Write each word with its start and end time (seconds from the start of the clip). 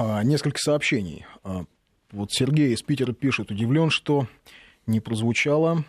А, 0.00 0.22
несколько 0.22 0.58
сообщений. 0.60 1.26
А, 1.42 1.64
вот 2.12 2.32
Сергей 2.32 2.72
из 2.72 2.82
Питера 2.82 3.12
пишет, 3.12 3.50
удивлен, 3.50 3.90
что 3.90 4.28
не 4.86 5.00
прозвучало 5.00 5.84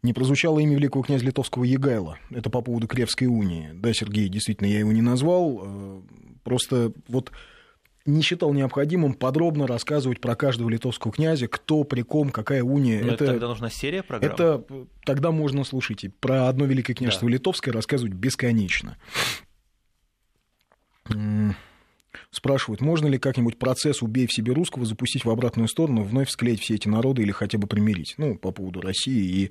не 0.00 0.12
прозвучало 0.12 0.60
имя 0.60 0.76
великого 0.76 1.02
князя 1.02 1.24
литовского 1.24 1.64
Егайла. 1.64 2.18
Это 2.30 2.50
по 2.50 2.60
поводу 2.62 2.86
Кревской 2.86 3.26
унии. 3.26 3.70
Да, 3.74 3.92
Сергей, 3.92 4.28
действительно, 4.28 4.68
я 4.68 4.78
его 4.78 4.92
не 4.92 5.02
назвал. 5.02 5.60
Э, 5.60 6.00
просто 6.44 6.92
вот 7.08 7.32
не 8.06 8.22
считал 8.22 8.52
необходимым 8.52 9.14
подробно 9.14 9.66
рассказывать 9.66 10.20
про 10.20 10.36
каждого 10.36 10.68
литовского 10.68 11.12
князя, 11.12 11.48
кто, 11.48 11.82
при 11.82 12.02
ком, 12.02 12.30
какая 12.30 12.62
уния. 12.62 13.02
Но 13.02 13.12
это, 13.12 13.24
это 13.24 13.32
тогда 13.32 13.48
нужна 13.48 13.70
серия 13.70 14.04
программ? 14.04 14.32
Это 14.32 14.64
тогда 15.04 15.32
можно, 15.32 15.64
слушайте, 15.64 16.10
про 16.10 16.46
одно 16.46 16.64
великое 16.64 16.94
княжество 16.94 17.28
да. 17.28 17.34
литовское 17.34 17.74
рассказывать 17.74 18.14
бесконечно. 18.14 18.96
Спрашивают, 22.30 22.80
можно 22.80 23.06
ли 23.06 23.18
как-нибудь 23.18 23.58
процесс 23.58 24.02
«убей 24.02 24.26
в 24.26 24.32
себе 24.32 24.52
русского» 24.52 24.84
запустить 24.84 25.24
в 25.24 25.30
обратную 25.30 25.68
сторону, 25.68 26.02
вновь 26.02 26.30
склеить 26.30 26.60
все 26.62 26.74
эти 26.74 26.88
народы 26.88 27.22
или 27.22 27.32
хотя 27.32 27.58
бы 27.58 27.66
примирить? 27.66 28.14
Ну, 28.18 28.36
по 28.36 28.50
поводу 28.50 28.80
России 28.80 29.42
и 29.42 29.50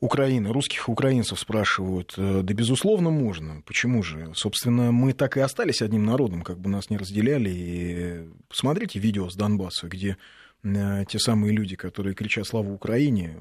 Украины, 0.00 0.52
русских 0.52 0.88
украинцев 0.88 1.38
спрашивают. 1.40 2.14
Э, 2.16 2.42
да, 2.42 2.54
безусловно, 2.54 3.10
можно. 3.10 3.62
Почему 3.66 4.02
же? 4.02 4.30
Собственно, 4.34 4.92
мы 4.92 5.12
так 5.12 5.36
и 5.36 5.40
остались 5.40 5.82
одним 5.82 6.04
народом, 6.04 6.42
как 6.42 6.60
бы 6.60 6.70
нас 6.70 6.88
не 6.90 6.96
разделяли. 6.96 7.50
И 7.50 8.28
посмотрите 8.48 9.00
видео 9.00 9.28
с 9.28 9.34
Донбасса, 9.34 9.88
где 9.88 10.16
э, 10.62 11.04
те 11.08 11.18
самые 11.18 11.52
люди, 11.52 11.74
которые 11.74 12.14
кричат 12.14 12.46
«Слава 12.46 12.70
Украине», 12.70 13.36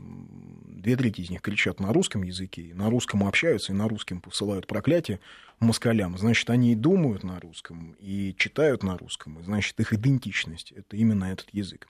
две 0.77 0.95
трети 0.95 1.21
из 1.21 1.29
них 1.29 1.41
кричат 1.41 1.79
на 1.79 1.91
русском 1.93 2.23
языке, 2.23 2.71
на 2.73 2.89
русском 2.89 3.23
общаются 3.23 3.71
и 3.71 3.75
на 3.75 3.87
русском 3.87 4.21
посылают 4.21 4.67
проклятие 4.67 5.19
москалям. 5.59 6.17
Значит, 6.17 6.49
они 6.49 6.71
и 6.71 6.75
думают 6.75 7.23
на 7.23 7.39
русском, 7.39 7.95
и 7.99 8.35
читают 8.37 8.83
на 8.83 8.97
русском, 8.97 9.39
и 9.39 9.43
значит, 9.43 9.79
их 9.79 9.93
идентичность– 9.93 10.71
это 10.75 10.95
именно 10.95 11.25
этот 11.25 11.47
язык. 11.51 11.87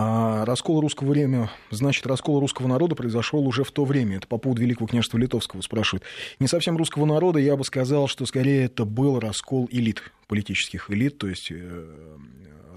А 0.00 0.44
раскол 0.44 0.80
русского 0.80 1.10
времени, 1.10 1.48
значит, 1.70 2.06
раскол 2.06 2.38
русского 2.38 2.68
народа 2.68 2.94
произошел 2.94 3.44
уже 3.44 3.64
в 3.64 3.72
то 3.72 3.84
время. 3.84 4.18
Это 4.18 4.28
по 4.28 4.38
поводу 4.38 4.62
Великого 4.62 4.86
княжества 4.86 5.18
Литовского 5.18 5.60
спрашивают. 5.60 6.04
Не 6.38 6.46
совсем 6.46 6.76
русского 6.76 7.04
народа, 7.04 7.40
я 7.40 7.56
бы 7.56 7.64
сказал, 7.64 8.06
что 8.06 8.24
скорее 8.24 8.66
это 8.66 8.84
был 8.84 9.18
раскол 9.18 9.68
элит, 9.72 10.04
политических 10.28 10.88
элит, 10.92 11.18
то 11.18 11.26
есть 11.26 11.48
э, 11.50 12.16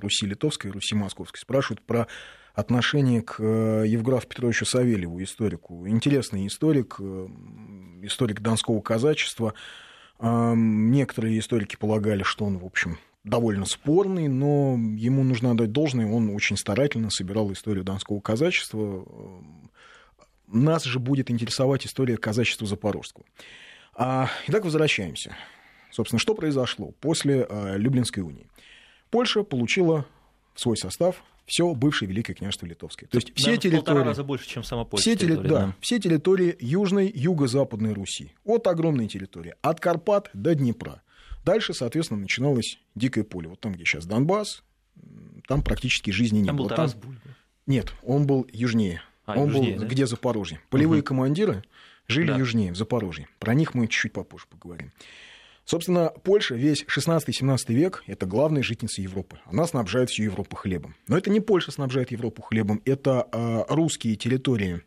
Руси 0.01 0.25
Литовской 0.25 0.71
и 0.71 0.73
Руси 0.73 0.95
Московской. 0.95 1.39
Спрашивают 1.39 1.83
про 1.83 2.07
отношение 2.53 3.21
к 3.21 3.35
э, 3.39 3.85
Евграфу 3.87 4.27
Петровичу 4.27 4.65
Савельеву, 4.65 5.21
историку. 5.23 5.87
Интересный 5.87 6.47
историк, 6.47 6.97
э, 6.99 7.27
историк 8.03 8.41
Донского 8.41 8.81
казачества. 8.81 9.53
Некоторые 10.23 11.39
историки 11.39 11.75
полагали, 11.75 12.21
что 12.21 12.45
он, 12.45 12.59
в 12.59 12.65
общем, 12.65 12.99
довольно 13.23 13.65
спорный, 13.65 14.27
но 14.27 14.75
ему 14.75 15.23
нужно 15.23 15.49
отдать 15.49 15.71
должное, 15.71 16.05
он 16.05 16.29
очень 16.29 16.57
старательно 16.57 17.09
собирал 17.09 17.51
историю 17.51 17.83
донского 17.83 18.19
казачества. 18.19 19.07
Нас 20.45 20.83
же 20.83 20.99
будет 20.99 21.31
интересовать 21.31 21.87
история 21.87 22.17
казачества 22.17 22.67
запорожского. 22.67 23.25
А, 23.95 24.29
итак, 24.45 24.63
возвращаемся. 24.63 25.35
Собственно, 25.89 26.19
что 26.19 26.35
произошло 26.35 26.91
после 26.99 27.47
Люблинской 27.77 28.21
унии? 28.21 28.47
Польша 29.09 29.41
получила 29.41 30.05
в 30.53 30.59
свой 30.59 30.77
состав 30.77 31.23
все 31.45 31.73
бывшее 31.73 32.07
Великое 32.07 32.33
княжество 32.33 32.65
Литовское. 32.65 33.09
То 33.09 33.17
есть 33.17 33.33
все 33.35 33.57
территории... 33.57 34.03
раза 34.03 34.23
больше, 34.23 34.47
чем 34.47 34.63
сама 34.63 34.85
Польша. 34.85 35.01
Все, 35.01 35.15
территория, 35.15 35.49
да, 35.49 35.65
да, 35.65 35.75
все 35.81 35.99
территории 35.99 36.55
Южной, 36.59 37.11
Юго-Западной 37.13 37.93
Руси. 37.93 38.33
Вот 38.45 38.67
огромные 38.67 39.07
территории. 39.07 39.55
От 39.61 39.79
Карпат 39.79 40.29
до 40.33 40.55
Днепра. 40.55 41.01
Дальше, 41.43 41.73
соответственно, 41.73 42.21
начиналось 42.21 42.79
дикое 42.95 43.23
поле. 43.23 43.49
Вот 43.49 43.59
там, 43.59 43.73
где 43.73 43.83
сейчас 43.83 44.05
Донбасс, 44.05 44.63
там 45.47 45.63
практически 45.63 46.11
жизни 46.11 46.39
не 46.39 46.47
там 46.47 46.57
было. 46.57 46.69
Был 46.69 46.75
Тарас 46.75 46.93
там... 46.93 47.19
Нет, 47.67 47.93
он 48.03 48.27
был 48.27 48.47
южнее. 48.51 49.01
А, 49.25 49.37
он 49.37 49.49
южнее, 49.49 49.73
был 49.73 49.81
да? 49.81 49.87
где 49.87 50.05
Запорожье. 50.05 50.59
Полевые 50.69 51.01
угу. 51.01 51.07
командиры 51.07 51.63
жили 52.07 52.27
да. 52.27 52.37
южнее, 52.37 52.71
в 52.71 52.77
Запорожье. 52.77 53.27
Про 53.39 53.53
них 53.53 53.73
мы 53.73 53.87
чуть-чуть 53.87 54.13
попозже 54.13 54.45
поговорим. 54.49 54.91
Собственно, 55.71 56.11
Польша 56.25 56.55
весь 56.55 56.83
16-17 56.83 57.73
век– 57.73 58.03
это 58.07 58.25
главная 58.25 58.61
житница 58.61 59.01
Европы. 59.01 59.39
Она 59.45 59.65
снабжает 59.65 60.09
всю 60.09 60.23
Европу 60.23 60.57
хлебом. 60.57 60.95
Но 61.07 61.17
это 61.17 61.29
не 61.29 61.39
Польша 61.39 61.71
снабжает 61.71 62.11
Европу 62.11 62.41
хлебом, 62.41 62.81
это 62.83 63.25
э, 63.31 63.63
русские 63.69 64.17
территории 64.17 64.81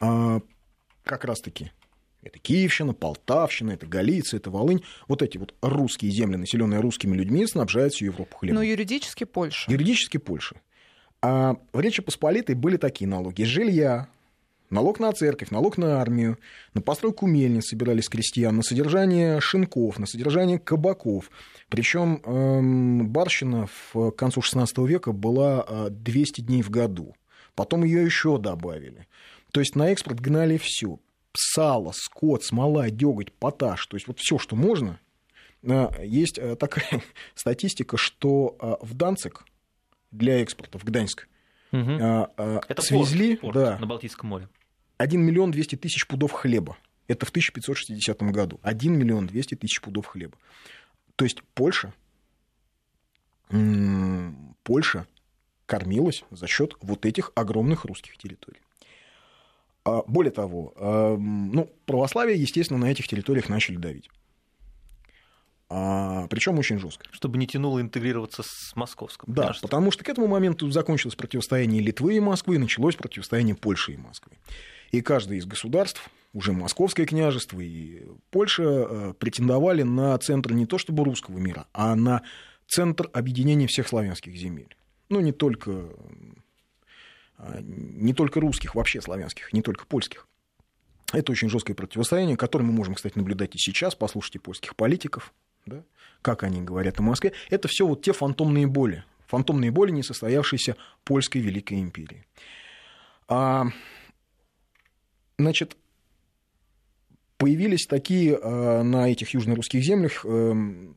э, 0.00 0.40
как 1.02 1.24
раз-таки 1.24 1.72
это 2.22 2.38
Киевщина, 2.38 2.94
Полтавщина, 2.94 3.72
это 3.72 3.86
Галиция, 3.86 4.38
это 4.38 4.50
Волынь. 4.50 4.84
Вот 5.08 5.20
эти 5.20 5.36
вот 5.36 5.52
русские 5.62 6.12
земли, 6.12 6.36
населенные 6.36 6.78
русскими 6.78 7.16
людьми, 7.16 7.44
снабжают 7.48 7.92
всю 7.92 8.04
Европу 8.04 8.36
хлебом. 8.36 8.54
Но 8.54 8.62
юридически 8.62 9.24
Польша. 9.24 9.68
Юридически 9.68 10.18
Польша. 10.18 10.54
А 11.22 11.56
в 11.72 11.80
Речи 11.80 12.02
Посполитой 12.02 12.54
были 12.54 12.76
такие 12.76 13.08
налоги. 13.08 13.42
Жилья, 13.42 14.06
налог 14.74 14.98
на 14.98 15.12
церковь, 15.12 15.50
налог 15.50 15.78
на 15.78 16.00
армию, 16.00 16.36
на 16.74 16.82
постройку 16.82 17.26
мельниц 17.26 17.68
собирались 17.68 18.08
крестьян, 18.08 18.56
на 18.56 18.62
содержание 18.62 19.40
шинков, 19.40 19.98
на 19.98 20.06
содержание 20.06 20.58
кабаков. 20.58 21.30
Причем 21.68 22.20
эм, 22.24 23.08
барщина 23.08 23.68
в 23.92 24.10
концу 24.10 24.40
XVI 24.40 24.86
века 24.86 25.12
была 25.12 25.88
200 25.88 26.40
э, 26.40 26.44
дней 26.44 26.62
в 26.62 26.70
году. 26.70 27.14
Потом 27.54 27.84
ее 27.84 28.04
еще 28.04 28.36
добавили. 28.36 29.06
То 29.52 29.60
есть 29.60 29.76
на 29.76 29.90
экспорт 29.90 30.20
гнали 30.20 30.58
все 30.58 30.98
сало, 31.32 31.92
скот, 31.94 32.44
смола, 32.44 32.90
деготь, 32.90 33.32
поташ, 33.32 33.86
то 33.86 33.96
есть 33.96 34.08
вот 34.08 34.18
все, 34.18 34.38
что 34.38 34.56
можно. 34.56 34.98
Э, 35.62 35.88
есть 36.04 36.36
э, 36.36 36.56
такая 36.56 37.00
статистика, 37.36 37.96
что 37.96 38.78
в 38.82 38.94
Данцик 38.94 39.44
для 40.10 40.42
экспорта, 40.42 40.78
в 40.78 40.84
Гданьск, 40.84 41.28
угу. 41.72 41.98
Свезли 42.78 43.36
порт, 43.36 43.40
порт 43.40 43.54
да, 43.54 43.78
на 43.78 43.86
Балтийском 43.86 44.28
море. 44.28 44.48
1 44.98 45.20
миллион 45.20 45.50
200 45.50 45.76
тысяч 45.76 46.06
пудов 46.06 46.32
хлеба. 46.32 46.76
Это 47.08 47.26
в 47.26 47.30
1560 47.30 48.22
году. 48.22 48.60
1 48.62 48.96
миллион 48.96 49.26
200 49.26 49.56
тысяч 49.56 49.80
пудов 49.80 50.06
хлеба. 50.06 50.36
То 51.16 51.24
есть 51.24 51.42
Польша, 51.54 51.92
Польша 54.62 55.06
кормилась 55.66 56.24
за 56.30 56.46
счет 56.46 56.74
вот 56.80 57.06
этих 57.06 57.32
огромных 57.34 57.84
русских 57.84 58.16
территорий. 58.18 58.60
А, 59.84 60.02
более 60.06 60.32
того, 60.32 60.72
а, 60.76 61.16
ну, 61.16 61.70
православие, 61.84 62.40
естественно, 62.40 62.78
на 62.78 62.90
этих 62.90 63.06
территориях 63.06 63.48
начали 63.48 63.76
давить. 63.76 64.08
А, 65.68 66.26
причем 66.28 66.58
очень 66.58 66.78
жестко. 66.78 67.06
Чтобы 67.10 67.38
не 67.38 67.46
тянуло 67.46 67.80
интегрироваться 67.80 68.42
с 68.42 68.76
московским. 68.76 69.32
Да, 69.32 69.44
княжеством. 69.44 69.68
потому 69.68 69.90
что 69.90 70.04
к 70.04 70.08
этому 70.08 70.26
моменту 70.26 70.70
закончилось 70.70 71.14
противостояние 71.14 71.82
Литвы 71.82 72.16
и 72.16 72.20
Москвы, 72.20 72.56
и 72.56 72.58
началось 72.58 72.96
противостояние 72.96 73.54
Польши 73.54 73.92
и 73.92 73.96
Москвы. 73.96 74.36
И 74.92 75.00
каждое 75.00 75.38
из 75.38 75.46
государств, 75.46 76.08
уже 76.32 76.52
Московское 76.52 77.06
княжество 77.06 77.60
и 77.60 78.02
Польша, 78.30 79.14
претендовали 79.18 79.82
на 79.82 80.16
центр 80.18 80.52
не 80.52 80.66
то 80.66 80.78
чтобы 80.78 81.04
русского 81.04 81.38
мира, 81.38 81.66
а 81.72 81.94
на 81.96 82.22
центр 82.66 83.08
объединения 83.12 83.66
всех 83.66 83.88
славянских 83.88 84.36
земель. 84.36 84.76
Ну, 85.08 85.20
не 85.20 85.32
только 85.32 85.90
а, 87.36 87.60
не 87.60 88.14
только 88.14 88.40
русских, 88.40 88.74
вообще 88.74 89.00
славянских, 89.00 89.52
не 89.52 89.62
только 89.62 89.86
польских. 89.86 90.26
Это 91.12 91.32
очень 91.32 91.48
жесткое 91.48 91.74
противостояние, 91.74 92.36
которое 92.36 92.64
мы 92.64 92.72
можем, 92.72 92.94
кстати, 92.94 93.16
наблюдать 93.16 93.54
и 93.54 93.58
сейчас. 93.58 93.94
Послушайте 93.94 94.40
польских 94.40 94.74
политиков, 94.74 95.32
да, 95.66 95.82
как 96.22 96.42
они 96.42 96.62
говорят 96.62 96.98
о 97.00 97.02
Москве. 97.02 97.32
Это 97.50 97.68
все 97.68 97.86
вот 97.86 98.02
те 98.02 98.12
фантомные 98.12 98.66
боли, 98.66 99.04
фантомные 99.26 99.70
боли 99.70 99.90
несостоявшейся 99.90 100.76
польской 101.04 101.40
Великой 101.40 101.80
империи. 101.80 102.24
А, 103.28 103.66
значит, 105.38 105.76
появились 107.36 107.86
такие 107.86 108.38
а, 108.40 108.82
на 108.82 109.10
этих 109.10 109.34
южно-русских 109.34 109.82
землях 109.82 110.24
эм, 110.24 110.96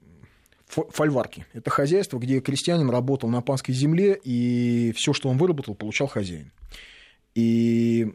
фольварки. 0.68 1.46
Это 1.54 1.70
хозяйство, 1.70 2.20
где 2.20 2.42
крестьянин 2.42 2.90
работал 2.90 3.30
на 3.30 3.42
панской 3.42 3.74
земле, 3.74 4.20
и 4.22 4.94
все, 4.96 5.14
что 5.14 5.30
он 5.30 5.38
выработал, 5.38 5.76
получал 5.76 6.08
хозяин. 6.08 6.52
И 7.36 8.12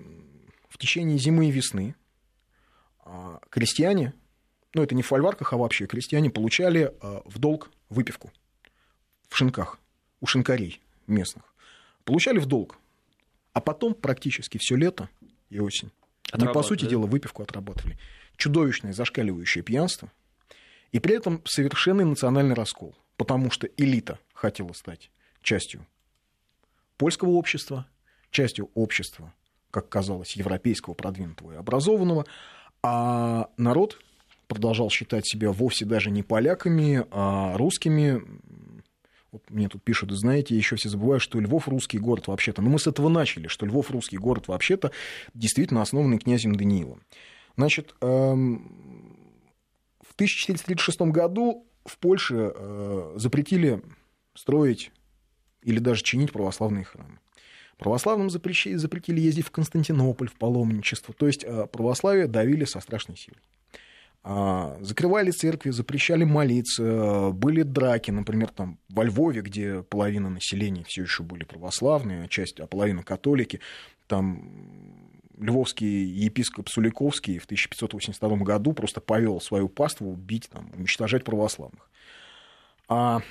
в 0.69 0.79
течение 0.79 1.19
зимы 1.19 1.49
и 1.49 1.51
весны 1.51 1.95
а, 3.05 3.41
крестьяне, 3.51 4.15
ну 4.75 4.83
это 4.83 4.95
не 4.95 5.03
в 5.03 5.07
фольварках, 5.07 5.53
а 5.53 5.57
вообще 5.57 5.87
крестьяне 5.87 6.31
получали 6.31 6.93
а, 7.01 7.23
в 7.25 7.39
долг 7.39 7.71
выпивку 7.89 8.33
в 9.29 9.37
шинках, 9.37 9.79
у 10.21 10.27
шинкарей 10.27 10.81
местных. 11.07 11.55
Получали 12.05 12.39
в 12.39 12.47
долг. 12.47 12.77
А 13.53 13.61
потом 13.61 13.95
практически 13.95 14.59
все 14.59 14.77
лето 14.77 15.09
и 15.51 15.59
осень. 15.59 15.91
Они, 16.31 16.47
по 16.47 16.63
сути 16.63 16.87
дела, 16.87 17.07
выпивку 17.07 17.43
отрабатывали. 17.43 17.99
Чудовищное 18.37 18.93
зашкаливающее 18.93 19.63
пьянство– 19.63 20.11
и 20.93 20.99
при 20.99 21.17
этом 21.17 21.43
совершенный 21.45 22.05
национальный 22.05 22.55
раскол, 22.55 22.95
потому 23.17 23.51
что 23.51 23.67
элита 23.77 24.19
хотела 24.35 24.73
стать 24.75 25.11
частью 25.43 25.87
польского 26.99 27.31
общества, 27.31 27.87
частью 28.31 28.71
общества, 28.75 29.33
как 29.71 29.89
казалось, 29.89 30.37
европейского, 30.37 30.95
продвинутого 30.95 31.53
и 31.53 31.57
образованного, 31.57 32.27
а 32.83 33.49
народ 33.57 33.99
продолжал 34.53 34.91
считать 34.91 35.27
себя 35.27 35.53
вовсе 35.53 35.85
даже 35.85 36.11
не 36.11 36.23
поляками, 36.23 37.05
а 37.11 37.57
русскими. 37.57 38.23
Вот 39.31 39.43
мне 39.49 39.69
тут 39.69 39.83
пишут, 39.83 40.11
знаете, 40.13 40.55
еще 40.55 40.77
все 40.77 40.91
забывают, 40.91 41.23
что 41.23 41.41
Львов 41.41 41.67
русский 41.67 41.99
город 41.99 42.29
вообще-то. 42.29 42.61
Но 42.61 42.69
мы 42.69 42.79
с 42.79 42.87
этого 42.87 43.09
начали, 43.09 43.49
что 43.49 43.65
Львов 43.65 43.91
русский 43.91 44.19
город 44.19 44.49
вообще-то 44.49 44.93
действительно 45.33 45.81
основанный 45.81 46.19
князем 46.19 46.55
Даниилом. 46.55 47.03
Значит, 47.57 47.95
эм, 48.01 49.17
в 50.01 50.15
1436 50.15 51.11
году 51.11 51.67
в 51.85 51.99
Польше 51.99 52.53
э, 52.55 53.15
запретили 53.17 53.83
строить 54.35 54.93
или 55.63 55.79
даже 55.79 56.03
чинить 56.03 56.33
православные 56.33 56.85
храмы. 56.85 57.19
Православным 57.79 58.31
запретили 58.31 59.21
ездить 59.21 59.47
в 59.47 59.51
Константинополь, 59.51 60.29
в 60.29 60.35
паломничество. 60.35 61.13
То 61.15 61.27
есть 61.27 61.43
э, 61.43 61.67
православие 61.67 62.27
давили 62.27 62.65
со 62.65 62.81
страшной 62.81 63.17
силой. 63.17 63.41
А, 64.25 64.79
закрывали 64.81 65.33
церкви, 65.33 65.71
запрещали 65.71 66.23
молиться, 66.23 67.31
были 67.33 67.63
драки, 67.63 68.13
например, 68.13 68.51
там 68.51 68.79
во 68.89 69.03
Львове, 69.05 69.41
где 69.41 69.83
половина 69.83 70.31
населения 70.31 70.85
все 70.85 71.03
еще 71.03 71.25
были 71.25 71.43
православные, 71.43 72.25
а 72.25 72.29
часть, 72.29 72.61
а 72.61 72.69
половина 72.69 73.03
католики, 73.03 73.61
там 74.07 75.11
львовский 75.39 76.05
епископ 76.05 76.69
Суликовский 76.69 77.39
в 77.39 77.47
1582 77.47 78.37
году 78.39 78.73
просто 78.75 79.01
повел 79.01 79.41
свою 79.41 79.69
паству 79.69 80.15
бить, 80.15 80.49
там, 80.49 80.71
уничтожать 80.77 81.25
православных. 81.25 81.91
А 82.89 83.23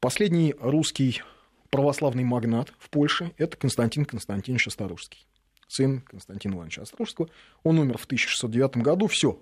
последний 0.00 0.54
русский 0.58 1.22
православный 1.68 2.24
магнат 2.24 2.72
в 2.78 2.88
Польше– 2.88 3.32
это 3.36 3.58
Константин 3.58 4.06
Константинович 4.06 4.68
Осторожский, 4.68 5.26
сын 5.68 6.00
Константина 6.00 6.54
Ивановича 6.54 6.82
Осторожского. 6.82 7.28
Он 7.64 7.78
умер 7.78 7.98
в 7.98 8.04
1609 8.06 8.78
году, 8.78 9.08
все. 9.08 9.38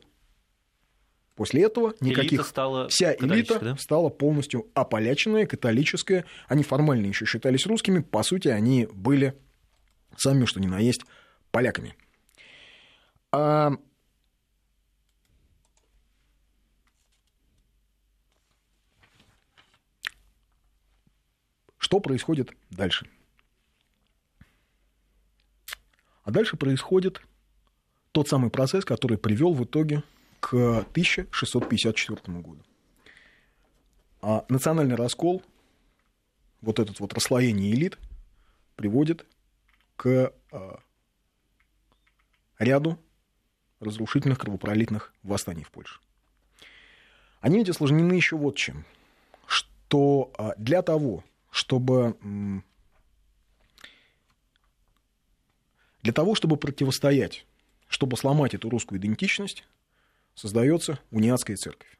После 1.40 1.62
этого 1.64 1.94
никаких... 2.00 2.32
Элита 2.32 2.44
стала 2.44 2.88
Вся 2.90 3.14
элита 3.14 3.58
да? 3.58 3.76
стала 3.78 4.10
полностью 4.10 4.66
ополяченная, 4.74 5.46
католическая. 5.46 6.26
Они 6.48 6.62
формально 6.62 7.06
еще 7.06 7.24
считались 7.24 7.64
русскими, 7.64 8.00
по 8.00 8.22
сути, 8.22 8.48
они 8.48 8.86
были 8.92 9.34
сами, 10.18 10.44
что 10.44 10.60
ни 10.60 10.66
на 10.66 10.78
есть, 10.80 11.00
поляками. 11.50 11.96
А 13.32 13.72
Что 21.78 22.00
происходит 22.00 22.52
дальше? 22.68 23.08
А 26.22 26.30
дальше 26.32 26.58
происходит 26.58 27.22
тот 28.12 28.28
самый 28.28 28.50
процесс, 28.50 28.84
который 28.84 29.16
привел 29.16 29.54
в 29.54 29.64
итоге 29.64 30.02
к 30.40 30.54
1654 30.54 32.38
году. 32.40 32.62
А 34.22 34.44
национальный 34.48 34.96
раскол, 34.96 35.42
вот 36.60 36.78
этот 36.78 37.00
вот 37.00 37.12
расслоение 37.14 37.72
элит, 37.72 37.98
приводит 38.76 39.26
к 39.96 40.32
а, 40.50 40.80
ряду 42.58 42.98
разрушительных 43.80 44.38
кровопролитных 44.38 45.14
восстаний 45.22 45.64
в 45.64 45.70
Польше. 45.70 46.00
Они 47.40 47.58
ведь 47.58 47.70
осложнены 47.70 48.12
еще 48.12 48.36
вот 48.36 48.56
чем. 48.56 48.84
Что 49.46 50.32
а, 50.36 50.54
для 50.56 50.82
того, 50.82 51.24
чтобы 51.50 52.16
для 56.02 56.12
того, 56.12 56.34
чтобы 56.34 56.56
противостоять, 56.56 57.46
чтобы 57.88 58.16
сломать 58.16 58.54
эту 58.54 58.70
русскую 58.70 58.98
идентичность, 58.98 59.64
создается 60.34 60.98
униатская 61.10 61.56
церковь. 61.56 61.98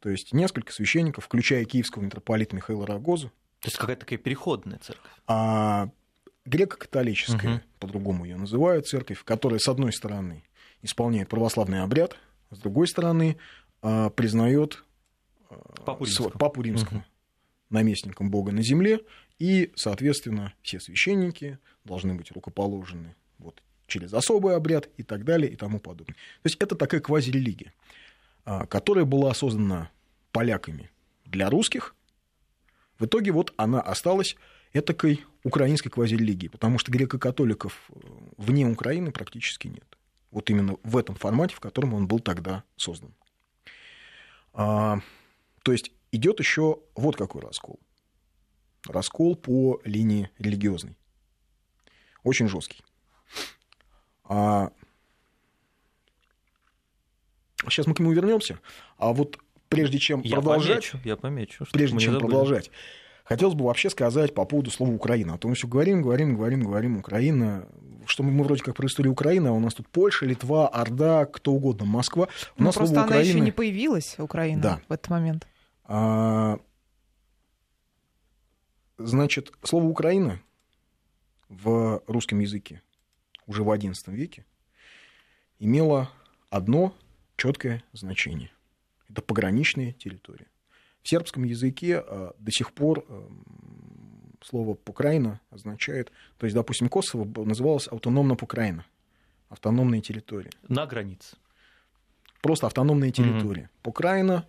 То 0.00 0.08
есть 0.08 0.32
несколько 0.32 0.72
священников, 0.72 1.24
включая 1.24 1.64
киевского 1.64 2.02
митрополита 2.02 2.56
Михаила 2.56 2.86
Рогозу. 2.86 3.28
То 3.60 3.68
есть 3.68 3.76
какая-то 3.76 4.00
такая 4.00 4.18
переходная 4.18 4.78
церковь. 4.78 5.10
А 5.26 5.88
греко-католическая, 6.44 7.56
угу. 7.56 7.62
по-другому 7.78 8.24
ее 8.24 8.36
называют, 8.36 8.88
церковь, 8.88 9.22
которая, 9.22 9.60
с 9.60 9.68
одной 9.68 9.92
стороны, 9.92 10.42
исполняет 10.82 11.28
православный 11.28 11.82
обряд, 11.82 12.16
с 12.50 12.58
другой 12.58 12.88
стороны, 12.88 13.36
а, 13.80 14.10
признает 14.10 14.84
Папу 15.84 16.04
Римского, 16.04 16.30
Папу 16.30 16.62
Римского 16.62 16.98
угу 16.98 17.04
наместником 17.72 18.30
Бога 18.30 18.52
на 18.52 18.62
земле, 18.62 19.00
и, 19.38 19.72
соответственно, 19.74 20.54
все 20.62 20.78
священники 20.78 21.58
должны 21.84 22.14
быть 22.14 22.30
рукоположены 22.30 23.16
вот, 23.38 23.62
через 23.92 24.14
особый 24.14 24.56
обряд 24.56 24.88
и 24.96 25.02
так 25.02 25.24
далее 25.24 25.52
и 25.52 25.56
тому 25.56 25.78
подобное. 25.78 26.14
То 26.14 26.46
есть 26.46 26.56
это 26.58 26.74
такая 26.74 27.00
квазирелигия, 27.00 27.74
а, 28.44 28.66
которая 28.66 29.04
была 29.04 29.34
создана 29.34 29.90
поляками 30.32 30.90
для 31.26 31.50
русских. 31.50 31.94
В 32.98 33.04
итоге 33.04 33.32
вот 33.32 33.52
она 33.56 33.80
осталась 33.80 34.36
этакой 34.72 35.24
украинской 35.44 35.90
квазирелигией, 35.90 36.50
потому 36.50 36.78
что 36.78 36.90
греко-католиков 36.90 37.90
э, 37.90 37.94
вне 38.38 38.66
Украины 38.66 39.12
практически 39.12 39.68
нет. 39.68 39.84
Вот 40.30 40.48
именно 40.48 40.76
в 40.82 40.96
этом 40.96 41.14
формате, 41.14 41.54
в 41.54 41.60
котором 41.60 41.92
он 41.92 42.06
был 42.06 42.20
тогда 42.20 42.64
создан. 42.76 43.12
А, 44.54 45.00
то 45.62 45.72
есть 45.72 45.92
идет 46.12 46.38
еще 46.38 46.78
вот 46.94 47.16
какой 47.16 47.42
раскол. 47.42 47.78
Раскол 48.88 49.36
по 49.36 49.82
линии 49.84 50.30
религиозной. 50.38 50.96
Очень 52.22 52.48
жесткий. 52.48 52.82
А... 54.32 54.70
Сейчас 57.68 57.86
мы 57.86 57.94
к 57.94 58.00
нему 58.00 58.12
вернемся. 58.12 58.58
А 58.96 59.12
вот 59.12 59.38
прежде 59.68 59.98
чем 59.98 60.22
я 60.22 60.36
продолжать, 60.36 60.90
помечу, 60.90 60.98
я 61.04 61.16
помечу, 61.16 61.64
прежде 61.70 61.98
чем 61.98 62.18
продолжать, 62.18 62.70
хотелось 63.24 63.54
бы 63.54 63.66
вообще 63.66 63.90
сказать 63.90 64.34
по 64.34 64.44
поводу 64.44 64.70
слова 64.70 64.90
Украина. 64.90 65.34
А 65.34 65.38
то 65.38 65.48
мы 65.48 65.54
все 65.54 65.68
говорим, 65.68 66.02
говорим, 66.02 66.34
говорим, 66.34 66.62
говорим 66.62 66.96
Украина. 66.96 67.68
Что 68.06 68.24
мы, 68.24 68.32
мы 68.32 68.42
вроде 68.42 68.64
как 68.64 68.74
про 68.74 68.86
историю 68.86 69.12
Украины, 69.12 69.48
а 69.48 69.52
у 69.52 69.60
нас 69.60 69.74
тут 69.74 69.86
Польша, 69.88 70.26
Литва, 70.26 70.66
Орда, 70.66 71.26
кто 71.26 71.52
угодно, 71.52 71.84
Москва. 71.84 72.24
У 72.56 72.62
ну, 72.62 72.66
нас 72.66 72.74
просто 72.74 72.94
слово 72.94 73.06
она 73.06 73.16
Украина... 73.16 73.28
еще 73.28 73.40
не 73.40 73.52
появилась, 73.52 74.16
Украина, 74.18 74.62
да. 74.62 74.80
в 74.88 74.92
этот 74.92 75.08
момент. 75.10 75.46
А, 75.84 76.58
значит, 78.98 79.52
слово 79.62 79.84
Украина 79.84 80.40
в 81.48 82.02
русском 82.08 82.40
языке 82.40 82.82
уже 83.46 83.62
в 83.62 83.70
XI 83.70 83.94
веке 84.12 84.44
имело 85.58 86.10
одно 86.50 86.94
четкое 87.36 87.82
значение. 87.92 88.50
Это 89.08 89.22
пограничная 89.22 89.92
территория. 89.92 90.46
В 91.02 91.08
сербском 91.08 91.44
языке 91.44 91.98
а, 91.98 92.34
до 92.38 92.50
сих 92.50 92.72
пор 92.72 93.04
эм, 93.08 93.44
слово 94.42 94.78
«Украина» 94.86 95.40
означает... 95.50 96.12
То 96.38 96.46
есть, 96.46 96.54
допустим, 96.54 96.88
Косово 96.88 97.44
называлось 97.44 97.88
автономно 97.88 98.36
Украина. 98.40 98.84
Автономная 99.48 100.00
территория. 100.00 100.50
На 100.68 100.86
границе. 100.86 101.36
Просто 102.40 102.66
автономная 102.66 103.10
территория. 103.10 103.70
Mm-hmm. 103.84 103.88
Украина 103.88 104.46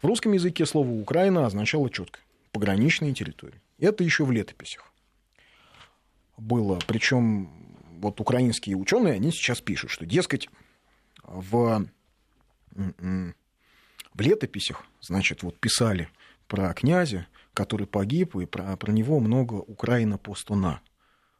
в 0.00 0.06
русском 0.06 0.32
языке 0.32 0.66
слово 0.66 0.90
«Украина» 0.90 1.46
означало 1.46 1.90
четко 1.90 2.20
пограничные 2.52 3.12
территории. 3.12 3.60
Это 3.78 4.02
еще 4.02 4.24
в 4.24 4.32
летописях 4.32 4.92
было. 6.38 6.78
Причем 6.86 7.50
вот 7.96 8.20
украинские 8.20 8.76
ученые, 8.76 9.14
они 9.14 9.30
сейчас 9.30 9.60
пишут, 9.60 9.90
что, 9.90 10.06
дескать, 10.06 10.48
в, 11.22 11.86
в 12.70 14.20
летописях, 14.20 14.84
значит, 15.00 15.42
вот 15.42 15.58
писали 15.58 16.08
про 16.46 16.72
князя, 16.74 17.26
который 17.54 17.86
погиб, 17.86 18.36
и 18.36 18.46
про, 18.46 18.76
про 18.76 18.92
него 18.92 19.18
много 19.20 19.54
Украина 19.54 20.18
постуна, 20.18 20.80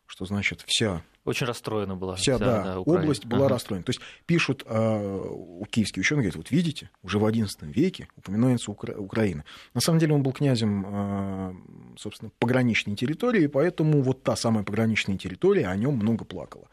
что 0.06 0.24
значит 0.24 0.62
вся 0.66 1.02
очень 1.26 1.46
расстроена 1.46 1.96
была. 1.96 2.14
Вся, 2.14 2.36
вся 2.36 2.38
да, 2.38 2.62
да 2.62 2.80
область 2.80 3.26
была 3.26 3.46
ага. 3.46 3.54
расстроена. 3.54 3.82
То 3.82 3.90
есть 3.90 4.00
пишут 4.26 4.62
э, 4.64 5.24
киевские 5.70 6.00
ученые, 6.00 6.22
говорят, 6.22 6.36
вот 6.36 6.50
видите, 6.52 6.88
уже 7.02 7.18
в 7.18 7.24
XI 7.24 7.48
веке 7.62 8.06
упоминается 8.16 8.70
Укра- 8.70 8.96
Украина. 8.96 9.44
На 9.74 9.80
самом 9.80 9.98
деле 9.98 10.14
он 10.14 10.22
был 10.22 10.32
князем, 10.32 10.86
э, 10.86 11.54
собственно, 11.98 12.30
пограничной 12.38 12.94
территории, 12.94 13.48
поэтому 13.48 14.02
вот 14.02 14.22
та 14.22 14.36
самая 14.36 14.62
пограничная 14.62 15.18
территория 15.18 15.66
о 15.66 15.74
нем 15.74 15.94
много 15.96 16.24
плакала. 16.24 16.68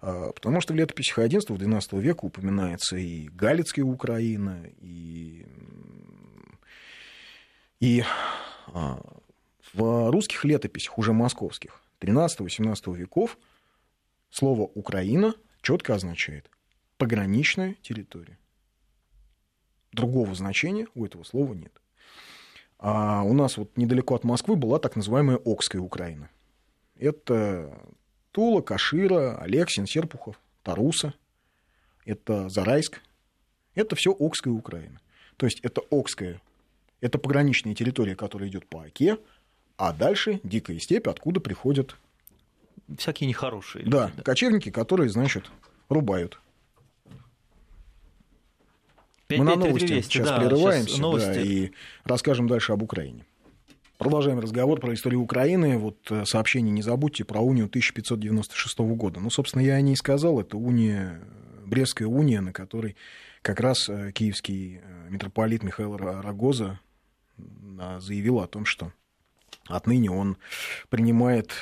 Э, 0.00 0.30
потому 0.34 0.62
что 0.62 0.72
в 0.72 0.76
летописях 0.76 1.18
XI-XII 1.18 2.00
века 2.00 2.24
упоминается 2.24 2.96
и 2.96 3.28
Галицкая 3.28 3.84
Украина, 3.84 4.62
и, 4.80 5.44
и 7.78 8.04
э, 8.68 8.94
в 9.74 10.10
русских 10.10 10.46
летописях, 10.46 10.96
уже 10.96 11.12
московских, 11.12 11.82
13-18 12.00 12.94
веков, 12.96 13.38
Слово 14.30 14.62
«Украина» 14.74 15.34
четко 15.62 15.94
означает 15.94 16.50
пограничная 16.98 17.74
территория. 17.82 18.38
Другого 19.92 20.34
значения 20.34 20.86
у 20.94 21.06
этого 21.06 21.22
слова 21.24 21.54
нет. 21.54 21.72
А 22.78 23.22
у 23.22 23.32
нас 23.32 23.56
вот 23.56 23.76
недалеко 23.76 24.14
от 24.14 24.24
Москвы 24.24 24.56
была 24.56 24.78
так 24.78 24.96
называемая 24.96 25.38
Окская 25.44 25.80
Украина. 25.80 26.30
Это 26.96 27.72
Тула, 28.32 28.60
Кашира, 28.60 29.38
Алексин, 29.38 29.86
Серпухов, 29.86 30.40
Таруса. 30.62 31.14
Это 32.04 32.48
Зарайск. 32.48 33.00
Это 33.74 33.96
все 33.96 34.14
Окская 34.18 34.52
Украина. 34.52 35.00
То 35.36 35.46
есть 35.46 35.60
это 35.60 35.82
Окская, 35.90 36.40
это 37.00 37.18
пограничная 37.18 37.74
территория, 37.74 38.16
которая 38.16 38.48
идет 38.48 38.68
по 38.68 38.82
Оке, 38.82 39.18
а 39.78 39.92
дальше 39.92 40.40
дикая 40.42 40.78
степь, 40.78 41.08
откуда 41.08 41.40
приходят... 41.40 41.96
Всякие 42.96 43.28
нехорошие. 43.28 43.84
Люди, 43.84 43.92
да, 43.92 44.12
да, 44.16 44.22
кочевники, 44.22 44.70
которые, 44.70 45.08
значит, 45.08 45.50
рубают. 45.88 46.40
5, 49.28 49.38
Мы 49.38 49.46
5, 49.46 49.56
на 49.56 49.64
новости 49.64 49.86
200, 49.86 50.10
сейчас 50.10 50.28
да, 50.28 50.38
прерываемся 50.38 50.88
сейчас 50.88 51.00
новости. 51.00 51.26
Да, 51.26 51.40
и 51.40 51.70
расскажем 52.04 52.48
дальше 52.48 52.72
об 52.72 52.82
Украине. 52.82 53.24
Продолжаем 53.98 54.40
разговор 54.40 54.80
про 54.80 54.94
историю 54.94 55.20
Украины. 55.20 55.76
Вот 55.76 55.98
э, 56.10 56.24
сообщение 56.24 56.72
не 56.72 56.82
забудьте 56.82 57.24
про 57.24 57.40
унию 57.40 57.66
1596 57.66 58.78
года. 58.78 59.20
Ну, 59.20 59.28
собственно, 59.28 59.62
я 59.62 59.74
о 59.74 59.80
ней 59.80 59.96
сказал. 59.96 60.40
Это 60.40 60.56
уния, 60.56 61.20
Брестская 61.66 62.08
уния, 62.08 62.40
на 62.40 62.52
которой 62.52 62.96
как 63.42 63.60
раз 63.60 63.88
э, 63.88 64.12
киевский 64.12 64.80
э, 64.82 65.08
митрополит 65.10 65.62
Михаил 65.62 65.96
Рогоза 65.96 66.80
заявил 68.00 68.40
о 68.40 68.48
том, 68.48 68.64
что 68.64 68.92
отныне 69.68 70.10
он 70.10 70.36
принимает 70.88 71.52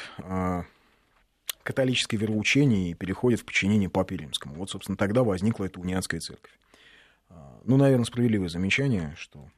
католическое 1.62 2.18
вероучение 2.18 2.90
и 2.90 2.94
переходит 2.94 3.40
в 3.40 3.44
подчинение 3.44 3.90
Папе 3.90 4.16
Римскому. 4.16 4.54
Вот, 4.54 4.70
собственно, 4.70 4.96
тогда 4.96 5.24
возникла 5.24 5.64
эта 5.64 5.80
униатская 5.80 6.20
церковь. 6.20 6.52
Ну, 7.64 7.76
наверное, 7.76 8.04
справедливое 8.04 8.48
замечание, 8.48 9.14
что 9.18 9.48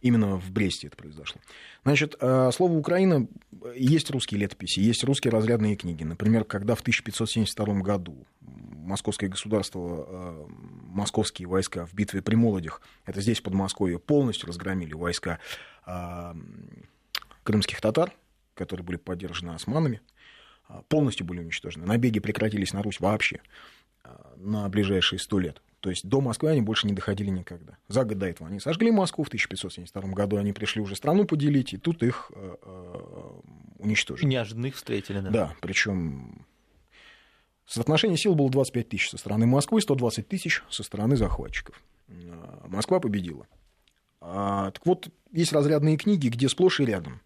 именно 0.00 0.36
в 0.38 0.50
Бресте 0.50 0.86
это 0.86 0.96
произошло. 0.96 1.40
Значит, 1.82 2.16
слово 2.18 2.72
Украина, 2.72 3.26
есть 3.76 4.10
русские 4.10 4.40
летописи, 4.40 4.80
есть 4.80 5.04
русские 5.04 5.30
разрядные 5.30 5.76
книги. 5.76 6.04
Например, 6.04 6.44
когда 6.44 6.74
в 6.74 6.80
1572 6.80 7.80
году 7.80 8.26
московское 8.40 9.28
государство, 9.28 10.48
московские 10.82 11.48
войска 11.48 11.84
в 11.86 11.94
битве 11.94 12.22
при 12.22 12.34
Молодях, 12.34 12.80
это 13.04 13.20
здесь, 13.20 13.40
в 13.40 13.42
Подмосковье, 13.42 13.98
полностью 13.98 14.48
разгромили 14.48 14.94
войска 14.94 15.38
крымских 17.44 17.80
татар, 17.80 18.12
которые 18.54 18.84
были 18.84 18.96
поддержаны 18.96 19.52
османами, 19.52 20.00
полностью 20.88 21.26
были 21.26 21.40
уничтожены. 21.40 21.86
Набеги 21.86 22.18
прекратились 22.18 22.72
на 22.72 22.82
Русь 22.82 23.00
вообще 23.00 23.40
на 24.36 24.68
ближайшие 24.68 25.18
сто 25.18 25.38
лет. 25.38 25.62
То 25.80 25.90
есть 25.90 26.06
до 26.08 26.22
Москвы 26.22 26.50
они 26.50 26.62
больше 26.62 26.86
не 26.86 26.94
доходили 26.94 27.28
никогда. 27.28 27.76
За 27.88 28.04
год 28.04 28.18
до 28.18 28.26
этого 28.26 28.48
они 28.48 28.58
сожгли 28.58 28.90
Москву, 28.90 29.22
в 29.22 29.28
1572 29.28 30.02
году 30.12 30.38
они 30.38 30.54
пришли 30.54 30.80
уже 30.80 30.96
страну 30.96 31.26
поделить, 31.26 31.74
и 31.74 31.76
тут 31.76 32.02
их 32.02 32.32
э, 32.34 32.56
э, 32.62 33.40
уничтожили. 33.80 34.26
Неожиданно 34.26 34.66
их 34.66 34.76
встретили, 34.76 35.20
да? 35.20 35.30
Да, 35.30 35.56
причем 35.60 36.46
соотношение 37.66 38.16
сил 38.16 38.34
было 38.34 38.50
25 38.50 38.88
тысяч 38.88 39.10
со 39.10 39.18
стороны 39.18 39.44
Москвы, 39.44 39.82
120 39.82 40.26
тысяч 40.26 40.62
со 40.70 40.82
стороны 40.82 41.16
захватчиков. 41.16 41.82
Москва 42.66 42.98
победила. 42.98 43.46
А, 44.22 44.70
так 44.70 44.86
вот, 44.86 45.10
есть 45.32 45.52
разрядные 45.52 45.98
книги, 45.98 46.28
где 46.28 46.48
сплошь 46.48 46.80
и 46.80 46.86
рядом 46.86 47.14
а, 47.14 47.23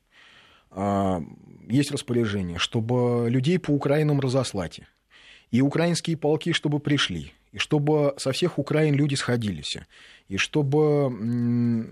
есть 0.75 1.91
распоряжение, 1.91 2.59
чтобы 2.59 3.29
людей 3.29 3.59
по 3.59 3.71
Украинам 3.71 4.21
разослать. 4.21 4.81
И 5.51 5.61
украинские 5.63 6.17
полки, 6.17 6.53
чтобы 6.53 6.79
пришли 6.79 7.33
и 7.53 7.59
чтобы 7.59 8.15
со 8.19 8.33
всех 8.33 8.59
Украин 8.59 8.95
люди 8.95 9.15
сходились, 9.15 9.79
и 10.29 10.37
чтобы 10.37 11.91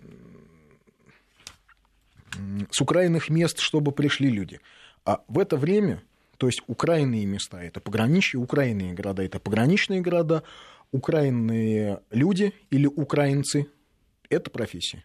с 2.71 2.81
украинных 2.81 3.31
мест, 3.31 3.61
чтобы 3.61 3.93
пришли 3.93 4.29
люди. 4.29 4.61
А 5.05 5.23
в 5.29 5.39
это 5.39 5.57
время, 5.57 6.03
то 6.37 6.47
есть 6.47 6.63
украинные 6.67 7.25
места, 7.25 7.63
это 7.63 7.81
пограничье, 7.81 8.39
украинные 8.39 8.93
города, 8.93 9.23
это 9.23 9.41
пограничные 9.41 10.03
города, 10.03 10.43
украинные 10.93 12.01
люди 12.11 12.53
или 12.71 12.87
украинцы, 12.87 13.67
это 14.29 14.51
профессия. 14.51 15.05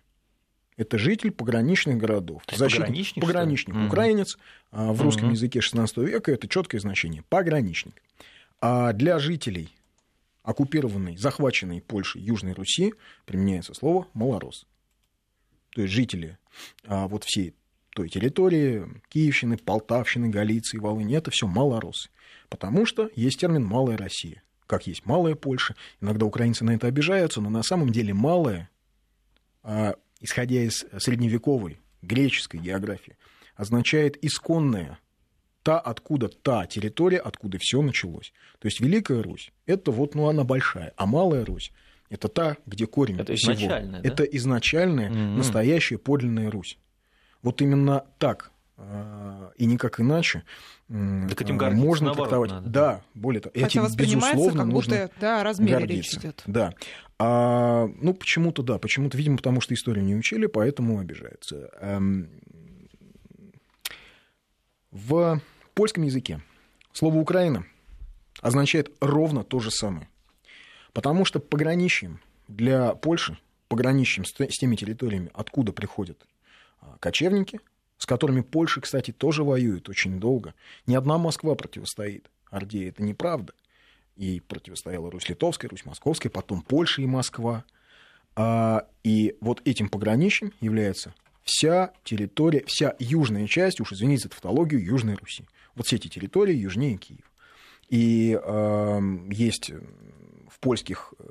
Это 0.82 0.98
житель 0.98 1.30
пограничных 1.30 1.98
городов. 1.98 2.42
Защитник, 2.52 2.88
пограничник, 2.88 3.24
пограничник 3.24 3.76
украинец, 3.88 4.38
угу. 4.72 4.94
в 4.94 5.02
русском 5.04 5.26
угу. 5.26 5.34
языке 5.34 5.60
XVI 5.60 5.88
века 6.04 6.32
это 6.32 6.48
четкое 6.48 6.82
значение. 6.82 7.24
Пограничник. 7.30 8.02
А 8.62 8.92
для 8.92 9.20
жителей 9.20 9.70
оккупированной, 10.42 11.18
захваченной 11.18 11.82
Польшей 11.82 12.24
Южной 12.24 12.54
Руси 12.54 12.96
применяется 13.26 13.76
слово 13.76 14.08
«малорос». 14.16 14.66
То 15.70 15.84
есть 15.84 15.94
жители 15.94 16.40
а, 16.86 17.08
вот 17.08 17.26
всей 17.26 17.54
той 17.92 18.10
территории, 18.10 18.88
Киевщины, 19.10 19.58
Полтавщины, 19.58 20.30
Галиции, 20.30 20.80
Волыни, 20.80 21.16
это 21.16 21.30
все 21.30 21.46
малоросы. 21.46 22.10
Потому 22.50 22.88
что 22.88 23.12
есть 23.16 23.40
термин 23.40 23.64
«малая 23.64 23.98
Россия», 23.98 24.42
как 24.66 24.88
есть 24.88 25.06
«малая 25.06 25.36
Польша». 25.36 25.76
Иногда 26.02 26.26
украинцы 26.26 26.66
на 26.66 26.72
это 26.72 26.88
обижаются, 26.88 27.40
но 27.40 27.52
на 27.52 27.62
самом 27.62 27.92
деле 27.92 28.16
«малая», 28.16 28.68
а, 29.62 29.94
исходя 30.22 30.62
из 30.62 30.86
средневековой 30.98 31.80
греческой 32.02 32.60
географии, 32.60 33.18
означает 33.56 34.24
«исконная», 34.24 34.98
та, 35.64 35.80
откуда 35.80 36.28
та 36.28 36.66
территория, 36.66 37.20
откуда 37.20 37.58
все 37.60 37.82
началось. 37.82 38.34
То 38.60 38.68
есть 38.68 38.80
Великая 38.80 39.22
Русь– 39.22 39.52
это 39.66 39.92
вот, 39.92 40.16
ну, 40.16 40.28
она 40.28 40.44
большая, 40.44 40.94
а 40.96 41.06
Малая 41.06 41.46
Русь– 41.46 41.72
это 42.10 42.28
та, 42.28 42.58
где 42.66 42.88
корень 42.88 43.20
это 43.20 43.36
всего. 43.36 43.54
Изначальная, 43.54 44.02
да? 44.02 44.10
Это 44.10 44.24
изначальная, 44.24 45.10
mm-hmm. 45.10 45.38
настоящая 45.38 45.98
подлинная 45.98 46.50
Русь. 46.50 46.78
Вот 47.42 47.62
именно 47.62 48.06
так 48.18 48.52
а, 48.78 49.52
и 49.56 49.66
никак 49.66 50.00
иначе 50.00 50.44
так 50.90 51.42
этим 51.42 51.58
можно 51.76 52.14
трактовать. 52.14 52.52
Надо. 52.52 52.70
Да, 52.70 53.02
более 53.14 53.42
того, 53.42 53.54
Хотя 53.54 53.86
этим, 53.86 53.96
безусловно, 53.96 54.64
как 54.64 54.74
нужно 54.74 54.96
будто, 54.96 55.12
да, 55.22 55.44
размере 55.44 55.74
гордиться. 55.74 56.16
речь 56.16 56.20
идет. 56.20 56.44
Да. 56.46 56.74
А, 57.24 57.88
ну, 58.02 58.16
почему-то, 58.16 58.64
да, 58.64 58.80
почему-то, 58.80 59.16
видимо, 59.16 59.38
потому 59.38 59.62
что 59.62 59.76
историю 59.76 60.04
не 60.04 60.16
учили, 60.16 60.48
поэтому 60.48 61.00
обижаются. 61.00 61.70
В 64.90 65.40
польском 65.76 66.02
языке 66.02 66.42
слово 66.94 67.18
«Украина» 67.18 67.64
означает 68.42 68.92
ровно 69.02 69.44
то 69.44 69.60
же 69.60 69.70
самое. 69.70 70.10
Потому 70.94 71.24
что 71.24 71.40
пограничьем 71.40 72.20
для 72.48 72.96
Польши, 72.96 73.38
пограничьем 73.68 74.26
с 74.26 74.34
теми 74.34 74.76
территориями, 74.76 75.30
откуда 75.36 75.74
приходят 75.74 76.26
а, 76.82 76.98
кочевники, 77.00 77.60
с 78.00 78.08
которыми 78.08 78.42
Польша, 78.42 78.82
кстати, 78.82 79.12
тоже 79.12 79.44
воюет 79.44 79.90
очень 79.90 80.20
долго. 80.20 80.56
Ни 80.88 80.96
одна 80.96 81.20
Москва 81.20 81.54
противостоит 81.54 82.32
Орде, 82.50 82.90
это 82.90 83.04
неправда. 83.04 83.54
И 84.22 84.40
противостояла 84.40 85.10
Русь 85.10 85.30
Литовская, 85.30 85.68
Русь 85.68 85.84
Московская, 85.84 86.30
потом 86.30 86.62
Польша 86.62 87.02
и 87.02 87.08
Москва. 87.08 87.66
А, 88.36 88.86
и 89.04 89.36
вот 89.42 89.62
этим 89.66 89.90
пограничьем 89.90 90.54
является 90.62 91.16
вся 91.44 91.92
территория, 92.04 92.64
вся 92.68 92.94
южная 93.00 93.48
часть, 93.48 93.82
уж 93.82 93.94
извините 93.94 94.24
за 94.24 94.30
тавтологию, 94.30 94.86
Южной 94.86 95.16
Руси. 95.16 95.46
Вот 95.74 95.88
все 95.88 95.96
эти 95.96 96.08
территории 96.08 96.54
южнее 96.54 96.98
Киева. 96.98 97.24
И 97.90 98.40
э, 98.40 99.00
есть 99.32 99.72
в 100.50 100.60
польских 100.60 101.16
э, 101.18 101.24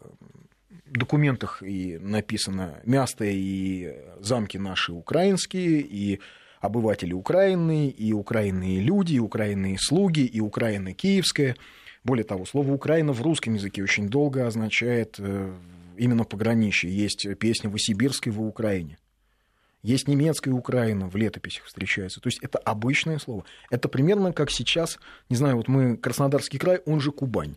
документах 0.86 1.62
и 1.62 1.96
написано 1.96 2.80
место 2.84 3.24
и 3.24 3.94
замки 4.18 4.56
наши 4.58 4.92
украинские, 4.92 5.80
и 5.80 6.18
обыватели 6.60 7.12
Украины, 7.12 7.88
и 7.88 8.12
украинные 8.12 8.80
люди, 8.80 9.14
и 9.14 9.20
украинные 9.20 9.78
слуги, 9.78 10.26
и 10.26 10.40
Украина 10.40 10.92
киевская. 10.92 11.56
Более 12.02 12.24
того, 12.24 12.46
слово 12.46 12.72
«Украина» 12.72 13.12
в 13.12 13.20
русском 13.20 13.54
языке 13.54 13.82
очень 13.82 14.08
долго 14.08 14.46
означает 14.46 15.16
э, 15.18 15.54
именно 15.96 16.24
пограничье. 16.24 16.90
Есть 16.90 17.26
песня 17.38 17.68
«Васибирской 17.68 18.32
в 18.32 18.42
Украине». 18.42 18.98
Есть 19.82 20.08
немецкая 20.08 20.52
Украина 20.52 21.08
в 21.08 21.16
летописях 21.16 21.64
встречается. 21.64 22.20
То 22.20 22.28
есть 22.28 22.38
это 22.42 22.58
обычное 22.58 23.18
слово. 23.18 23.44
Это 23.70 23.88
примерно 23.88 24.32
как 24.32 24.50
сейчас, 24.50 24.98
не 25.30 25.36
знаю, 25.36 25.56
вот 25.56 25.68
мы 25.68 25.96
Краснодарский 25.96 26.58
край, 26.58 26.80
он 26.84 27.00
же 27.00 27.12
Кубань. 27.12 27.56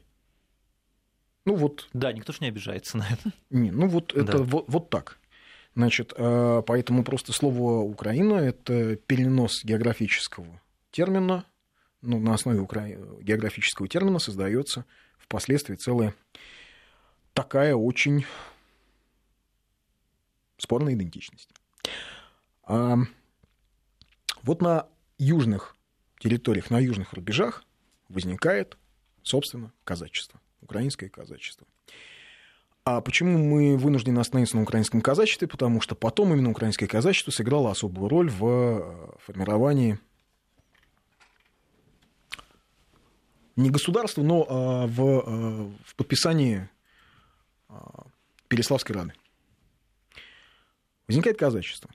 Ну 1.45 1.55
вот. 1.55 1.89
Да, 1.91 2.13
никто 2.13 2.31
же 2.31 2.39
не 2.41 2.47
обижается 2.47 2.97
на 2.97 3.07
это. 3.09 3.33
Не, 3.49 3.71
ну 3.71 3.87
вот 3.87 4.13
это 4.13 4.37
да. 4.37 4.43
вот, 4.43 4.65
вот 4.67 4.89
так. 4.89 5.19
Значит, 5.75 6.13
э, 6.15 6.61
поэтому 6.65 7.03
просто 7.03 7.33
слово 7.33 7.81
Украина 7.81 8.35
это 8.35 8.95
перенос 8.95 9.63
географического 9.65 10.61
термина, 10.91 11.45
ну, 12.03 12.19
на 12.19 12.33
основе 12.33 12.59
укра... 12.59 12.87
географического 13.21 13.87
термина 13.87 14.19
создается 14.19 14.85
впоследствии 15.17 15.75
целая 15.75 16.13
такая 17.33 17.75
очень 17.75 18.25
спорная 20.57 20.93
идентичность. 20.93 21.49
А 22.65 22.97
вот 24.43 24.61
на 24.61 24.87
южных 25.17 25.75
территориях, 26.19 26.69
на 26.69 26.79
южных 26.79 27.13
рубежах 27.13 27.63
возникает, 28.09 28.77
собственно, 29.23 29.71
казачество, 29.83 30.39
украинское 30.61 31.09
казачество. 31.09 31.65
А 32.85 32.99
почему 32.99 33.37
мы 33.37 33.77
вынуждены 33.77 34.19
остановиться 34.19 34.57
на 34.57 34.63
украинском 34.63 34.99
казачестве? 35.01 35.47
Потому 35.47 35.79
что 35.79 35.95
потом 35.95 36.33
именно 36.33 36.49
украинское 36.49 36.87
казачество 36.87 37.31
сыграло 37.31 37.71
особую 37.71 38.09
роль 38.09 38.29
в 38.29 38.45
э, 38.45 39.17
формировании 39.25 39.99
не 43.55 43.69
государства, 43.69 44.21
но 44.21 44.45
а, 44.47 44.87
в, 44.87 45.01
э, 45.01 45.71
в 45.85 45.95
подписании 45.95 46.69
а, 47.69 48.05
Переславской 48.47 48.95
Рады. 48.95 49.13
Возникает 51.07 51.37
казачество. 51.37 51.89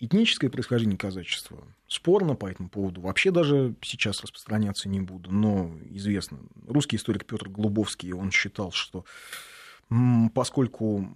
Этническое 0.00 0.48
происхождение 0.48 0.96
казачества 0.96 1.62
спорно 1.86 2.34
по 2.34 2.46
этому 2.46 2.70
поводу. 2.70 3.02
Вообще 3.02 3.30
даже 3.30 3.74
сейчас 3.82 4.22
распространяться 4.22 4.88
не 4.88 5.00
буду, 5.00 5.30
но 5.30 5.70
известно. 5.90 6.38
Русский 6.66 6.96
историк 6.96 7.26
Петр 7.26 7.50
Голубовский, 7.50 8.12
он 8.14 8.30
считал, 8.30 8.72
что 8.72 9.04
поскольку 10.34 11.12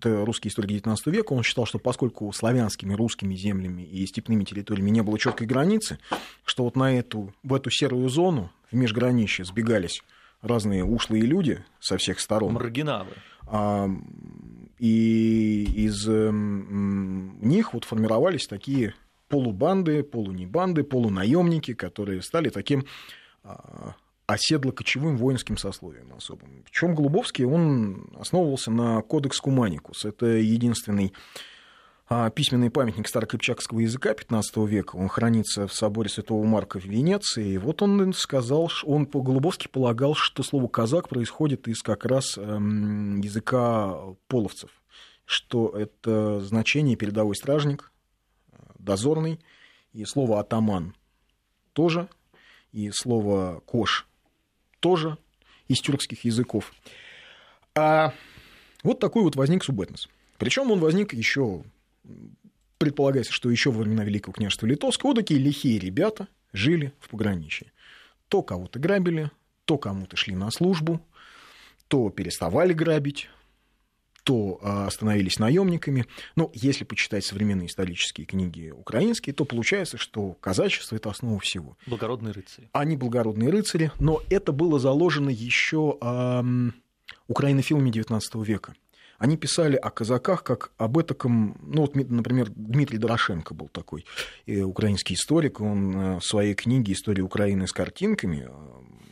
это 0.00 0.24
русский 0.24 0.48
историк 0.48 0.70
XIX 0.70 0.96
века, 1.06 1.32
он 1.32 1.42
считал, 1.42 1.66
что 1.66 1.78
поскольку 1.78 2.32
славянскими, 2.32 2.94
русскими 2.94 3.34
землями 3.34 3.82
и 3.82 4.06
степными 4.06 4.44
территориями 4.44 4.90
не 4.90 5.02
было 5.02 5.18
четкой 5.18 5.46
границы, 5.46 5.98
что 6.44 6.64
вот 6.64 6.76
на 6.76 6.98
эту, 6.98 7.32
в 7.42 7.54
эту 7.54 7.70
серую 7.70 8.08
зону, 8.08 8.50
в 8.70 8.74
межграничье, 8.74 9.44
сбегались 9.44 10.02
разные 10.42 10.84
ушлые 10.84 11.22
люди 11.22 11.62
со 11.80 11.98
всех 11.98 12.20
сторон. 12.20 12.54
Маргиналы. 12.54 13.12
А, 13.46 13.88
и 14.78 15.64
из 15.64 16.06
них 16.06 17.74
вот 17.74 17.84
формировались 17.84 18.46
такие 18.46 18.94
полубанды, 19.28 20.02
полунебанды, 20.02 20.82
полунаемники, 20.82 21.74
которые 21.74 22.22
стали 22.22 22.48
таким 22.48 22.84
а, 24.30 24.34
оседло-кочевым 24.34 25.16
воинским 25.16 25.56
сословием 25.56 26.12
особым. 26.14 26.62
Причем 26.64 26.94
Голубовский, 26.94 27.44
он 27.44 28.10
основывался 28.18 28.70
на 28.70 29.02
кодекс 29.02 29.40
Куманикус. 29.40 30.04
Это 30.04 30.26
единственный 30.26 31.12
а, 32.08 32.30
письменный 32.30 32.70
памятник 32.70 33.08
старокрепчакского 33.08 33.80
языка 33.80 34.12
XV 34.12 34.66
века. 34.66 34.96
Он 34.96 35.08
хранится 35.08 35.66
в 35.66 35.74
соборе 35.74 36.08
Святого 36.08 36.44
Марка 36.44 36.78
в 36.78 36.84
Венеции. 36.84 37.52
И 37.52 37.58
вот 37.58 37.82
он 37.82 38.12
сказал, 38.12 38.70
он 38.84 39.06
по 39.06 39.20
Голубовски 39.20 39.68
полагал, 39.68 40.14
что 40.14 40.42
слово 40.42 40.68
«казак» 40.68 41.08
происходит 41.08 41.66
из 41.68 41.82
как 41.82 42.04
раз 42.04 42.36
эм, 42.36 43.20
языка 43.20 43.96
половцев, 44.28 44.70
что 45.24 45.70
это 45.70 46.40
значение 46.40 46.96
передовой 46.96 47.36
стражник, 47.36 47.92
дозорный, 48.78 49.40
и 49.92 50.04
слово 50.04 50.40
«атаман» 50.40 50.94
тоже, 51.72 52.08
и 52.72 52.90
слово 52.90 53.60
«кош» 53.66 54.06
тоже 54.80 55.16
из 55.68 55.80
тюркских 55.80 56.24
языков. 56.24 56.72
А 57.74 58.12
вот 58.82 58.98
такой 58.98 59.22
вот 59.22 59.36
возник 59.36 59.62
субэтнос. 59.62 60.08
Причем 60.38 60.70
он 60.70 60.80
возник 60.80 61.12
еще, 61.12 61.62
предполагается, 62.78 63.32
что 63.32 63.50
еще 63.50 63.70
во 63.70 63.82
времена 63.82 64.04
Великого 64.04 64.32
княжества 64.32 64.66
Литовского, 64.66 65.10
вот 65.10 65.18
такие 65.18 65.38
лихие 65.38 65.78
ребята 65.78 66.28
жили 66.52 66.92
в 66.98 67.08
пограничье. 67.10 67.72
То 68.28 68.42
кого-то 68.42 68.78
грабили, 68.78 69.30
то 69.64 69.78
кому-то 69.78 70.16
шли 70.16 70.34
на 70.34 70.50
службу, 70.50 71.00
то 71.88 72.08
переставали 72.10 72.72
грабить, 72.72 73.28
то 74.30 74.60
а, 74.62 74.88
становились 74.90 75.40
наемниками. 75.40 76.06
Но 76.36 76.52
если 76.54 76.84
почитать 76.84 77.24
современные 77.24 77.66
исторические 77.66 78.28
книги 78.28 78.70
украинские, 78.70 79.34
то 79.34 79.44
получается, 79.44 79.98
что 79.98 80.34
казачество 80.34 80.94
это 80.94 81.10
основа 81.10 81.40
всего. 81.40 81.76
Благородные 81.88 82.32
рыцари. 82.32 82.68
Они 82.72 82.96
благородные 82.96 83.50
рыцари, 83.50 83.90
но 83.98 84.22
это 84.30 84.52
было 84.52 84.78
заложено 84.78 85.30
еще 85.30 85.98
эм, 86.00 86.74
украинофилами 87.26 87.90
XIX 87.90 88.44
века. 88.44 88.74
Они 89.20 89.36
писали 89.36 89.76
о 89.76 89.90
казаках 89.90 90.42
как 90.42 90.72
об 90.78 90.96
этом, 90.96 91.54
ну 91.62 91.82
вот, 91.82 91.94
например, 91.94 92.48
Дмитрий 92.56 92.96
Дорошенко 92.96 93.52
был 93.52 93.68
такой 93.68 94.06
э, 94.46 94.62
украинский 94.62 95.14
историк, 95.14 95.60
он 95.60 95.94
э, 95.94 96.16
в 96.20 96.24
своей 96.24 96.54
книге 96.54 96.94
«История 96.94 97.22
Украины 97.22 97.68
с 97.68 97.72
картинками» 97.72 98.48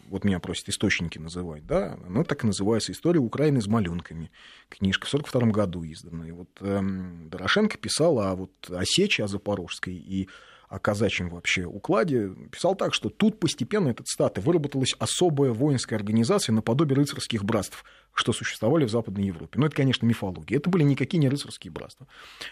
вот 0.08 0.24
меня 0.24 0.40
просят 0.40 0.70
источники 0.70 1.18
называть, 1.18 1.66
да, 1.66 1.98
она 2.06 2.24
так 2.24 2.42
и 2.42 2.46
называется 2.46 2.92
«История 2.92 3.20
Украины 3.20 3.60
с 3.60 3.66
малюнками». 3.66 4.30
Книжка 4.70 5.04
в 5.04 5.12
1942 5.12 5.52
году 5.52 5.82
изданная. 5.82 6.28
И 6.28 6.32
вот 6.32 6.48
эм, 6.60 7.28
Дорошенко 7.28 7.76
писал 7.76 8.18
о, 8.18 8.34
вот, 8.34 8.52
о 8.70 8.82
Сечи, 8.86 9.20
о 9.20 9.28
Запорожской 9.28 9.92
и 9.92 10.30
о 10.68 10.78
казачьем 10.78 11.30
вообще 11.30 11.64
укладе, 11.64 12.30
писал 12.52 12.74
так, 12.74 12.92
что 12.94 13.08
тут 13.08 13.40
постепенно 13.40 13.88
этот 13.88 14.06
стат 14.06 14.38
выработалась 14.38 14.94
особая 14.98 15.52
воинская 15.52 15.98
организация 15.98 16.52
наподобие 16.52 16.96
рыцарских 16.96 17.44
братств, 17.44 17.84
что 18.12 18.32
существовали 18.32 18.84
в 18.84 18.90
Западной 18.90 19.24
Европе. 19.24 19.58
Но 19.58 19.66
это, 19.66 19.76
конечно, 19.76 20.04
мифология. 20.04 20.58
Это 20.58 20.68
были 20.68 20.82
никакие 20.82 21.18
не 21.20 21.28
рыцарские 21.28 21.72
братства. 21.72 22.06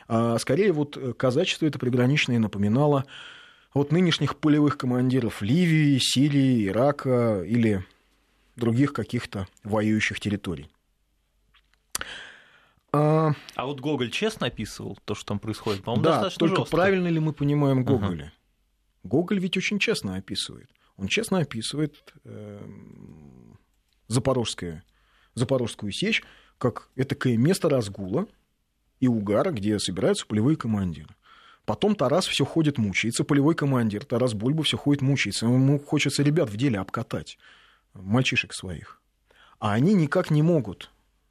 А 0.09 0.39
скорее 0.39 0.73
вот 0.73 0.99
казачество 1.19 1.67
это 1.67 1.79
приграничное 1.79 2.39
напоминало 2.39 3.05
от 3.75 3.93
нынешних 3.93 4.37
полевых 4.37 4.79
командиров 4.79 5.43
Ливии, 5.43 5.99
Сирии, 6.01 6.67
Ирака 6.67 7.43
или 7.43 7.85
других 8.57 8.95
каких-то 8.95 9.47
воюющих 9.65 10.19
территорий. 10.19 10.71
А, 12.93 13.33
а 13.55 13.67
вот 13.67 13.81
Гоголь 13.81 14.11
честно 14.11 14.47
описывал 14.47 14.99
то, 15.05 15.15
что 15.15 15.27
там 15.27 15.39
происходит? 15.39 15.83
По-моему, 15.83 16.05
да, 16.05 16.11
достаточно 16.13 16.39
только 16.41 16.63
жестко. 16.63 16.77
правильно 16.77 17.09
ли 17.09 17.21
мы 17.21 17.33
понимаем 17.33 17.85
Гоголя? 17.85 18.27
Uh-huh. 18.27 19.09
Гоголь 19.09 19.39
ведь 19.39 19.57
очень 19.57 19.79
честно 19.79 20.17
описывает. 20.17 20.71
Он 20.97 21.09
честно 21.09 21.39
описывает 21.39 22.15
э, 22.25 22.67
Запорожское, 24.09 24.85
Запорожскую 25.35 25.93
сечь 25.93 26.23
как 26.59 26.89
этакое 26.97 27.37
место 27.37 27.69
разгула 27.69 28.27
и 29.01 29.09
угара, 29.09 29.51
где 29.51 29.79
собираются 29.79 30.27
полевые 30.27 30.57
командиры. 30.57 31.15
Потом 31.67 31.97
Тарас 31.97 32.27
все 32.27 32.45
ходит, 32.45 32.79
мучается, 32.79 33.25
полевой 33.25 33.55
командир, 33.55 34.05
Тарас 34.05 34.35
Бульба 34.35 34.63
все 34.63 34.79
ходит, 34.79 35.03
мучается. 35.03 35.47
Ему 35.47 35.79
хочется 35.79 36.23
ребят 36.23 36.49
в 36.49 36.57
деле 36.57 36.79
обкатать, 36.79 37.39
мальчишек 37.93 38.55
своих. 38.55 39.03
А 39.59 39.73
они 39.73 39.95
никак 39.95 40.31
не 40.31 40.43
могут. 40.43 40.91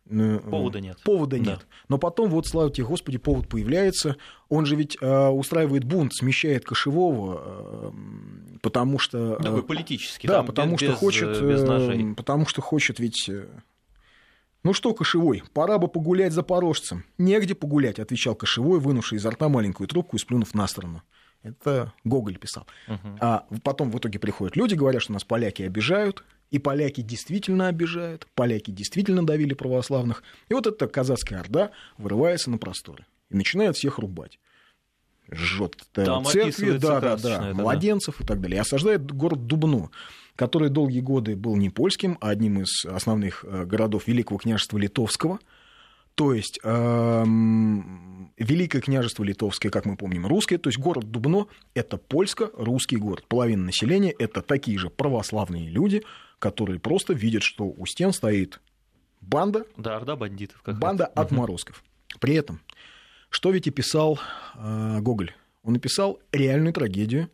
Э, 0.10 0.40
повода 0.40 0.80
нет. 0.80 1.00
Повода 1.04 1.40
нет. 1.40 1.60
Да. 1.60 1.66
Но 1.90 1.98
потом, 1.98 2.30
вот, 2.30 2.48
слава 2.48 2.70
тебе, 2.72 2.88
Господи, 2.88 3.18
повод 3.18 3.48
появляется. 3.48 4.18
Он 4.50 4.66
же 4.66 4.76
ведь 4.76 4.98
э, 5.02 5.28
устраивает 5.28 5.84
бунт, 5.84 6.14
смещает 6.14 6.66
кошевого, 6.66 7.92
э, 7.94 8.58
потому 8.62 9.00
что... 9.00 9.36
Такой 9.38 9.64
политический. 9.64 10.28
Да, 10.28 10.44
потому 10.44 10.78
без, 10.78 10.82
что 10.82 10.96
хочет... 10.96 11.42
Без 11.42 11.64
ножей. 11.64 12.14
Потому 12.14 12.46
что 12.46 12.62
хочет 12.62 13.00
ведь 13.00 13.30
«Ну 14.66 14.74
что, 14.74 14.96
Кошевой, 14.96 15.44
пора 15.54 15.78
бы 15.78 15.88
погулять 15.88 16.34
за 16.34 16.42
порожцем». 16.42 17.06
«Негде 17.20 17.54
погулять»,— 17.54 18.00
отвечал 18.00 18.34
Кошевой, 18.34 18.80
вынувший 18.80 19.20
изо 19.20 19.30
рта 19.30 19.48
маленькую 19.48 19.88
трубку 19.88 20.16
и 20.16 20.20
сплюнув 20.20 20.56
на 20.56 20.68
сторону. 20.68 21.04
Это 21.46 21.94
Гоголь 22.04 22.38
писал. 22.38 22.66
Угу. 22.88 23.18
А 23.22 23.46
потом 23.64 23.92
в 23.92 24.00
итоге 24.00 24.18
приходят 24.18 24.56
люди, 24.56 24.74
говорят, 24.74 25.04
что 25.04 25.14
нас 25.14 25.24
поляки 25.24 25.62
обижают, 25.62 26.24
и 26.50 26.60
поляки 26.60 27.02
действительно 27.02 27.68
обижают, 27.68 28.28
поляки 28.34 28.72
действительно 28.72 29.26
давили 29.26 29.54
православных. 29.54 30.24
И 30.50 30.54
вот 30.54 30.66
эта 30.68 30.88
казацкая 30.88 31.40
орда 31.40 31.72
вырывается 31.98 32.50
на 32.50 32.58
просторы 32.58 33.06
и 33.30 33.36
начинает 33.36 33.76
всех 33.76 34.00
рубать. 34.00 34.40
Жжет 35.32 35.78
церкви, 35.94 36.78
да, 36.78 37.00
да, 37.00 37.18
да, 37.18 37.54
младенцев 37.54 38.22
и 38.22 38.26
так 38.26 38.42
далее. 38.42 38.58
И 38.58 38.62
осаждает 38.62 39.12
город 39.12 39.48
Дубно 39.48 39.90
который 40.36 40.70
долгие 40.70 41.00
годы 41.00 41.36
был 41.36 41.56
не 41.56 41.70
польским, 41.70 42.18
а 42.20 42.30
одним 42.30 42.62
из 42.62 42.86
основных 42.86 43.46
э, 43.48 43.66
городов 43.66 44.08
Великого 44.08 44.38
княжества 44.38 44.78
Литовского. 44.78 45.40
То 46.16 46.34
есть 46.34 46.60
эм, 46.64 48.32
Великое 48.38 48.82
княжество 48.82 49.24
Литовское, 49.24 49.72
как 49.72 49.86
мы 49.86 49.98
помним, 49.98 50.26
русское, 50.26 50.58
то 50.58 50.70
есть 50.70 50.80
город 50.80 51.12
Дубно– 51.12 51.48
это 51.74 51.98
польско-русский 51.98 52.98
город. 52.98 53.26
Половина 53.28 53.66
населения– 53.66 54.12
это 54.20 54.42
такие 54.42 54.78
же 54.78 54.90
православные 54.90 55.70
люди, 55.70 56.04
которые 56.40 56.80
просто 56.80 57.14
видят, 57.14 57.44
что 57.44 57.66
у 57.66 57.86
стен 57.86 58.14
стоит 58.14 58.62
банда. 59.22 59.66
Да, 59.78 59.98
орда 59.98 60.16
бандитов. 60.16 60.62
Как 60.62 60.80
банда 60.80 61.06
это. 61.06 61.22
отморозков. 61.22 61.84
Угу. 62.12 62.20
При 62.20 62.36
этом, 62.36 62.62
что 63.30 63.52
ведь 63.52 63.68
и 63.68 63.72
писал 63.72 64.20
э, 64.56 65.00
Гоголь? 65.02 65.34
Он 65.64 65.74
написал 65.74 66.20
реальную 66.32 66.74
трагедию 66.74 67.30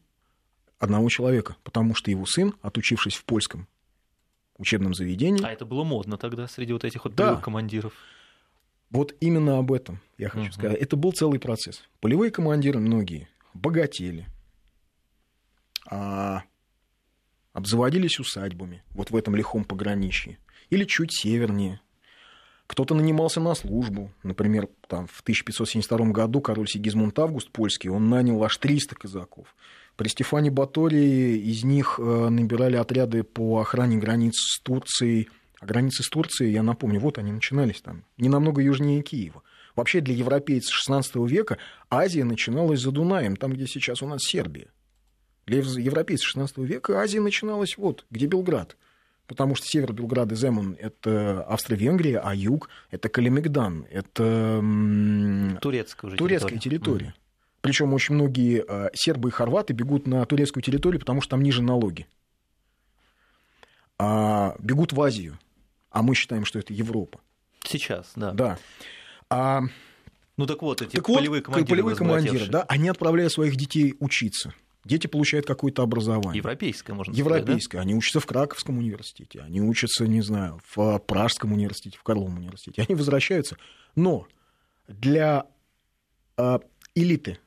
одного 0.79 1.09
человека, 1.09 1.55
потому 1.63 1.93
что 1.95 2.09
его 2.09 2.25
сын, 2.25 2.55
отучившись 2.61 3.15
в 3.15 3.25
польском 3.25 3.67
учебном 4.57 4.93
заведении... 4.93 5.43
А 5.43 5.51
это 5.51 5.65
было 5.65 5.83
модно 5.83 6.17
тогда 6.17 6.47
среди 6.47 6.73
вот 6.73 6.83
этих 6.83 7.03
вот 7.05 7.15
да. 7.15 7.35
командиров. 7.35 7.93
Вот 8.91 9.15
именно 9.21 9.58
об 9.58 9.71
этом 9.71 9.99
я 10.17 10.30
хочу 10.30 10.49
uh-huh. 10.49 10.54
сказать. 10.54 10.77
Это 10.77 10.95
был 10.95 11.13
целый 11.13 11.39
процесс. 11.39 11.84
Полевые 12.01 12.30
командиры 12.30 12.80
многие 12.80 13.30
богатели, 13.54 14.27
а 15.89 16.43
обзаводились 17.54 18.19
усадьбами, 18.19 18.84
вот 18.91 19.12
в 19.12 19.15
этом 19.15 19.36
лихом 19.36 19.63
пограничье, 19.63 20.38
или 20.69 20.84
чуть 20.84 21.13
севернее. 21.13 21.82
Кто-то 22.67 22.95
нанимался 22.95 23.41
на 23.41 23.54
службу. 23.54 24.13
Например, 24.23 24.69
там, 24.88 25.06
в 25.08 25.19
1572 25.21 26.12
году 26.12 26.39
король 26.39 26.69
Сигизмунд 26.69 27.19
Август 27.19 27.51
польский, 27.51 27.89
он 27.89 28.10
нанял 28.10 28.41
аж 28.43 28.56
300 28.58 28.95
казаков. 28.95 29.54
При 29.97 30.08
Стефане 30.08 30.51
Батории 30.51 31.38
из 31.38 31.65
них 31.65 31.99
э, 32.01 32.30
набирали 32.30 32.77
отряды 32.77 33.23
по 33.23 33.60
охране 33.60 33.97
границ 33.97 34.36
с 34.36 34.62
Турцией. 34.62 35.27
А 35.62 35.65
границы 35.67 36.02
с 36.02 36.10
Турцией, 36.10 36.54
я 36.54 36.63
напомню, 36.63 37.00
вот 37.00 37.19
они 37.19 37.32
начинались 37.32 37.82
там, 37.82 38.04
не 38.17 38.30
намного 38.30 38.63
южнее 38.63 39.04
Киева. 39.04 39.43
Вообще 39.76 40.02
для 40.02 40.15
европейцев 40.15 40.76
XVI 40.89 41.28
века 41.28 41.60
Азия 41.88 42.24
начиналась 42.24 42.82
за 42.82 42.89
Дунаем, 42.91 43.36
там, 43.36 43.54
где 43.54 43.67
сейчас 43.67 44.02
у 44.02 44.08
нас 44.08 44.24
Сербия. 44.24 44.69
Для 45.45 45.60
европейцев 45.60 46.36
XVI 46.36 46.65
века 46.65 47.00
Азия 47.00 47.21
начиналась 47.21 47.78
вот, 47.78 48.06
где 48.10 48.26
Белград. 48.26 48.76
потому 49.28 49.54
что 49.54 49.67
север 49.67 49.93
Белграда 49.93 50.34
Земун— 50.34 50.76
это 50.80 51.43
Австро-Венгрия, 51.43 52.19
а 52.19 52.34
юг— 52.34 52.67
это 52.89 53.08
Калимегдан, 53.08 53.86
это 53.91 54.63
турецкая, 55.62 56.10
уже 56.10 56.17
турецкая 56.17 56.58
территория. 56.58 56.97
территория. 56.97 57.15
Причем 57.62 57.93
очень 57.93 58.15
многие 58.15 58.65
э, 58.67 58.89
сербы 58.95 59.30
и 59.30 59.32
хорваты 59.32 59.74
бегут 59.74 60.08
на 60.08 60.26
турецкую 60.26 60.63
территорию, 60.63 61.00
потому 61.00 61.21
что 61.21 61.32
там 61.32 61.43
ниже 61.43 61.62
налоги. 61.62 62.08
А 64.00 64.56
бегут 64.58 64.93
в 64.93 65.02
Азию, 65.02 65.38
а 65.91 66.01
мы 66.01 66.15
считаем, 66.15 66.45
что 66.45 66.60
это 66.60 66.73
Европа. 66.73 67.19
Сейчас, 67.63 68.12
да. 68.15 68.32
Да. 68.32 68.58
А, 69.30 69.62
ну 70.38 70.45
так 70.45 70.62
вот, 70.62 70.82
эти 70.82 70.95
так 70.95 71.06
полевые 71.06 71.41
командиры, 71.41 71.69
полевые 71.69 71.95
командиры 71.95 72.47
да, 72.47 72.63
они 72.63 72.89
отправляют 72.89 73.32
своих 73.32 73.56
детей 73.56 73.95
учиться. 73.99 74.54
Дети 74.84 75.06
получают 75.06 75.45
какое-то 75.45 75.84
образование. 75.84 76.39
Европейское, 76.39 76.95
можно 76.95 77.13
сказать. 77.13 77.25
Европейское. 77.25 77.80
Да? 77.80 77.84
Они 77.84 77.93
учатся 77.93 78.19
в 78.19 78.25
Краковском 78.25 78.80
университете, 78.80 79.41
они 79.41 79.62
учатся, 79.62 80.08
не 80.08 80.21
знаю, 80.21 80.60
в 80.73 80.97
Пражском 80.99 81.54
университете, 81.54 81.99
в 81.99 82.04
Карловом 82.04 82.38
университете. 82.38 82.84
Они 82.88 82.95
возвращаются. 82.95 83.58
Но 83.95 84.27
для 84.88 85.45
э, 86.38 86.60
элиты, 86.95 87.38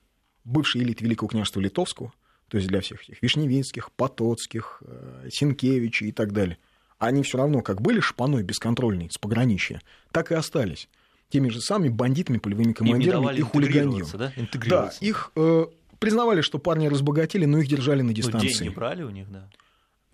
бывшей 0.44 0.82
элиты 0.82 1.04
Великого 1.04 1.28
княжества 1.28 1.58
Литовского, 1.60 2.12
то 2.48 2.56
есть 2.56 2.68
для 2.68 2.80
всех 2.80 3.02
этих 3.02 3.20
Вишневинских, 3.20 3.90
Потоцких, 3.92 4.82
э, 4.86 5.28
Синкевичей 5.32 6.10
и 6.10 6.12
так 6.12 6.32
далее, 6.32 6.58
они 6.98 7.22
все 7.22 7.38
равно 7.38 7.60
как 7.60 7.80
были 7.80 8.00
шпаной 8.00 8.42
бесконтрольной 8.42 9.10
с 9.10 9.18
пограничья, 9.18 9.80
так 10.10 10.32
и 10.32 10.34
остались 10.34 10.88
теми 11.34 11.48
же 11.48 11.60
самыми 11.60 11.88
бандитами, 11.88 12.38
полевыми 12.38 12.72
командирами 12.72 13.36
и 13.36 13.40
хулиганьем. 13.40 14.06
Да? 14.14 14.32
да, 14.68 14.92
их 15.00 15.32
э, 15.34 15.66
признавали, 15.98 16.42
что 16.42 16.58
парни 16.58 16.86
разбогатели, 16.86 17.44
но 17.44 17.58
их 17.58 17.68
держали 17.68 18.02
на 18.02 18.12
дистанции. 18.12 18.46
Ну, 18.46 18.58
деньги 18.60 18.74
брали 18.74 19.02
у 19.02 19.10
них, 19.10 19.30
да. 19.30 19.50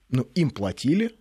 Ну, 0.09 0.23
им 0.35 0.51
платили, 0.51 1.15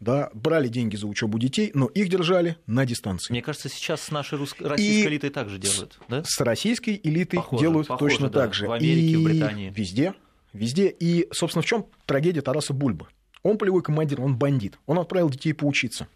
да, 0.00 0.30
брали 0.34 0.68
деньги 0.68 0.96
за 0.96 1.06
учебу 1.06 1.38
детей, 1.38 1.70
но 1.74 1.86
их 1.86 2.08
держали 2.08 2.56
на 2.66 2.84
дистанции. 2.84 3.32
Мне 3.32 3.42
кажется, 3.42 3.68
сейчас 3.68 4.02
с 4.02 4.10
нашей 4.10 4.38
рус... 4.38 4.54
российской 4.58 5.04
и 5.04 5.06
элитой 5.06 5.30
также 5.30 5.58
делают, 5.58 5.98
да? 6.08 6.22
С 6.24 6.40
российской 6.40 7.00
элитой 7.02 7.38
похоже, 7.38 7.62
делают 7.62 7.88
похоже, 7.88 8.14
точно 8.14 8.30
да. 8.30 8.40
так 8.40 8.54
же. 8.54 8.66
В 8.66 8.72
Америке, 8.72 9.06
и 9.06 9.16
в 9.16 9.24
Британии. 9.24 9.72
Везде, 9.74 10.14
везде. 10.52 10.88
И, 10.88 11.28
собственно, 11.32 11.62
в 11.62 11.66
чем 11.66 11.86
трагедия 12.06 12.40
Тараса 12.40 12.72
Бульбы? 12.72 13.06
Он 13.42 13.58
полевой 13.58 13.82
командир, 13.82 14.20
он 14.20 14.36
бандит. 14.36 14.78
Он 14.86 14.98
отправил 14.98 15.30
детей 15.30 15.52
поучиться. 15.52 16.08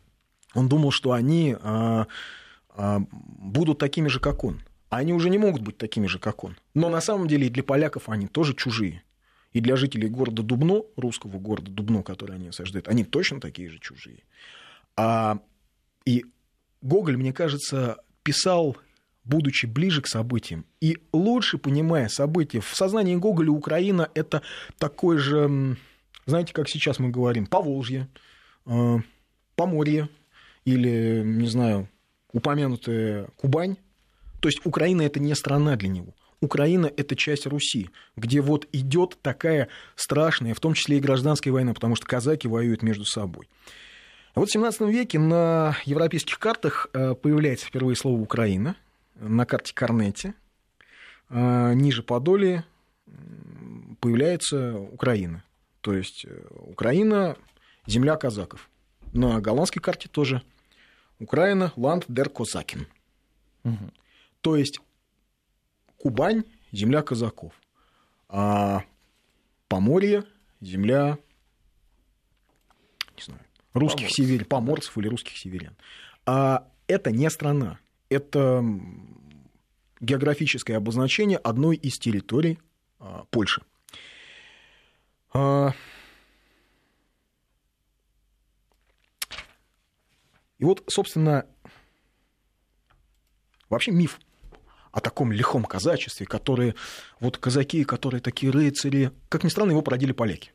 Он 0.54 0.68
думал, 0.68 0.90
что 0.90 1.12
они 1.12 1.56
а, 1.60 2.06
а, 2.70 3.00
будут 3.10 3.78
такими 3.78 4.08
же, 4.08 4.20
как 4.20 4.44
он. 4.44 4.62
А 4.90 4.98
они 4.98 5.12
уже 5.14 5.30
не 5.30 5.38
могут 5.38 5.62
быть 5.62 5.78
такими 5.78 6.06
же, 6.06 6.18
как 6.18 6.44
он. 6.44 6.56
Но 6.74 6.90
на 6.90 7.00
самом 7.00 7.26
деле 7.26 7.46
и 7.46 7.50
для 7.50 7.62
поляков 7.62 8.08
они 8.08 8.26
тоже 8.26 8.54
чужие. 8.54 9.02
И 9.52 9.60
для 9.60 9.76
жителей 9.76 10.08
города 10.08 10.42
Дубно, 10.42 10.82
русского 10.96 11.38
города 11.38 11.70
Дубно, 11.70 12.02
который 12.02 12.36
они 12.36 12.48
осаждают, 12.48 12.88
они 12.88 13.04
точно 13.04 13.40
такие 13.40 13.70
же 13.70 13.78
чужие. 13.78 14.24
А, 14.96 15.38
и 16.04 16.24
Гоголь, 16.80 17.16
мне 17.16 17.32
кажется, 17.32 17.98
писал, 18.22 18.76
будучи 19.24 19.66
ближе 19.66 20.02
к 20.02 20.08
событиям, 20.08 20.64
и 20.80 20.98
лучше 21.12 21.58
понимая 21.58 22.08
события. 22.08 22.60
В 22.60 22.74
сознании 22.74 23.14
Гоголя 23.16 23.50
Украина— 23.50 24.10
это 24.14 24.42
такой 24.78 25.18
же, 25.18 25.76
знаете, 26.26 26.52
как 26.52 26.68
сейчас 26.68 26.98
мы 26.98 27.10
говорим, 27.10 27.46
Поволжье, 27.46 28.08
э, 28.66 28.98
Поморье 29.56 30.08
или, 30.64 31.22
не 31.24 31.48
знаю, 31.48 31.88
упомянутая 32.32 33.28
Кубань, 33.36 33.76
то 34.40 34.48
есть 34.48 34.64
Украина 34.64 35.02
это 35.02 35.20
не 35.20 35.34
страна 35.34 35.76
для 35.76 35.88
него. 35.88 36.14
Украина– 36.40 36.90
это 36.96 37.14
часть 37.14 37.46
Руси, 37.46 37.90
где 38.16 38.40
вот 38.40 38.66
идет 38.72 39.16
такая 39.22 39.68
страшная, 39.94 40.54
в 40.54 40.60
том 40.60 40.74
числе 40.74 40.96
и 40.96 41.00
гражданская 41.00 41.52
война, 41.52 41.72
потому 41.72 41.94
что 41.94 42.06
казаки 42.06 42.48
воюют 42.48 42.82
между 42.82 43.04
собой. 43.04 43.48
Вот 44.34 44.48
в 44.48 44.52
17 44.52 44.80
веке 44.82 45.20
на 45.20 45.76
европейских 45.84 46.38
картах 46.38 46.88
э, 46.92 47.14
появляется 47.14 47.66
впервые 47.66 47.94
слово 47.96 48.20
«Украина», 48.20 48.76
на 49.14 49.46
карте 49.46 49.72
Корнете, 49.74 50.34
э, 51.28 51.74
ниже 51.74 52.02
Подоле 52.02 52.64
появляется 54.00 54.78
Украина. 54.78 55.44
То 55.82 55.92
есть 55.94 56.24
э, 56.24 56.46
Украина– 56.50 57.36
земля 57.86 58.16
казаков. 58.16 58.70
На 59.12 59.40
голландской 59.40 59.82
карте 59.82 60.08
тоже 60.08 60.42
Украина– 61.18 61.72
Ланд 61.76 62.04
дер 62.08 62.30
Козакин. 62.30 62.86
Угу. 63.64 63.90
То 64.40 64.56
есть 64.56 64.80
Кубань– 65.98 66.44
земля 66.72 67.02
казаков, 67.02 67.52
а 68.28 68.84
Поморье– 69.68 70.24
земля 70.60 71.18
не 73.16 73.22
знаю, 73.22 73.42
русских 73.74 74.06
Поморцев. 74.06 74.16
северян, 74.16 74.44
поморцев 74.46 74.98
или 74.98 75.08
русских 75.08 75.36
северян. 75.36 75.76
А 76.24 76.68
это 76.86 77.10
не 77.10 77.28
страна, 77.30 77.78
это 78.08 78.64
географическое 80.00 80.76
обозначение 80.76 81.38
одной 81.38 81.76
из 81.76 81.98
территорий 81.98 82.58
а, 82.98 83.24
Польши. 83.30 83.62
А... 85.34 85.72
И 90.58 90.64
вот, 90.64 90.84
собственно, 90.88 91.46
вообще 93.68 93.90
миф 93.90 94.20
о 94.92 95.00
таком 95.00 95.32
лихом 95.32 95.64
казачестве, 95.64 96.26
которые, 96.26 96.76
вот 97.18 97.38
казаки, 97.38 97.82
которые 97.84 98.20
такие 98.20 98.52
рыцари, 98.52 99.10
как 99.28 99.42
ни 99.42 99.48
странно, 99.48 99.72
его 99.72 99.82
породили 99.82 100.12
поляки. 100.12 100.52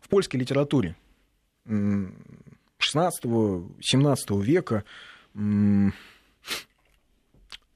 В 0.00 0.08
польской 0.08 0.40
литературе 0.40 0.96
16-17 1.66 4.42
века 4.42 4.82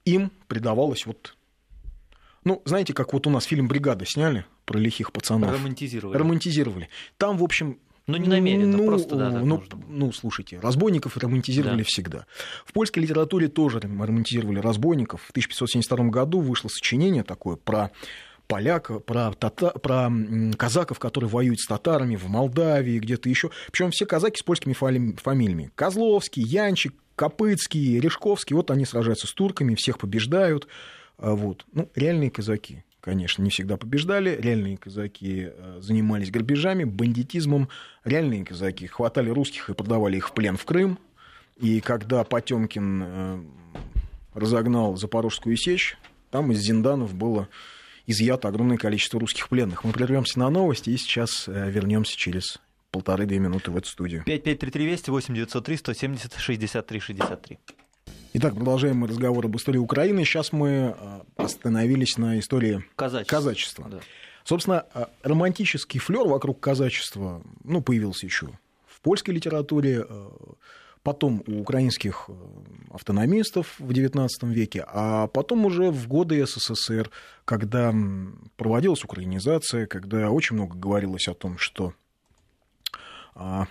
им 0.05 0.31
придавалось 0.47 1.05
вот 1.05 1.35
ну, 2.45 2.61
знаете, 2.65 2.93
как 2.93 3.13
вот 3.13 3.27
у 3.27 3.29
нас 3.29 3.43
фильм 3.43 3.67
«Бригада» 3.67 4.05
сняли 4.05 4.45
про 4.69 4.77
лихих 4.77 5.11
пацанов. 5.11 5.51
Романтизировали. 5.51 6.15
Романтизировали. 6.15 6.89
Там, 7.17 7.37
в 7.39 7.43
общем, 7.43 7.79
но 8.05 8.17
не 8.17 8.27
намеренно, 8.27 8.77
ну, 8.77 8.85
просто 8.85 9.15
да, 9.15 9.31
ну, 9.31 9.57
нужно. 9.57 9.79
ну, 9.87 10.11
слушайте, 10.11 10.59
разбойников 10.59 11.17
романтизировали 11.17 11.79
да. 11.79 11.83
всегда. 11.87 12.25
В 12.65 12.73
польской 12.73 13.01
литературе 13.01 13.47
тоже 13.47 13.79
романтизировали 13.79 14.59
разбойников. 14.59 15.23
В 15.23 15.31
1572 15.31 16.09
году 16.09 16.39
вышло 16.39 16.67
сочинение 16.67 17.23
такое 17.23 17.55
про 17.55 17.89
поляка, 18.45 18.99
про, 18.99 19.33
тата, 19.33 19.71
про 19.71 20.11
казаков, 20.55 20.99
которые 20.99 21.31
воюют 21.31 21.59
с 21.59 21.65
татарами 21.65 22.15
в 22.15 22.27
Молдавии, 22.27 22.99
где-то 22.99 23.27
еще. 23.27 23.49
Причем 23.71 23.89
все 23.89 24.05
казаки 24.05 24.37
с 24.37 24.43
польскими 24.43 24.73
фамилиями. 24.73 25.71
Козловский, 25.73 26.43
Янчик, 26.43 26.93
Копыцкий, 27.15 27.99
Решковский. 27.99 28.55
Вот 28.55 28.69
они 28.69 28.85
сражаются 28.85 29.25
с 29.25 29.33
турками, 29.33 29.73
всех 29.73 29.97
побеждают. 29.97 30.67
А 31.17 31.33
вот. 31.33 31.65
Ну, 31.73 31.89
реальные 31.95 32.29
казаки 32.29 32.83
конечно, 33.01 33.43
не 33.43 33.49
всегда 33.49 33.77
побеждали. 33.77 34.37
Реальные 34.39 34.77
казаки 34.77 35.49
э, 35.51 35.79
занимались 35.81 36.31
грабежами, 36.31 36.83
бандитизмом. 36.83 37.69
Реальные 38.03 38.45
казаки 38.45 38.87
хватали 38.87 39.29
русских 39.29 39.69
и 39.69 39.73
продавали 39.73 40.17
их 40.17 40.29
в 40.29 40.33
плен 40.33 40.57
в 40.57 40.65
Крым. 40.65 40.99
И 41.57 41.81
когда 41.81 42.23
Потемкин 42.23 43.03
э, 43.03 43.43
разогнал 44.33 44.95
Запорожскую 44.95 45.57
сечь, 45.57 45.97
там 46.31 46.51
из 46.51 46.59
Зинданов 46.59 47.13
было 47.13 47.49
изъято 48.05 48.47
огромное 48.47 48.77
количество 48.77 49.19
русских 49.19 49.49
пленных. 49.49 49.83
Мы 49.83 49.91
прервемся 49.91 50.39
на 50.39 50.49
новости 50.49 50.89
и 50.89 50.97
сейчас 50.97 51.47
э, 51.47 51.69
вернемся 51.69 52.17
через 52.17 52.59
полторы-две 52.91 53.39
минуты 53.39 53.71
в 53.71 53.77
эту 53.77 53.87
студию. 53.87 54.23
5533 54.25 54.85
Вести, 54.85 55.11
8903 55.11 55.77
170 55.77 56.35
63 56.35 56.99
63. 56.99 57.59
Итак, 58.31 58.53
продолжаем 58.53 58.97
мы 58.97 59.07
разговор 59.07 59.45
об 59.45 59.55
истории 59.57 59.79
Украины. 59.79 60.23
Сейчас 60.23 60.51
мы 60.51 60.95
э, 60.95 61.21
остановились 61.35 62.15
на 62.19 62.37
истории 62.37 62.85
казачества. 62.95 63.35
казачества. 63.35 63.87
Да. 63.89 63.99
Собственно, 64.43 64.85
э, 64.93 65.05
романтический 65.23 65.99
флер 65.99 66.27
вокруг 66.27 66.59
казачества 66.59 67.41
ну, 67.63 67.81
появился 67.81 68.27
еще 68.27 68.49
в 68.85 69.01
польской 69.01 69.33
литературе, 69.33 70.05
э, 70.07 70.29
потом 71.01 71.43
у 71.47 71.61
украинских 71.61 72.29
автономистов 72.91 73.73
в 73.79 73.89
XIX 73.89 74.29
веке, 74.43 74.85
а 74.87 75.25
потом 75.25 75.65
уже 75.65 75.89
в 75.89 76.07
годы 76.07 76.45
СССР, 76.45 77.09
когда 77.45 77.91
проводилась 78.57 79.03
украинизация, 79.03 79.87
когда 79.87 80.29
очень 80.29 80.55
много 80.55 80.77
говорилось 80.77 81.27
о 81.27 81.33
том, 81.33 81.57
что 81.57 81.95
а, 83.33 83.65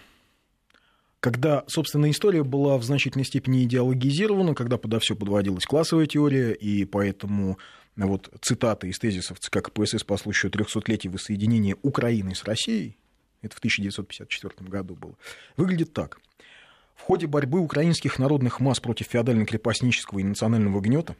когда, 1.20 1.64
собственно, 1.66 2.10
история 2.10 2.44
была 2.44 2.78
в 2.78 2.84
значительной 2.84 3.24
степени 3.24 3.64
идеологизирована, 3.64 4.54
когда 4.54 4.78
подо 4.78 5.00
все 5.00 5.16
подводилась 5.16 5.66
классовая 5.66 6.06
теория, 6.06 6.52
и 6.52 6.84
поэтому 6.84 7.58
вот 7.96 8.30
цитаты 8.40 8.88
из 8.88 8.98
тезисов 8.98 9.40
ЦК 9.40 9.62
КПСС 9.62 10.04
по 10.04 10.16
случаю 10.16 10.52
300-летия 10.52 11.10
воссоединения 11.10 11.76
Украины 11.82 12.34
с 12.34 12.44
Россией, 12.44 12.96
это 13.42 13.56
в 13.56 13.58
1954 13.58 14.68
году 14.68 14.94
было, 14.94 15.14
выглядит 15.56 15.92
так. 15.92 16.20
В 16.94 17.02
ходе 17.02 17.26
борьбы 17.26 17.60
украинских 17.60 18.18
народных 18.18 18.60
масс 18.60 18.80
против 18.80 19.08
феодально-крепостнического 19.12 20.18
и 20.18 20.24
национального 20.24 20.80
гнета 20.80 21.16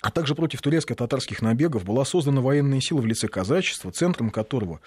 а 0.00 0.10
также 0.10 0.34
против 0.34 0.62
турецко-татарских 0.62 1.42
набегов 1.42 1.84
была 1.84 2.04
создана 2.04 2.40
военная 2.40 2.80
сила 2.80 3.00
в 3.00 3.06
лице 3.06 3.26
казачества, 3.26 3.90
центром 3.90 4.30
которого 4.30 4.80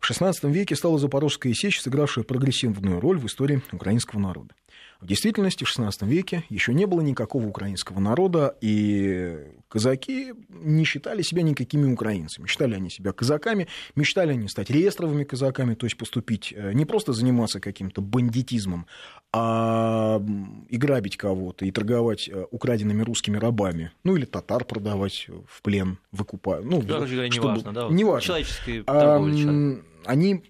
в 0.00 0.10
XVI 0.10 0.34
веке 0.50 0.76
стала 0.76 0.98
Запорожская 0.98 1.52
сечь, 1.54 1.80
сыгравшая 1.80 2.24
прогрессивную 2.24 3.00
роль 3.00 3.18
в 3.18 3.26
истории 3.26 3.62
украинского 3.72 4.20
народа. 4.20 4.54
В 5.00 5.06
действительности 5.06 5.64
в 5.64 5.78
XVI 5.78 5.92
веке 6.06 6.44
еще 6.48 6.72
не 6.72 6.86
было 6.86 7.02
никакого 7.02 7.46
украинского 7.46 8.00
народа, 8.00 8.56
и 8.62 9.36
казаки 9.68 10.32
не 10.48 10.84
считали 10.84 11.20
себя 11.20 11.42
никакими 11.42 11.92
украинцами. 11.92 12.46
Считали 12.46 12.74
они 12.74 12.88
себя 12.88 13.12
казаками, 13.12 13.68
мечтали 13.94 14.32
они 14.32 14.48
стать 14.48 14.70
реестровыми 14.70 15.24
казаками, 15.24 15.74
то 15.74 15.84
есть 15.84 15.98
поступить, 15.98 16.54
э, 16.56 16.72
не 16.72 16.86
просто 16.86 17.12
заниматься 17.12 17.60
каким-то 17.60 18.00
бандитизмом, 18.00 18.86
а 19.34 20.22
и 20.70 20.76
грабить 20.78 21.18
кого-то, 21.18 21.66
и 21.66 21.70
торговать 21.70 22.28
э, 22.28 22.46
украденными 22.50 23.02
русскими 23.02 23.36
рабами, 23.36 23.92
ну 24.02 24.16
или 24.16 24.24
татар 24.24 24.64
продавать 24.64 25.28
в 25.46 25.60
плен, 25.60 25.98
выкупать. 26.10 26.64
Ну, 26.64 26.80
Короче 26.80 27.30
чтобы... 27.30 27.48
неважно, 27.48 27.72
да? 27.72 27.88
Неважно. 27.90 28.26
Человеческой 28.26 28.82
торговли. 28.82 29.44
А, 29.44 29.95
они 30.06 30.42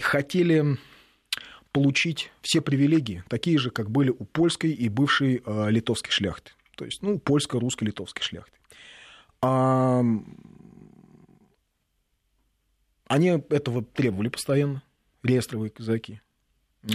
хотели 0.00 0.78
получить 1.72 2.30
все 2.40 2.60
привилегии, 2.60 3.24
такие 3.28 3.58
же, 3.58 3.70
как 3.70 3.90
были 3.90 4.10
у 4.10 4.24
польской 4.24 4.70
и 4.70 4.88
бывшей 4.88 5.42
э, 5.44 5.70
литовской 5.70 6.12
шляхты. 6.12 6.52
То 6.76 6.84
есть, 6.84 7.02
ну, 7.02 7.18
польско-русско-литовской 7.18 8.22
шляхты. 8.22 8.56
А, 9.42 10.02
они 13.08 13.28
этого 13.28 13.84
требовали 13.84 14.28
постоянно, 14.28 14.82
реестровые 15.22 15.70
казаки. 15.70 16.20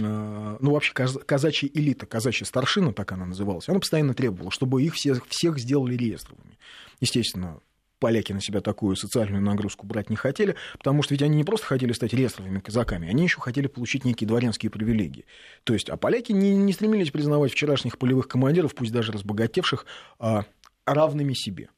А, 0.02 0.56
ну, 0.60 0.72
вообще, 0.72 0.92
казачья 0.94 1.68
элита, 1.72 2.06
казачья 2.06 2.46
старшина, 2.46 2.92
так 2.92 3.12
она 3.12 3.26
называлась, 3.26 3.68
она 3.68 3.80
постоянно 3.80 4.14
требовала, 4.14 4.50
чтобы 4.50 4.82
их 4.82 4.94
всех, 4.94 5.26
всех 5.26 5.58
сделали 5.58 5.94
реестровыми. 5.94 6.58
Естественно, 7.00 7.60
поляки 8.00 8.32
на 8.32 8.40
себя 8.40 8.60
такую 8.60 8.96
социальную 8.96 9.42
нагрузку 9.42 9.86
брать 9.86 10.10
не 10.10 10.16
хотели, 10.16 10.56
потому 10.78 11.02
что 11.02 11.14
ведь 11.14 11.22
они 11.22 11.36
не 11.36 11.44
просто 11.44 11.66
хотели 11.66 11.92
стать 11.92 12.12
реестровыми 12.12 12.58
казаками, 12.58 13.08
они 13.08 13.22
еще 13.22 13.40
хотели 13.40 13.68
получить 13.68 14.04
некие 14.04 14.26
дворянские 14.26 14.70
привилегии. 14.70 15.26
То 15.62 15.74
есть, 15.74 15.88
а 15.88 15.96
поляки 15.96 16.32
не, 16.32 16.56
не 16.56 16.72
стремились 16.72 17.10
признавать 17.10 17.52
вчерашних 17.52 17.98
полевых 17.98 18.26
командиров, 18.26 18.74
пусть 18.74 18.90
даже 18.90 19.12
разбогатевших, 19.12 19.86
а, 20.18 20.44
равными 20.86 21.34
себе. 21.34 21.68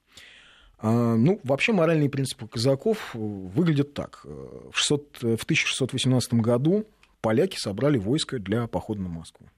А, 0.78 1.16
ну, 1.16 1.40
вообще 1.44 1.72
моральные 1.72 2.08
принципы 2.08 2.46
казаков 2.46 3.10
выглядят 3.14 3.92
так. 3.92 4.24
В, 4.24 4.72
600, 4.74 5.18
в 5.18 5.42
1618 5.44 6.34
году 6.34 6.86
поляки 7.20 7.56
собрали 7.58 7.98
войско 7.98 8.38
для 8.38 8.66
похода 8.68 9.02
на 9.02 9.08
Москву. 9.08 9.48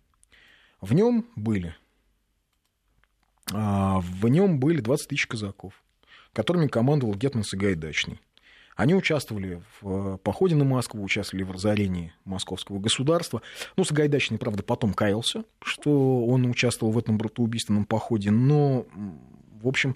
В 0.81 0.93
нем 0.95 1.27
были, 1.37 1.77
а, 3.53 4.01
в 4.01 4.29
нем 4.29 4.59
были 4.59 4.81
20 4.81 5.09
тысяч 5.09 5.27
казаков 5.27 5.84
которыми 6.35 6.67
командовал 6.67 7.15
Гетман 7.15 7.45
Сагайдачный. 7.45 8.21
Они 8.77 8.95
участвовали 8.95 9.63
в 9.81 10.15
э, 10.15 10.19
походе 10.19 10.57
на 10.57 10.65
Москву, 10.65 11.03
участвовали 11.03 11.45
в 11.45 11.53
разорении 11.53 12.13
московского 12.25 12.81
государства. 12.81 13.41
Ну, 13.77 13.85
Сагайдачный, 13.85 14.37
правда, 14.37 14.65
потом 14.65 14.95
каялся, 14.95 15.45
что 15.63 16.27
он 16.27 16.45
участвовал 16.47 16.93
в 16.93 16.99
этом 16.99 17.17
братоубийственном 17.17 17.85
походе, 17.85 18.33
но, 18.33 18.85
в 19.63 19.69
общем, 19.69 19.95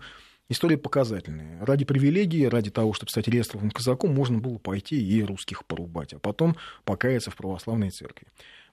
история 0.48 0.78
показательная. 0.78 1.64
Ради 1.64 1.84
привилегии, 1.84 2.44
ради 2.44 2.70
того, 2.70 2.92
чтобы 2.92 3.10
стать 3.10 3.26
реестровым 3.26 3.72
казаком, 3.72 4.14
можно 4.14 4.38
было 4.38 4.58
пойти 4.58 4.96
и 4.96 5.24
русских 5.24 5.64
порубать, 5.66 6.14
а 6.14 6.20
потом 6.20 6.56
покаяться 6.84 7.32
в 7.32 7.36
православной 7.36 7.90
церкви. 7.90 8.28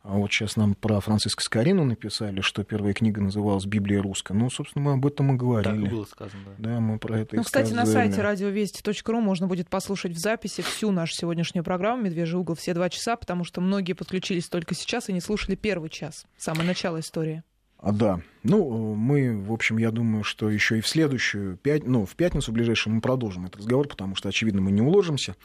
А 0.08 0.18
вот 0.18 0.32
сейчас 0.32 0.56
нам 0.56 0.76
про 0.76 1.00
Франциска 1.00 1.42
Скорину 1.42 1.84
написали, 1.84 2.42
что 2.42 2.64
первая 2.64 2.94
книга 2.94 3.22
называлась 3.22 3.66
«Библия 3.66 4.04
русская». 4.04 4.36
Ну, 4.36 4.52
собственно, 4.52 4.86
мы 4.86 4.94
об 4.94 5.06
этом 5.08 5.34
и 5.34 5.36
говорили. 5.36 5.82
Так 5.82 5.92
было 5.92 6.06
сказано, 6.06 6.44
да. 6.46 6.70
Да, 6.76 6.80
мы 6.80 7.00
про 7.00 7.22
это 7.22 7.36
Ну, 7.36 7.42
и 7.42 7.44
кстати, 7.44 7.70
сказали. 7.72 7.88
на 7.88 7.92
сайте 7.92 8.22
радиовести.ру 8.22 9.20
можно 9.20 9.48
будет 9.48 9.68
послушать 9.68 10.12
в 10.12 10.18
записи 10.20 10.62
всю 10.62 10.92
нашу 10.92 11.16
сегодняшнюю 11.16 11.64
программу 11.64 12.04
«Медвежий 12.04 12.40
угол» 12.40 12.54
все 12.54 12.76
два 12.76 12.92
часа, 12.92 13.16
потому 13.16 13.44
что 13.46 13.62
многие 13.62 13.94
подключились 13.94 14.48
только 14.48 14.76
сейчас 14.76 15.10
и 15.10 15.14
не 15.14 15.22
слушали 15.22 15.56
первый 15.56 15.90
час, 15.90 16.28
самое 16.38 16.68
начало 16.68 17.00
истории. 17.00 17.42
А, 17.80 17.92
да. 17.92 18.22
Ну, 18.44 18.94
мы, 18.94 19.42
в 19.42 19.52
общем, 19.52 19.80
я 19.80 19.90
думаю, 19.90 20.24
что 20.24 20.52
еще 20.52 20.78
и 20.78 20.82
в 20.82 20.88
следующую, 20.88 21.58
пять, 21.58 21.84
ну, 21.84 22.06
в 22.06 22.16
пятницу 22.16 22.52
в 22.52 22.54
ближайшую 22.54 22.94
мы 22.94 23.02
продолжим 23.02 23.48
этот 23.48 23.58
разговор, 23.58 23.88
потому 23.88 24.16
что, 24.16 24.30
очевидно, 24.30 24.62
мы 24.62 24.72
не 24.72 24.84
уложимся. 24.84 25.36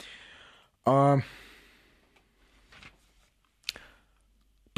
А... 0.85 1.21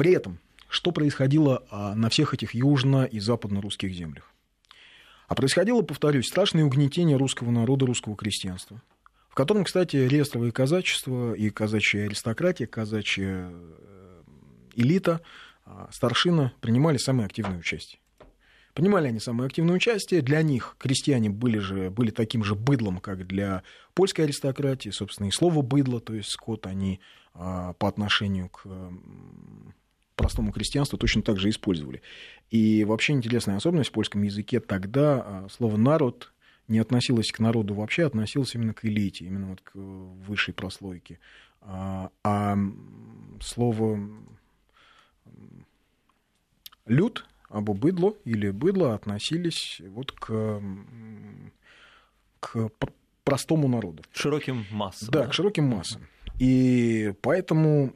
При 0.03 0.11
этом 0.11 0.37
что 0.67 0.91
происходило 0.91 1.63
а, 1.69 1.95
на 1.95 2.09
всех 2.09 2.33
этих 2.33 2.53
южно- 2.53 3.05
и 3.05 3.19
западно-русских 3.19 3.93
землях. 3.93 4.33
А 5.29 5.35
происходило, 5.35 5.81
повторюсь, 5.81 6.27
страшное 6.27 6.65
угнетение 6.65 7.15
русского 7.15 7.51
народа, 7.51 7.85
русского 7.85 8.17
крестьянства, 8.17 8.81
в 9.29 9.35
котором, 9.35 9.63
кстати, 9.63 9.95
реестровое 9.95 10.51
казачество 10.51 11.35
и 11.35 11.49
казачья 11.51 12.07
аристократия, 12.07 12.65
казачья 12.65 13.51
э, 13.53 14.21
элита, 14.75 15.21
а, 15.65 15.87
старшина 15.89 16.51
принимали 16.59 16.97
самое 16.97 17.27
активное 17.27 17.59
участие. 17.59 18.01
Принимали 18.73 19.07
они 19.07 19.19
самое 19.21 19.47
активное 19.47 19.75
участие. 19.75 20.21
Для 20.21 20.41
них 20.41 20.75
крестьяне 20.79 21.29
были, 21.29 21.59
же, 21.59 21.91
были 21.91 22.09
таким 22.09 22.43
же 22.43 22.55
быдлом, 22.55 22.97
как 22.97 23.25
для 23.25 23.63
польской 23.93 24.25
аристократии. 24.25 24.89
Собственно, 24.89 25.27
и 25.27 25.31
слово 25.31 25.61
«быдло», 25.61 26.01
то 26.01 26.13
есть 26.13 26.29
скот, 26.31 26.67
они 26.67 26.99
а, 27.35 27.71
по 27.73 27.87
отношению 27.87 28.49
к 28.49 28.67
простому 30.15 30.51
крестьянству 30.51 30.97
точно 30.97 31.21
так 31.21 31.39
же 31.39 31.49
использовали. 31.49 32.01
И 32.49 32.83
вообще 32.83 33.13
интересная 33.13 33.57
особенность 33.57 33.89
в 33.89 33.93
польском 33.93 34.23
языке 34.23 34.59
тогда 34.59 35.23
а, 35.25 35.47
слово 35.49 35.77
«народ» 35.77 36.31
не 36.67 36.79
относилось 36.79 37.31
к 37.31 37.39
народу 37.39 37.73
вообще, 37.73 38.03
а 38.03 38.07
относилось 38.07 38.55
именно 38.55 38.73
к 38.73 38.85
элите, 38.85 39.25
именно 39.25 39.47
вот 39.47 39.61
к 39.61 39.71
высшей 39.75 40.53
прослойке. 40.53 41.19
А, 41.61 42.09
а 42.23 42.57
слово 43.41 43.99
«люд» 46.85 47.25
або 47.49 47.73
«быдло» 47.73 48.15
или 48.25 48.49
«быдло» 48.49 48.93
относились 48.93 49.81
вот 49.87 50.11
к, 50.11 50.61
к 52.39 52.69
простому 53.23 53.67
народу. 53.67 54.03
Широким 54.13 54.65
массам. 54.71 55.09
Да, 55.11 55.23
да, 55.23 55.27
к 55.27 55.33
широким 55.33 55.65
массам. 55.65 56.07
И 56.39 57.13
поэтому 57.21 57.93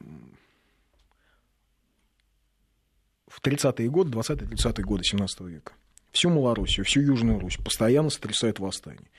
в 3.28 3.42
30-е 3.42 3.90
годы, 3.90 4.12
20-30-е 4.18 4.84
годы 4.84 5.04
17 5.04 5.42
века. 5.42 5.74
Всю 6.12 6.30
Малороссию, 6.30 6.86
всю 6.86 7.02
Южную 7.02 7.40
Русь 7.40 7.58
постоянно 7.58 8.10
сотрясает 8.10 8.60
восстание. 8.60 9.10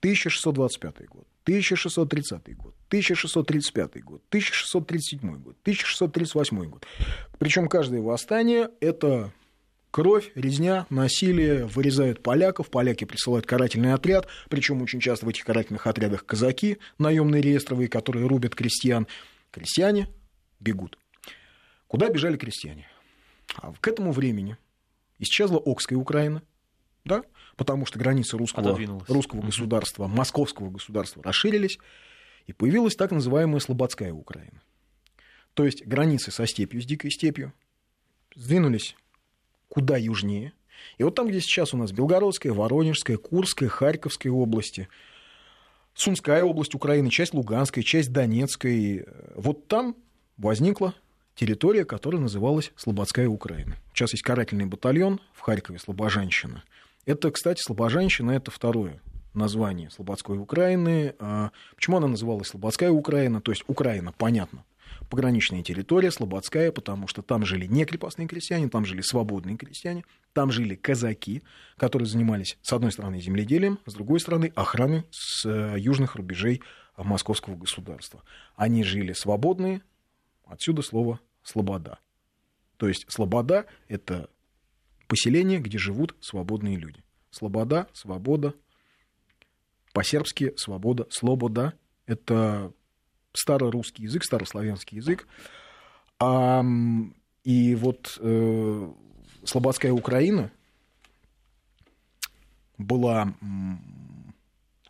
1625 0.00 1.08
год, 1.08 1.26
1630 1.44 2.56
год, 2.56 2.74
1635 2.88 4.04
год, 4.04 4.22
1637 4.28 5.20
год, 5.38 5.56
1638 5.62 6.70
год. 6.70 6.86
Причем 7.38 7.68
каждое 7.68 8.00
восстание– 8.02 8.70
это 8.80 9.32
кровь, 9.90 10.30
резня, 10.34 10.86
насилие, 10.90 11.64
вырезают 11.64 12.22
поляков, 12.22 12.68
поляки 12.68 13.04
присылают 13.04 13.46
карательный 13.46 13.94
отряд, 13.94 14.28
причем 14.50 14.82
очень 14.82 15.00
часто 15.00 15.24
в 15.24 15.28
этих 15.30 15.44
карательных 15.44 15.86
отрядах 15.86 16.26
казаки, 16.26 16.78
наемные 16.98 17.40
реестровые, 17.40 17.88
которые 17.88 18.26
рубят 18.26 18.54
крестьян. 18.54 19.06
Крестьяне 19.50 20.08
бегут. 20.60 20.98
Куда 21.88 22.10
бежали 22.10 22.36
крестьяне? 22.36 22.86
А 23.54 23.72
к 23.72 23.88
этому 23.88 24.12
времени 24.12 24.56
исчезла 25.18 25.62
Окская 25.64 25.98
Украина, 25.98 26.42
да, 27.04 27.22
потому 27.56 27.86
что 27.86 27.98
границы 27.98 28.36
русского, 28.36 28.78
русского 29.08 29.40
государства, 29.40 30.06
московского 30.06 30.70
государства 30.70 31.22
расширились, 31.22 31.78
и 32.46 32.52
появилась 32.52 32.96
так 32.96 33.10
называемая 33.10 33.60
Слободская 33.60 34.12
Украина. 34.12 34.62
То 35.54 35.64
есть 35.64 35.86
границы 35.86 36.30
со 36.30 36.46
степью, 36.46 36.82
с 36.82 36.84
дикой 36.84 37.10
степью, 37.10 37.52
сдвинулись 38.34 38.96
куда 39.68 39.96
южнее. 39.96 40.52
И 40.98 41.02
вот 41.02 41.14
там, 41.14 41.28
где 41.28 41.40
сейчас 41.40 41.72
у 41.72 41.76
нас 41.76 41.92
Белгородская, 41.92 42.52
Воронежская, 42.52 43.16
Курская, 43.16 43.68
Харьковская 43.68 44.32
области, 44.32 44.88
Сумская 45.94 46.44
область 46.44 46.74
Украины, 46.74 47.08
часть 47.08 47.32
Луганской, 47.32 47.82
часть 47.82 48.12
Донецкой, 48.12 48.98
э, 48.98 49.32
вот 49.34 49.66
там 49.66 49.96
возникла 50.36 50.94
территория, 51.36 51.84
которая 51.84 52.20
называлась 52.20 52.72
Слободская 52.76 53.28
Украина. 53.28 53.76
Сейчас 53.94 54.12
есть 54.12 54.24
карательный 54.24 54.66
батальон 54.66 55.20
в 55.32 55.40
Харькове, 55.40 55.78
Слобожанщина. 55.78 56.64
Это, 57.04 57.30
кстати, 57.30 57.60
Слобожанщина– 57.64 58.30
это 58.32 58.50
второе 58.50 59.00
название 59.34 59.90
Слободской 59.90 60.38
Украины. 60.38 61.14
А 61.20 61.52
почему 61.76 61.98
она 61.98 62.08
называлась 62.08 62.48
Слободская 62.48 62.90
Украина? 62.90 63.40
То 63.40 63.52
есть 63.52 63.62
Украина, 63.68 64.12
понятно, 64.12 64.64
пограничная 65.10 65.62
территория, 65.62 66.10
Слободская, 66.10 66.72
потому 66.72 67.06
что 67.06 67.22
там 67.22 67.44
жили 67.44 67.66
не 67.66 67.84
крепостные 67.84 68.26
крестьяне, 68.26 68.68
там 68.68 68.84
жили 68.84 69.02
свободные 69.02 69.56
крестьяне, 69.56 70.04
там 70.32 70.50
жили 70.50 70.74
казаки, 70.74 71.42
которые 71.76 72.08
занимались, 72.08 72.58
с 72.62 72.72
одной 72.72 72.90
стороны, 72.90 73.20
земледелием, 73.20 73.78
с 73.86 73.94
другой 73.94 74.20
стороны, 74.20 74.52
охраной 74.56 75.04
с 75.10 75.44
э, 75.46 75.76
южных 75.78 76.16
рубежей 76.16 76.62
московского 76.96 77.56
государства. 77.56 78.22
Они 78.56 78.82
жили 78.82 79.12
свободные, 79.12 79.82
отсюда 80.46 80.82
слово 80.82 81.20
слобода. 81.46 81.98
То 82.76 82.88
есть 82.88 83.06
слобода– 83.08 83.66
это 83.88 84.28
поселение, 85.06 85.60
где 85.60 85.78
живут 85.78 86.14
свободные 86.20 86.76
люди. 86.76 87.02
Слобода, 87.30 87.88
свобода, 87.92 88.54
По-сербски 89.92 90.52
свобода, 90.56 91.06
слобода– 91.10 91.72
это 92.06 92.72
старорусский 93.32 94.04
язык, 94.04 94.24
старославянский 94.24 94.96
язык. 94.96 95.26
А, 96.18 96.62
и 97.44 97.74
вот 97.74 98.18
э, 98.20 98.92
Слободская 99.44 99.92
Украина 99.92 100.50
была 102.78 103.34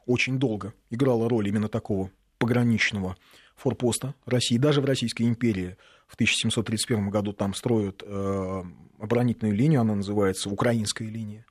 очень 0.07 0.39
долго, 0.39 0.73
играла 0.91 1.29
роль 1.29 1.49
именно 1.49 1.69
такого 1.69 2.11
пограничного 2.39 3.17
форпоста 3.57 4.15
России. 4.25 4.57
Даже 4.57 4.81
в 4.81 4.85
Российской 4.85 5.25
империи 5.25 5.77
в 6.07 6.15
1731 6.15 7.11
году 7.11 7.33
там 7.33 7.55
строят 7.55 8.03
э, 8.05 8.63
оборонительную 8.99 9.55
линию, 9.55 9.81
она 9.81 9.95
называется 9.95 10.49
Украинская 10.49 11.09
линия. 11.09 11.45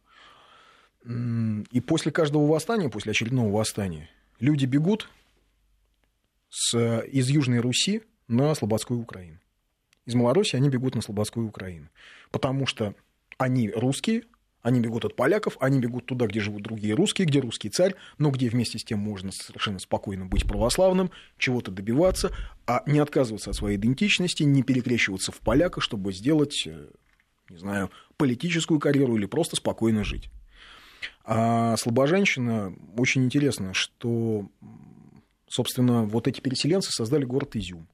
И 1.05 1.81
после 1.81 2.11
каждого 2.11 2.47
восстания, 2.47 2.89
после 2.89 3.11
очередного 3.11 3.51
восстания, 3.51 4.09
люди 4.39 4.65
бегут 4.65 5.09
с, 6.49 7.01
из 7.01 7.29
Южной 7.29 7.59
Руси 7.59 8.01
на 8.27 8.55
Слободскую 8.55 8.99
Украину. 8.99 9.39
Из 10.05 10.15
Малороссии 10.15 10.57
они 10.57 10.69
бегут 10.69 10.95
на 10.95 11.01
Слободскую 11.01 11.47
Украину. 11.47 11.89
Потому 12.31 12.65
что 12.65 12.95
они 13.37 13.69
русские, 13.69 14.23
они 14.65 14.80
бегут 14.80 15.06
от 15.06 15.15
поляков, 15.15 15.58
они 15.60 15.80
бегут 15.80 16.08
туда, 16.08 16.25
где 16.25 16.39
живут 16.39 16.63
другие 16.63 16.95
русские, 16.95 17.28
где 17.28 17.39
русский 17.39 17.69
царь, 17.69 17.93
но 18.17 18.32
где 18.32 18.49
вместе 18.49 18.80
с 18.80 18.84
тем 18.84 18.97
можно 18.97 19.32
совершенно 19.32 19.78
спокойно 19.78 20.25
быть 20.25 20.47
православным, 20.47 21.12
чего-то 21.38 21.69
добиваться, 21.69 22.32
а 22.65 22.82
не 22.88 22.97
отказываться 22.97 23.51
от 23.51 23.56
своей 23.56 23.78
идентичности, 23.78 24.41
не 24.41 24.63
перекрещиваться 24.63 25.32
в 25.32 25.39
поляка, 25.41 25.82
чтобы 25.82 26.13
сделать, 26.13 26.63
э, 26.65 26.88
не 27.51 27.58
знаю, 27.58 27.91
политическую 28.17 28.80
карьеру 28.80 29.15
или 29.17 29.28
просто 29.28 29.56
спокойно 29.56 30.04
жить. 30.04 30.32
А 31.23 31.78
слабоженщина, 31.78 32.75
очень 32.97 33.23
интересно, 33.23 33.75
что, 33.75 34.49
собственно, 35.47 36.06
вот 36.06 36.28
эти 36.28 36.41
переселенцы 36.41 36.89
создали 36.91 37.23
город 37.23 37.56
Изюм. 37.56 37.88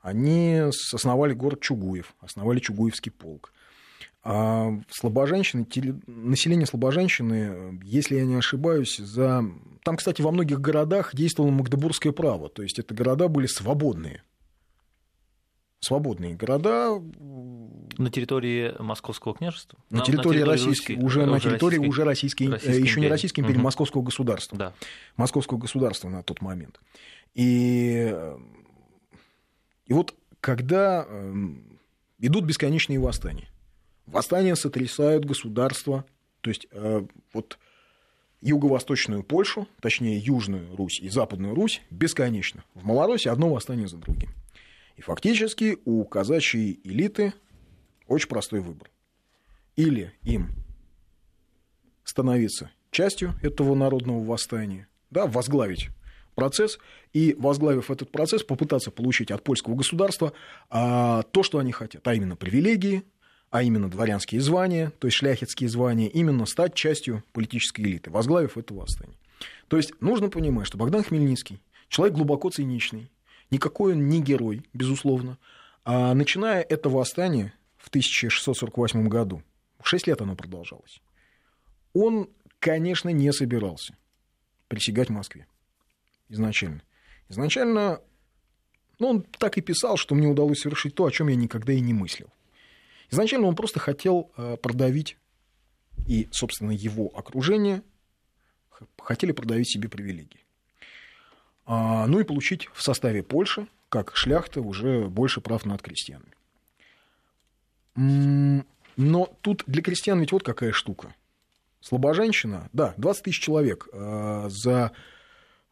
Они 0.00 0.58
основали 0.90 1.34
город 1.34 1.60
Чугуев, 1.60 2.14
основали 2.18 2.60
Чугуевский 2.60 3.12
полк. 3.12 3.52
А 4.24 4.70
слабоженщины, 4.88 5.66
население 6.06 6.66
слабоженщины, 6.66 7.80
если 7.82 8.16
я 8.16 8.24
не 8.24 8.36
ошибаюсь, 8.36 8.96
за... 8.96 9.44
Там, 9.82 9.96
кстати, 9.96 10.22
во 10.22 10.30
многих 10.30 10.60
городах 10.60 11.14
действовало 11.14 11.50
магдебургское 11.50 12.12
право, 12.12 12.48
то 12.48 12.62
есть 12.62 12.78
это 12.78 12.94
города 12.94 13.28
были 13.28 13.46
свободные. 13.46 14.22
Свободные 15.80 16.36
города. 16.36 17.02
На 17.98 18.10
территории 18.10 18.72
Московского 18.80 19.34
княжества? 19.34 19.80
На, 19.90 19.98
на 19.98 20.04
территории, 20.04 20.38
территории 20.38 20.50
российской, 20.50 20.96
уже, 20.96 21.26
на 21.26 21.40
территории 21.40 21.78
российской, 21.78 21.88
уже 21.88 22.04
российской, 22.04 22.48
российской 22.48 22.80
еще 22.80 22.92
империи. 22.92 23.00
не 23.00 23.08
Российской 23.08 23.40
империи, 23.40 23.56
угу. 23.56 23.64
Московского 23.64 24.02
государства. 24.02 24.56
Да. 24.56 24.72
Московского 25.16 25.58
государства 25.58 26.08
на 26.08 26.22
тот 26.22 26.40
момент. 26.40 26.80
И, 27.34 28.14
и 29.86 29.92
вот 29.92 30.14
когда 30.40 31.04
эм, 31.08 31.80
идут 32.20 32.44
бесконечные 32.44 33.00
восстания, 33.00 33.48
Восстания 34.12 34.56
сотрясают 34.56 35.24
государство, 35.24 36.04
то 36.42 36.50
есть 36.50 36.66
э, 36.70 37.06
вот 37.32 37.58
юго-восточную 38.42 39.22
Польшу, 39.22 39.66
точнее 39.80 40.18
Южную 40.18 40.76
Русь 40.76 41.00
и 41.00 41.08
Западную 41.08 41.54
Русь 41.54 41.80
бесконечно. 41.90 42.62
В 42.74 42.84
Малороссии 42.84 43.30
одно 43.30 43.48
восстание 43.48 43.88
за 43.88 43.96
другим. 43.96 44.28
И 44.96 45.00
фактически 45.00 45.78
у 45.86 46.04
казачьей 46.04 46.78
элиты 46.84 47.32
очень 48.06 48.28
простой 48.28 48.60
выбор. 48.60 48.90
Или 49.76 50.12
им 50.22 50.50
становиться 52.04 52.70
частью 52.90 53.32
этого 53.42 53.74
народного 53.74 54.22
восстания, 54.22 54.88
да, 55.10 55.26
возглавить 55.26 55.88
процесс 56.34 56.78
и, 57.14 57.34
возглавив 57.38 57.90
этот 57.90 58.12
процесс, 58.12 58.42
попытаться 58.42 58.90
получить 58.90 59.30
от 59.30 59.42
польского 59.42 59.74
государства 59.74 60.34
а, 60.68 61.22
то, 61.22 61.42
что 61.42 61.58
они 61.58 61.72
хотят, 61.72 62.06
а 62.06 62.14
именно 62.14 62.36
привилегии, 62.36 63.04
а 63.52 63.62
именно 63.62 63.90
дворянские 63.90 64.40
звания, 64.40 64.90
то 64.98 65.06
есть 65.06 65.18
шляхетские 65.18 65.68
звания, 65.68 66.08
именно 66.08 66.46
стать 66.46 66.74
частью 66.74 67.22
политической 67.32 67.82
элиты, 67.82 68.10
возглавив 68.10 68.56
это 68.56 68.72
восстание. 68.72 69.18
То 69.68 69.76
есть 69.76 69.92
нужно 70.00 70.30
понимать, 70.30 70.66
что 70.66 70.78
Богдан 70.78 71.04
Хмельницкий 71.04 71.60
человек 71.88 72.16
глубоко 72.16 72.48
циничный, 72.48 73.10
никакой 73.50 73.92
он 73.92 74.08
не 74.08 74.22
герой, 74.22 74.64
безусловно. 74.72 75.36
А 75.84 76.14
начиная 76.14 76.62
это 76.62 76.88
восстание 76.88 77.52
в 77.76 77.88
1648 77.88 79.06
году, 79.08 79.42
6 79.82 80.06
лет 80.06 80.22
оно 80.22 80.34
продолжалось, 80.34 81.02
он, 81.92 82.30
конечно, 82.58 83.10
не 83.10 83.30
собирался 83.34 83.94
присягать 84.68 85.10
Москве 85.10 85.46
изначально. 86.30 86.82
Изначально 87.28 88.00
ну, 88.98 89.08
он 89.08 89.22
так 89.22 89.58
и 89.58 89.60
писал, 89.60 89.98
что 89.98 90.14
мне 90.14 90.26
удалось 90.26 90.60
совершить 90.60 90.94
то, 90.94 91.04
о 91.04 91.10
чем 91.10 91.28
я 91.28 91.36
никогда 91.36 91.74
и 91.74 91.80
не 91.80 91.92
мыслил. 91.92 92.28
Изначально 93.12 93.46
он 93.46 93.54
просто 93.54 93.78
хотел 93.78 94.32
э, 94.36 94.56
продавить, 94.56 95.18
и, 96.06 96.28
собственно, 96.32 96.70
его 96.70 97.12
окружение 97.14 97.82
хотели 98.98 99.32
продавить 99.32 99.70
себе 99.70 99.90
привилегии. 99.90 100.40
А, 101.66 102.06
ну 102.06 102.20
и 102.20 102.24
получить 102.24 102.68
в 102.72 102.82
составе 102.82 103.22
Польши, 103.22 103.68
как 103.90 104.16
шляхта, 104.16 104.62
уже 104.62 105.08
больше 105.08 105.42
прав 105.42 105.66
над 105.66 105.82
крестьянами. 105.82 106.32
Но 107.94 109.36
тут 109.42 109.64
для 109.66 109.82
крестьян 109.82 110.18
ведь 110.18 110.32
вот 110.32 110.42
какая 110.42 110.72
штука. 110.72 111.14
Слабоженщина, 111.80 112.70
да, 112.72 112.94
20 112.96 113.24
тысяч 113.24 113.40
человек 113.40 113.88
э, 113.92 114.46
за 114.48 114.92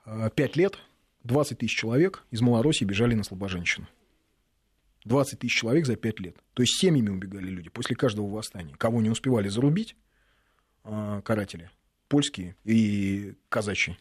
5 0.04 0.38
э, 0.38 0.60
лет, 0.60 0.78
20 1.24 1.58
тысяч 1.58 1.74
человек 1.74 2.22
из 2.30 2.42
Малороссии 2.42 2.84
бежали 2.84 3.14
на 3.14 3.24
слабоженщину. 3.24 3.86
20 5.04 5.38
тысяч 5.38 5.56
человек 5.56 5.86
за 5.86 5.96
5 5.96 6.20
лет. 6.20 6.36
То 6.54 6.62
есть 6.62 6.78
семьями 6.78 7.10
убегали 7.10 7.48
люди 7.48 7.70
после 7.70 7.96
каждого 7.96 8.28
восстания. 8.28 8.74
Кого 8.76 9.00
не 9.00 9.10
успевали 9.10 9.48
зарубить 9.48 9.96
а, 10.84 11.20
каратели, 11.22 11.70
польские 12.08 12.56
и 12.64 13.34
казачьи 13.48 13.96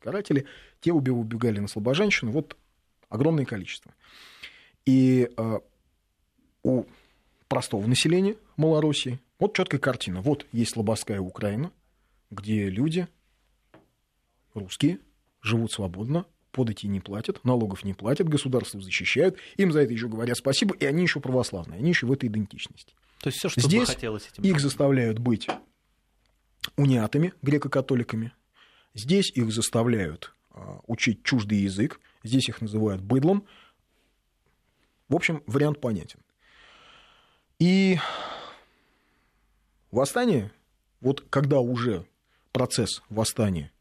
каратели, 0.00 0.46
те 0.80 0.92
убегали 0.92 1.58
на 1.58 1.68
слабожанщину. 1.68 2.32
Вот 2.32 2.56
огромное 3.08 3.44
количество. 3.44 3.94
И 4.84 5.30
а, 5.36 5.60
у 6.62 6.84
простого 7.48 7.86
населения 7.86 8.36
Малороссии 8.56 9.20
вот 9.38 9.56
четкая 9.56 9.80
картина. 9.80 10.20
Вот 10.20 10.46
есть 10.52 10.72
слободская 10.72 11.20
Украина, 11.20 11.72
где 12.30 12.68
люди 12.68 13.08
русские 14.54 15.00
живут 15.40 15.72
свободно, 15.72 16.26
подати 16.52 16.86
не 16.86 17.00
платят, 17.00 17.42
налогов 17.44 17.84
не 17.84 17.94
платят, 17.94 18.28
государство 18.28 18.80
защищают, 18.80 19.36
им 19.56 19.72
за 19.72 19.80
это 19.80 19.92
еще 19.92 20.08
говорят 20.08 20.36
спасибо, 20.36 20.76
и 20.76 20.84
они 20.84 21.02
еще 21.02 21.20
православные, 21.20 21.78
они 21.78 21.88
еще 21.88 22.06
в 22.06 22.12
этой 22.12 22.28
идентичности. 22.28 22.94
То 23.20 23.28
есть 23.28 23.38
все, 23.38 23.48
что 23.48 23.60
Здесь 23.60 23.88
хотелось 23.88 24.28
этим 24.28 24.42
их 24.42 24.60
заставляют 24.60 25.18
быть 25.18 25.48
униатами, 26.76 27.34
греко-католиками. 27.42 28.32
Здесь 28.94 29.30
их 29.30 29.52
заставляют 29.52 30.34
а, 30.50 30.80
учить 30.86 31.22
чуждый 31.22 31.58
язык. 31.58 32.00
Здесь 32.22 32.48
их 32.48 32.60
называют 32.60 33.02
быдлом. 33.02 33.46
В 35.08 35.14
общем, 35.14 35.42
вариант 35.46 35.80
понятен. 35.80 36.20
И 37.58 37.98
восстание, 39.90 40.50
вот 41.00 41.24
когда 41.30 41.60
уже 41.60 42.06
процесс 42.52 43.02
восстания 43.08 43.72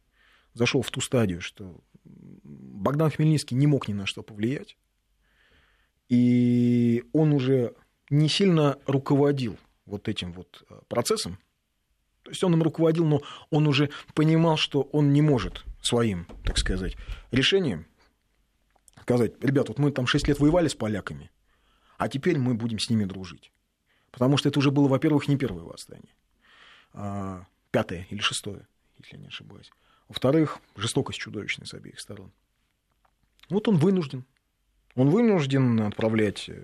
зашел 0.53 0.81
в 0.81 0.91
ту 0.91 1.01
стадию, 1.01 1.41
что 1.41 1.79
Богдан 2.81 3.11
Хмельницкий 3.11 3.55
не 3.55 3.67
мог 3.67 3.87
ни 3.87 3.93
на 3.93 4.05
что 4.05 4.23
повлиять. 4.23 4.77
И 6.09 7.05
он 7.13 7.31
уже 7.31 7.75
не 8.09 8.27
сильно 8.27 8.77
руководил 8.85 9.57
вот 9.85 10.07
этим 10.07 10.33
вот 10.33 10.63
э, 10.69 10.79
процессом. 10.87 11.37
То 12.23 12.31
есть 12.31 12.43
он 12.43 12.53
им 12.53 12.63
руководил, 12.63 13.05
но 13.05 13.21
он 13.49 13.67
уже 13.67 13.89
понимал, 14.13 14.57
что 14.57 14.81
он 14.81 15.13
не 15.13 15.21
может 15.21 15.63
своим, 15.81 16.25
так 16.43 16.57
сказать, 16.57 16.97
решением 17.31 17.85
сказать, 19.01 19.33
ребят, 19.43 19.67
вот 19.67 19.79
мы 19.79 19.91
там 19.91 20.07
6 20.07 20.27
лет 20.27 20.39
воевали 20.39 20.67
с 20.67 20.75
поляками, 20.75 21.31
а 21.97 22.07
теперь 22.07 22.37
мы 22.37 22.53
будем 22.53 22.79
с 22.79 22.89
ними 22.89 23.05
дружить. 23.05 23.51
Потому 24.11 24.37
что 24.37 24.49
это 24.49 24.59
уже 24.59 24.71
было, 24.71 24.87
во-первых, 24.87 25.27
не 25.27 25.37
первое 25.37 25.63
восстание, 25.63 26.13
а 26.93 27.45
пятое 27.71 28.07
или 28.09 28.19
шестое, 28.19 28.67
если 28.97 29.15
я 29.15 29.21
не 29.21 29.27
ошибаюсь. 29.27 29.71
Во-вторых, 30.07 30.59
жестокость 30.75 31.19
чудовищная 31.19 31.65
с 31.65 31.73
обеих 31.73 31.99
сторон. 31.99 32.31
Вот 33.51 33.67
он 33.67 33.77
вынужден. 33.77 34.25
Он 34.95 35.09
вынужден 35.09 35.81
отправлять 35.81 36.49
э, 36.49 36.59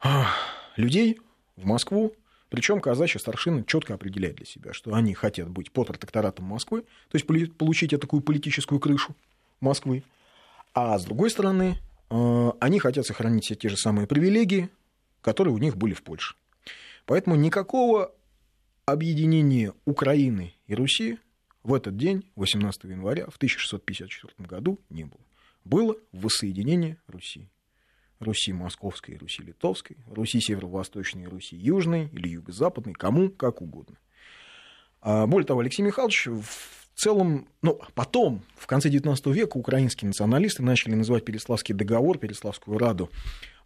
а, 0.00 0.28
людей 0.76 1.20
в 1.56 1.64
Москву. 1.64 2.12
Причем 2.48 2.80
казачья 2.80 3.18
старшина 3.18 3.64
четко 3.64 3.94
определяет 3.94 4.36
для 4.36 4.46
себя, 4.46 4.72
что 4.72 4.94
они 4.94 5.14
хотят 5.14 5.48
быть 5.48 5.72
под 5.72 5.88
протекторатом 5.88 6.44
Москвы, 6.44 6.82
то 6.82 7.18
есть 7.18 7.26
получить 7.56 7.90
такую 7.90 8.22
политическую 8.22 8.78
крышу 8.78 9.16
Москвы. 9.60 10.04
А 10.74 10.98
с 10.98 11.04
другой 11.04 11.30
стороны, 11.30 11.78
э, 12.10 12.52
они 12.60 12.78
хотят 12.78 13.06
сохранить 13.06 13.44
все 13.44 13.54
те 13.54 13.68
же 13.68 13.76
самые 13.76 14.06
привилегии, 14.06 14.68
которые 15.22 15.54
у 15.54 15.58
них 15.58 15.76
были 15.76 15.94
в 15.94 16.02
Польше. 16.02 16.36
Поэтому 17.04 17.36
никакого 17.36 18.12
объединения 18.84 19.72
Украины 19.84 20.54
и 20.66 20.74
Руси 20.74 21.18
в 21.66 21.74
этот 21.74 21.96
день, 21.96 22.24
18 22.36 22.84
января, 22.84 23.26
в 23.26 23.36
1654 23.36 24.34
году 24.46 24.78
не 24.88 25.04
было. 25.04 25.20
Было 25.64 25.96
воссоединение 26.12 26.98
Руси. 27.08 27.50
Руси 28.20 28.52
Московской, 28.52 29.16
Руси 29.16 29.42
Литовской, 29.42 29.96
Руси 30.06 30.40
Северо-Восточной, 30.40 31.26
Руси 31.26 31.56
Южной 31.56 32.08
или 32.12 32.28
Юго-Западной, 32.28 32.94
кому 32.94 33.30
как 33.30 33.60
угодно. 33.60 33.98
А, 35.02 35.26
более 35.26 35.46
того, 35.46 35.60
Алексей 35.60 35.82
Михайлович 35.82 36.28
в 36.28 36.88
целом, 36.94 37.48
ну, 37.62 37.80
потом, 37.94 38.42
в 38.56 38.68
конце 38.68 38.88
XIX 38.88 39.32
века, 39.32 39.56
украинские 39.56 40.06
националисты 40.06 40.62
начали 40.62 40.94
называть 40.94 41.24
Переславский 41.24 41.74
договор, 41.74 42.16
Переславскую 42.18 42.78
Раду, 42.78 43.10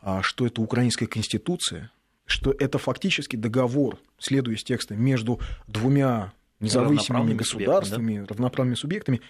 а, 0.00 0.22
что 0.22 0.46
это 0.46 0.62
украинская 0.62 1.06
конституция, 1.06 1.92
что 2.24 2.50
это 2.50 2.78
фактически 2.78 3.36
договор, 3.36 3.98
следуя 4.18 4.56
из 4.56 4.64
текста, 4.64 4.96
между 4.96 5.38
двумя 5.68 6.32
независимыми 6.60 7.34
государствами, 7.34 8.04
субъектами, 8.04 8.26
да? 8.26 8.34
равноправными 8.34 8.74
субъектами. 8.74 9.20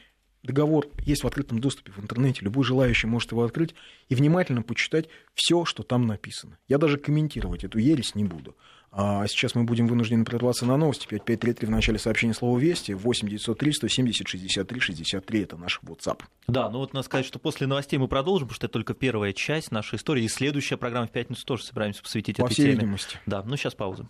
Договор 0.43 0.87
есть 1.05 1.23
в 1.23 1.27
открытом 1.27 1.59
доступе 1.61 1.93
в 1.93 1.99
интернете, 1.99 2.41
любой 2.43 2.65
желающий 2.65 3.07
может 3.07 3.31
его 3.33 3.45
открыть 3.45 3.75
и 4.09 4.15
внимательно 4.15 4.63
почитать 4.63 5.09
все, 5.35 5.67
что 5.67 5.83
там 5.83 6.07
написано. 6.07 6.59
Я 6.67 6.79
даже 6.79 6.97
комментировать 6.97 7.63
эту 7.65 7.79
ересь 7.79 8.15
не 8.15 8.25
буду. 8.25 8.57
А 8.93 9.25
сейчас 9.29 9.55
мы 9.55 9.63
будем 9.65 9.87
вынуждены 9.87 10.25
прерваться 10.25 10.67
на 10.67 10.77
новости. 10.77 11.07
5533 11.07 11.67
в 11.69 11.71
начале 11.71 11.99
сообщения 11.99 12.35
слова 12.35 12.59
«Вести». 12.59 12.93
8 12.93 13.29
903 13.29 13.73
170 13.73 14.27
63 14.27 14.81
63– 14.81 15.41
это 15.43 15.57
наш 15.57 15.81
WhatsApp. 15.85 16.23
Да, 16.49 16.69
ну 16.71 16.79
вот 16.79 16.93
надо 16.93 17.05
сказать, 17.05 17.25
что 17.25 17.39
после 17.39 17.69
новостей 17.69 17.99
мы 18.01 18.09
продолжим, 18.09 18.49
потому 18.49 18.57
что 18.57 18.67
это 18.67 18.73
только 18.73 18.95
первая 18.95 19.33
часть 19.33 19.71
нашей 19.71 19.97
истории. 19.97 20.25
И 20.25 20.29
следующая 20.29 20.77
программа 20.77 21.07
в 21.07 21.13
пятницу 21.13 21.45
тоже 21.47 21.63
собираемся 21.63 22.03
посвятить 22.03 22.39
По 22.39 22.47
этой 22.47 22.55
всей 22.55 22.63
теме. 22.65 22.75
видимости. 22.77 23.21
Да, 23.27 23.45
ну 23.45 23.57
сейчас 23.57 23.75
пауза. 23.77 24.09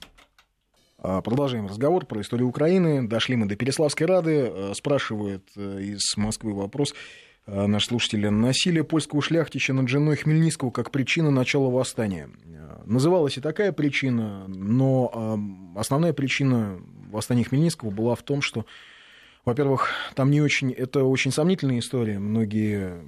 А, 1.02 1.22
продолжаем 1.22 1.66
разговор 1.66 2.04
про 2.04 2.20
историю 2.20 2.48
Украины. 2.48 3.08
Дошли 3.08 3.34
мы 3.34 3.46
до 3.46 3.56
Переславской 3.56 4.06
Рады. 4.06 4.50
А, 4.52 4.72
спрашивает 4.74 5.48
э, 5.56 5.80
из 5.80 6.14
Москвы 6.16 6.52
вопрос 6.52 6.94
а, 7.46 7.66
наш 7.66 7.86
слушатель. 7.86 8.28
Насилие 8.28 8.84
польского 8.84 9.22
шляхтича 9.22 9.72
над 9.72 9.88
женой 9.88 10.16
Хмельницкого 10.16 10.70
как 10.70 10.90
причина 10.90 11.30
начала 11.30 11.70
восстания. 11.70 12.28
Называлась 12.84 13.38
и 13.38 13.40
такая 13.40 13.72
причина, 13.72 14.46
но 14.48 15.38
основная 15.76 16.12
причина 16.12 16.80
восстания 17.10 17.44
Хмельницкого 17.44 17.90
была 17.90 18.14
в 18.14 18.22
том, 18.22 18.42
что, 18.42 18.66
во-первых, 19.44 19.90
там 20.14 20.30
не 20.30 20.40
очень... 20.40 20.72
Это 20.72 21.04
очень 21.04 21.30
сомнительная 21.30 21.78
история. 21.78 22.18
Многие 22.18 23.04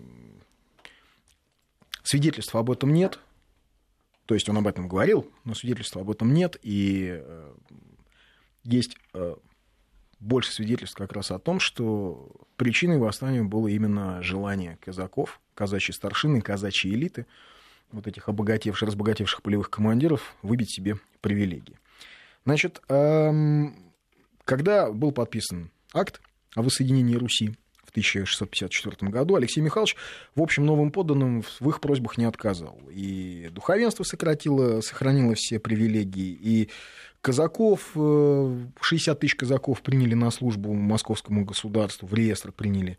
свидетельств 2.05 2.55
об 2.55 2.71
этом 2.71 2.93
нет. 2.93 3.19
То 4.27 4.35
есть 4.35 4.49
он 4.49 4.59
об 4.59 4.67
этом 4.67 4.89
говорил, 4.89 5.31
но 5.45 5.55
свидетельств 5.55 5.97
об 5.97 6.11
этом 6.11 6.33
нет. 6.33 6.57
И 6.63 7.21
э, 7.23 7.53
есть 8.65 8.97
э, 9.15 9.37
больше 10.21 10.53
свидетельств 10.53 10.97
как 10.97 11.13
раз 11.13 11.31
о 11.31 11.39
том, 11.39 11.59
что 11.59 12.31
причиной 12.57 12.99
восстания 12.99 13.43
было 13.43 13.69
именно 13.69 14.23
желание 14.23 14.79
казаков, 14.81 15.41
казачьей 15.55 15.95
старшины, 15.95 16.41
казачьей 16.41 16.95
элиты, 16.95 17.27
вот 17.91 18.07
этих 18.07 18.29
обогатевших, 18.29 18.89
разбогатевших 18.89 19.43
полевых 19.43 19.69
командиров, 19.69 20.35
выбить 20.43 20.73
себе 20.73 20.99
привилегии. 21.21 21.79
Значит, 22.45 22.81
эм, 22.89 23.93
когда 24.45 24.91
был 24.91 25.13
подписан 25.13 25.71
акт 25.93 26.21
о 26.55 26.63
воссоединении 26.63 27.17
Руси, 27.17 27.57
1654 27.93 29.11
году 29.11 29.37
Алексей 29.37 29.61
Михайлович, 29.61 29.97
в 30.35 30.43
общем, 30.43 30.67
новым 30.67 30.91
подданным 30.91 31.43
в 31.61 31.69
их 31.69 31.81
просьбах 31.81 32.19
не 32.19 32.25
отказал. 32.25 32.81
И 32.91 33.49
духовенство 33.53 34.03
сократило, 34.03 34.81
сохранило 34.81 35.35
все 35.35 35.59
привилегии, 35.59 36.37
и 36.41 36.69
казаков, 37.21 37.93
60 37.95 39.17
э, 39.17 39.21
тысяч 39.21 39.35
казаков 39.35 39.83
приняли 39.83 40.15
на 40.15 40.31
службу 40.31 40.73
московскому 40.73 41.45
государству, 41.45 42.09
в 42.09 42.15
реестр 42.15 42.51
приняли. 42.51 42.99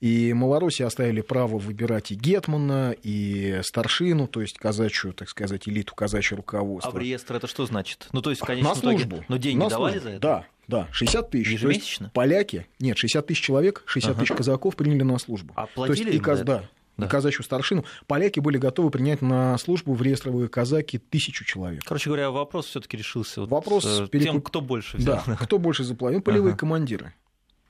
И 0.00 0.34
Малороссии 0.34 0.84
оставили 0.84 1.22
право 1.22 1.56
выбирать 1.56 2.10
и 2.10 2.14
гетмана, 2.14 2.94
и 3.02 3.60
старшину, 3.62 4.26
то 4.26 4.42
есть 4.42 4.58
казачью, 4.58 5.14
так 5.14 5.30
сказать, 5.30 5.66
элиту, 5.66 5.94
казачье 5.94 6.36
руководство. 6.36 6.92
А 6.92 6.94
в 6.94 6.98
реестр 6.98 7.36
это 7.36 7.46
что 7.46 7.64
значит? 7.64 8.08
Ну, 8.12 8.20
то 8.20 8.28
есть, 8.28 8.42
конечно, 8.42 8.68
на 8.68 8.74
службу. 8.74 9.16
Итоге, 9.16 9.26
но 9.28 9.36
деньги 9.38 9.62
на 9.62 9.70
давали 9.70 9.92
службу. 9.92 10.08
за 10.08 10.14
это? 10.16 10.20
Да, 10.20 10.46
да, 10.68 10.88
60 10.92 11.30
тысяч. 11.30 11.50
Ежемесячно? 11.52 12.10
поляки, 12.14 12.66
нет, 12.80 12.96
60 12.98 13.26
тысяч 13.26 13.40
человек, 13.42 13.82
60 13.86 14.12
Ага. 14.12 14.20
тысяч 14.24 14.34
казаков 14.36 14.76
приняли 14.76 15.02
на 15.02 15.18
службу. 15.18 15.52
А 15.56 15.66
то 15.66 15.72
платили 15.74 16.06
есть 16.06 16.16
и, 16.18 16.20
каз... 16.20 16.40
да, 16.42 16.64
Да. 16.96 17.06
и 17.06 17.08
казачью 17.08 17.44
старшину. 17.44 17.84
Поляки 18.06 18.40
были 18.40 18.58
готовы 18.58 18.90
принять 18.90 19.20
на 19.22 19.56
службу 19.58 19.94
в 19.94 20.02
реестровые 20.02 20.48
казаки 20.48 20.98
тысячу 20.98 21.44
человек. 21.44 21.82
Короче 21.84 22.08
говоря, 22.10 22.30
вопрос 22.30 22.66
все-таки 22.66 22.96
решился. 22.96 23.40
Вот 23.40 23.50
Вопрос 23.50 23.84
с, 23.84 24.00
э, 24.02 24.06
перекуп- 24.08 24.22
тем, 24.22 24.40
кто 24.42 24.60
больше 24.60 24.96
взял. 24.96 25.22
Да, 25.26 25.36
кто 25.36 25.58
больше 25.58 25.84
заплатил? 25.84 26.18
Ну, 26.18 26.22
полевые 26.22 26.50
Ага. 26.52 26.58
командиры. 26.58 27.14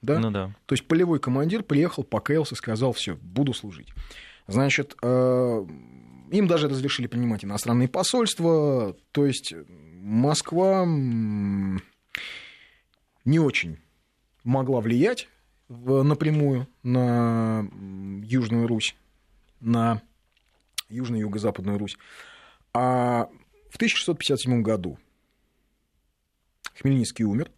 Да? 0.02 0.18
Ну 0.18 0.30
да. 0.30 0.54
То 0.66 0.74
есть 0.74 0.86
полевой 0.86 1.18
командир 1.20 1.62
приехал, 1.62 2.04
покаялся, 2.04 2.54
сказал, 2.56 2.92
все, 2.92 3.14
буду 3.16 3.54
служить. 3.54 3.88
Значит, 4.46 4.94
э, 5.02 5.66
им 6.30 6.46
даже 6.46 6.68
разрешили 6.68 7.06
принимать 7.06 7.44
иностранные 7.46 7.88
посольства, 7.88 8.94
то 9.12 9.24
есть 9.24 9.54
Москва 10.02 10.84
не 13.24 13.38
очень 13.38 13.78
могла 14.42 14.80
влиять 14.80 15.28
в- 15.68 16.02
напрямую 16.02 16.68
на 16.82 17.68
Южную 18.22 18.66
Русь, 18.66 18.94
на 19.60 20.02
Южно-Юго-Западную 20.88 21.78
Русь. 21.78 21.96
А 22.72 23.28
в 23.70 23.76
1657 23.76 24.62
году 24.62 24.98
Хмельницкий 26.80 27.24
умер, 27.24 27.50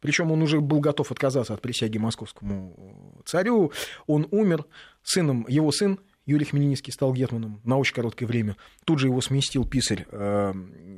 причем 0.00 0.30
он 0.30 0.42
уже 0.42 0.60
был 0.60 0.80
готов 0.80 1.10
отказаться 1.10 1.54
от 1.54 1.62
присяги 1.62 1.98
московскому 1.98 3.20
царю. 3.24 3.72
Он 4.06 4.28
умер. 4.30 4.64
Сыном, 5.02 5.44
его 5.48 5.72
сын 5.72 5.98
Юрий 6.26 6.44
Хмельницкий 6.44 6.92
стал 6.92 7.12
гетманом 7.14 7.60
на 7.64 7.78
очень 7.78 7.94
короткое 7.94 8.26
время. 8.26 8.56
Тут 8.84 9.00
же 9.00 9.08
его 9.08 9.20
сместил 9.20 9.64
писарь 9.66 10.06
э, 10.10 10.52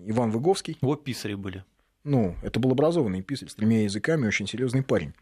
Иван 0.06 0.30
Выговский. 0.32 0.76
Вот 0.82 1.04
писари 1.04 1.34
были. 1.34 1.64
Ну, 2.04 2.36
это 2.42 2.60
был 2.60 2.72
образованный 2.72 3.22
писарь 3.22 3.48
с 3.48 3.54
тремя 3.54 3.82
языками, 3.82 4.26
очень 4.26 4.46
серьезный 4.46 4.82
парень. 4.82 5.12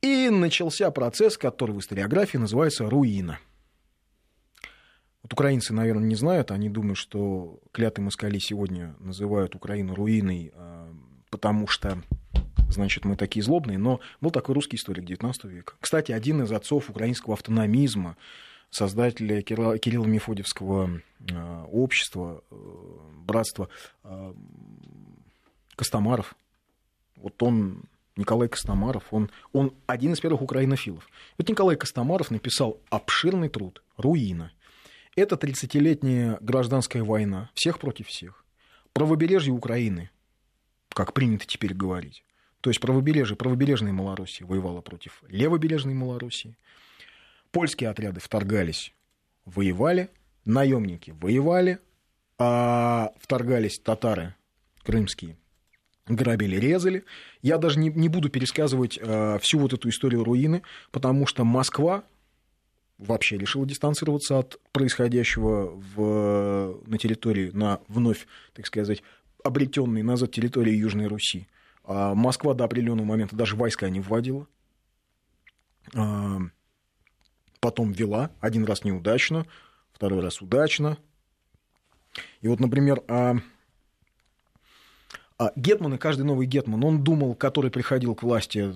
И 0.00 0.28
начался 0.30 0.90
процесс, 0.90 1.36
который 1.36 1.74
в 1.74 1.80
историографии 1.80 2.38
называется 2.38 2.88
руина. 2.88 3.40
Вот 5.22 5.32
украинцы, 5.32 5.74
наверное, 5.74 6.04
не 6.04 6.14
знают, 6.14 6.52
они 6.52 6.68
думают, 6.68 6.98
что 6.98 7.58
клятые 7.72 8.04
москали 8.04 8.38
сегодня 8.38 8.94
называют 9.00 9.56
Украину 9.56 9.94
руиной, 9.96 10.52
э, 10.54 10.94
потому 11.30 11.66
что, 11.66 12.00
значит, 12.70 13.04
мы 13.04 13.16
такие 13.16 13.42
злобные, 13.42 13.78
но 13.78 13.98
был 14.20 14.30
такой 14.30 14.54
русский 14.54 14.76
историк 14.76 15.04
XIX 15.04 15.34
века. 15.48 15.74
Кстати, 15.80 16.12
один 16.12 16.42
из 16.42 16.52
отцов 16.52 16.90
украинского 16.90 17.34
автономизма, 17.34 18.16
создателя 18.70 19.42
Кирилла, 19.42 20.06
Мефодьевского 20.06 21.02
э, 21.18 21.64
общества, 21.72 22.44
э, 22.50 22.54
братства 23.24 23.68
Костомаров. 25.78 26.34
Вот 27.14 27.40
он, 27.42 27.84
Николай 28.16 28.48
Костомаров, 28.48 29.04
он, 29.12 29.30
он 29.52 29.72
один 29.86 30.12
из 30.12 30.20
первых 30.20 30.42
украинофилов. 30.42 31.08
Вот 31.38 31.48
Николай 31.48 31.76
Костомаров 31.76 32.32
написал 32.32 32.80
обширный 32.90 33.48
труд 33.48 33.82
«Руина». 33.96 34.52
Это 35.14 35.36
30-летняя 35.36 36.36
гражданская 36.40 37.04
война, 37.04 37.50
всех 37.54 37.78
против 37.78 38.08
всех. 38.08 38.44
Правобережье 38.92 39.52
Украины, 39.52 40.10
как 40.90 41.12
принято 41.12 41.46
теперь 41.46 41.74
говорить. 41.74 42.24
То 42.60 42.70
есть 42.70 42.80
правобережье, 42.80 43.36
правобережная 43.36 43.92
Малороссия 43.92 44.46
воевала 44.46 44.80
против 44.80 45.22
левобережной 45.28 45.94
Малороссии. 45.94 46.56
Польские 47.52 47.90
отряды 47.90 48.20
вторгались, 48.20 48.92
воевали, 49.44 50.10
наемники 50.44 51.12
воевали, 51.12 51.78
а 52.36 53.12
вторгались 53.20 53.78
татары 53.78 54.34
крымские, 54.82 55.36
грабили, 56.08 56.56
резали. 56.56 57.04
Я 57.42 57.58
даже 57.58 57.78
не, 57.78 57.90
не 57.90 58.08
буду 58.08 58.28
пересказывать 58.28 58.98
э, 59.00 59.38
всю 59.40 59.58
вот 59.58 59.72
эту 59.72 59.88
историю 59.88 60.24
руины, 60.24 60.62
потому 60.90 61.26
что 61.26 61.44
Москва 61.44 62.04
вообще 62.98 63.38
решила 63.38 63.66
дистанцироваться 63.66 64.38
от 64.38 64.60
происходящего 64.72 65.70
в, 65.70 66.80
на 66.86 66.98
территории, 66.98 67.50
на 67.52 67.80
вновь, 67.88 68.26
так 68.54 68.66
сказать, 68.66 69.02
обретенной 69.44 70.02
назад 70.02 70.32
территории 70.32 70.74
Южной 70.74 71.06
Руси. 71.06 71.46
А 71.84 72.14
Москва 72.14 72.54
до 72.54 72.64
определенного 72.64 73.06
момента 73.06 73.36
даже 73.36 73.56
войска 73.56 73.88
не 73.88 74.00
вводила. 74.00 74.46
А, 75.94 76.38
потом 77.60 77.92
вела, 77.92 78.30
один 78.40 78.64
раз 78.64 78.84
неудачно, 78.84 79.46
второй 79.92 80.20
раз 80.20 80.42
удачно. 80.42 80.98
И 82.40 82.48
вот, 82.48 82.60
например, 82.60 83.02
а, 83.08 83.36
Гетман 85.54 85.94
и 85.94 85.98
каждый 85.98 86.22
новый 86.22 86.46
Гетман, 86.46 86.82
он 86.82 87.04
думал, 87.04 87.34
который 87.34 87.70
приходил 87.70 88.14
к 88.14 88.22
власти, 88.22 88.74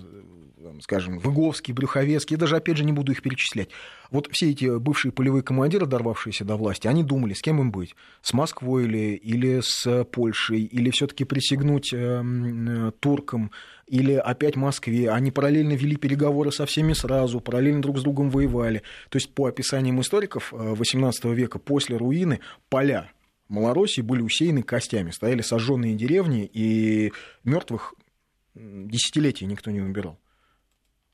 скажем, 0.81 1.19
Выговский, 1.19 1.73
Брюховецкий, 1.73 2.35
я 2.35 2.39
даже, 2.39 2.55
опять 2.55 2.77
же, 2.77 2.85
не 2.85 2.93
буду 2.93 3.11
их 3.11 3.21
перечислять. 3.21 3.69
Вот 4.11 4.29
все 4.31 4.51
эти 4.51 4.77
бывшие 4.77 5.11
полевые 5.11 5.43
командиры, 5.43 5.85
дорвавшиеся 5.85 6.45
до 6.45 6.55
власти, 6.55 6.87
они 6.87 7.03
думали, 7.03 7.33
с 7.33 7.41
кем 7.41 7.59
им 7.59 7.71
быть? 7.71 7.95
С 8.21 8.33
Москвой 8.33 8.85
или, 8.85 9.15
или 9.15 9.59
с 9.61 10.05
Польшей, 10.05 10.61
или 10.61 10.89
все 10.91 11.07
таки 11.07 11.25
присягнуть 11.25 11.93
э, 11.93 12.91
туркам, 12.99 13.51
или 13.87 14.13
опять 14.13 14.55
Москве. 14.55 15.11
Они 15.11 15.31
параллельно 15.31 15.73
вели 15.73 15.97
переговоры 15.97 16.51
со 16.51 16.65
всеми 16.65 16.93
сразу, 16.93 17.41
параллельно 17.41 17.81
друг 17.81 17.99
с 17.99 18.01
другом 18.01 18.29
воевали. 18.29 18.83
То 19.09 19.17
есть, 19.17 19.33
по 19.33 19.47
описаниям 19.47 19.99
историков 19.99 20.53
XVIII 20.53 21.11
э, 21.23 21.33
века, 21.33 21.59
после 21.59 21.97
руины 21.97 22.39
поля 22.69 23.09
Малороссии 23.53 24.01
были 24.01 24.21
усеяны 24.21 24.63
костями, 24.63 25.11
стояли 25.11 25.41
сожженные 25.41 25.95
деревни, 25.95 26.49
и 26.51 27.13
мертвых 27.43 27.93
десятилетия 28.55 29.45
никто 29.45 29.69
не 29.69 29.79
убирал. 29.79 30.19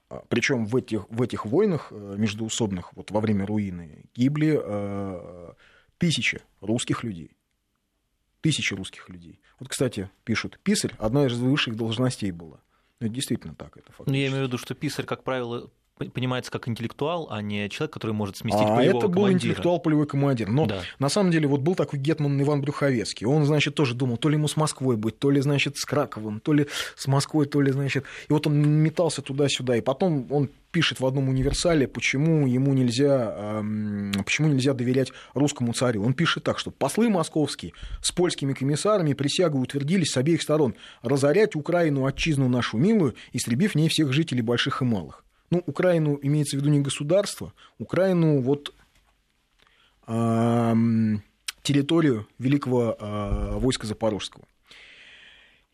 А, 0.09 0.23
Причем 0.29 0.65
в 0.65 0.75
этих, 0.77 1.09
в 1.09 1.21
этих 1.21 1.45
войнах 1.45 1.89
э, 1.91 2.15
междуусобных, 2.17 2.93
вот 2.93 3.11
во 3.11 3.19
время 3.19 3.45
руины, 3.45 4.05
гибли 4.15 4.57
э, 4.61 5.53
тысячи 5.97 6.41
русских 6.61 7.03
людей. 7.03 7.35
Тысячи 8.39 8.73
русских 8.73 9.09
людей. 9.09 9.41
Вот, 9.59 9.67
кстати, 9.67 10.09
пишут, 10.23 10.59
писарь 10.63 10.93
одна 10.97 11.25
из 11.25 11.37
высших 11.37 11.75
должностей 11.75 12.31
была. 12.31 12.61
Ну, 13.01 13.07
это 13.07 13.15
действительно 13.15 13.53
так, 13.53 13.75
это 13.75 13.91
факт. 13.91 14.09
Ну, 14.09 14.15
я 14.15 14.27
имею 14.27 14.45
в 14.45 14.47
виду, 14.47 14.57
что 14.57 14.75
писарь, 14.75 15.05
как 15.05 15.25
правило, 15.25 15.69
понимается 16.07 16.51
как 16.51 16.67
интеллектуал, 16.67 17.27
а 17.29 17.41
не 17.41 17.69
человек, 17.69 17.93
который 17.93 18.11
может 18.11 18.37
сместить 18.37 18.61
а 18.63 18.75
полевого 18.75 18.99
это 18.99 19.07
был 19.07 19.13
командира. 19.15 19.33
интеллектуал 19.37 19.79
полевой 19.79 20.07
командир. 20.07 20.49
Но 20.49 20.65
Да. 20.65 20.81
на 20.97 21.09
самом 21.09 21.31
деле 21.31 21.47
вот 21.47 21.61
был 21.61 21.75
такой 21.75 21.99
гетман 21.99 22.41
Иван 22.41 22.61
Брюховецкий. 22.61 23.27
Он, 23.27 23.45
значит, 23.45 23.75
тоже 23.75 23.93
думал, 23.93 24.17
то 24.17 24.29
ли 24.29 24.35
ему 24.35 24.47
с 24.47 24.55
Москвой 24.55 24.95
быть, 24.95 25.19
то 25.19 25.29
ли, 25.29 25.41
значит, 25.41 25.77
с 25.77 25.85
Краковым, 25.85 26.39
то 26.39 26.53
ли 26.53 26.67
с 26.95 27.07
Москвой, 27.07 27.45
то 27.45 27.61
ли, 27.61 27.71
значит... 27.71 28.05
И 28.29 28.33
вот 28.33 28.47
он 28.47 28.59
метался 28.59 29.21
туда-сюда. 29.21 29.75
И 29.75 29.81
потом 29.81 30.27
он 30.29 30.49
пишет 30.71 30.99
в 30.99 31.05
одном 31.05 31.29
универсале, 31.29 31.87
почему 31.87 32.47
ему 32.47 32.73
нельзя, 32.73 33.63
почему 34.23 34.47
нельзя 34.49 34.73
доверять 34.73 35.11
русскому 35.33 35.73
царю. 35.73 36.03
Он 36.03 36.13
пишет 36.13 36.43
так, 36.43 36.59
что 36.59 36.71
послы 36.71 37.09
московские 37.09 37.73
с 38.01 38.11
польскими 38.11 38.53
комиссарами 38.53 39.13
присягу 39.13 39.59
утвердились 39.59 40.11
с 40.11 40.17
обеих 40.17 40.41
сторон 40.41 40.75
разорять 41.01 41.55
Украину, 41.55 42.05
отчизну 42.05 42.47
нашу 42.47 42.77
милую, 42.77 43.15
истребив 43.33 43.71
в 43.71 43.75
ней 43.75 43.89
всех 43.89 44.13
жителей 44.13 44.41
больших 44.41 44.81
и 44.81 44.85
малых. 44.85 45.23
Ну, 45.51 45.63
Украину 45.65 46.19
имеется 46.21 46.57
в 46.57 46.59
виду 46.59 46.69
не 46.69 46.79
государство, 46.79 47.53
Украину 47.79 48.41
вот 48.41 48.73
ам, 50.05 51.23
территорию 51.63 52.27
великого 52.37 52.95
а, 52.99 53.57
войска 53.57 53.87
Запорожского. 53.87 54.45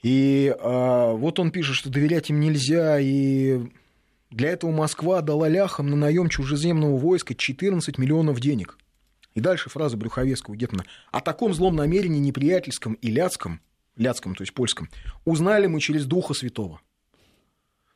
И 0.02 0.56
а, 0.60 1.14
вот 1.14 1.40
он 1.40 1.52
пишет, 1.52 1.76
что 1.76 1.90
доверять 1.90 2.30
им 2.30 2.40
нельзя, 2.40 3.00
и 3.00 3.62
для 4.30 4.50
этого 4.50 4.72
Москва 4.72 5.22
дала 5.22 5.48
ляхам 5.48 5.90
на 5.90 5.96
наем 5.96 6.30
чужеземного 6.30 6.98
войска 6.98 7.34
14 7.34 7.98
миллионов 7.98 8.40
денег. 8.40 8.78
И 9.34 9.42
дальше 9.42 9.70
фраза 9.70 9.98
Брюховецкого 9.98 10.56
Гетмана. 10.56 10.86
О 11.12 11.20
таком 11.20 11.54
злом 11.54 11.76
намерении 11.76 12.20
неприятельском 12.20 12.94
и 12.94 13.12
ляцком, 13.12 13.60
ляцком, 13.98 14.36
то 14.36 14.44
есть 14.44 14.54
польском, 14.54 14.90
узнали 15.26 15.68
мы 15.68 15.82
через 15.82 16.06
Духа 16.06 16.34
Святого. 16.34 16.80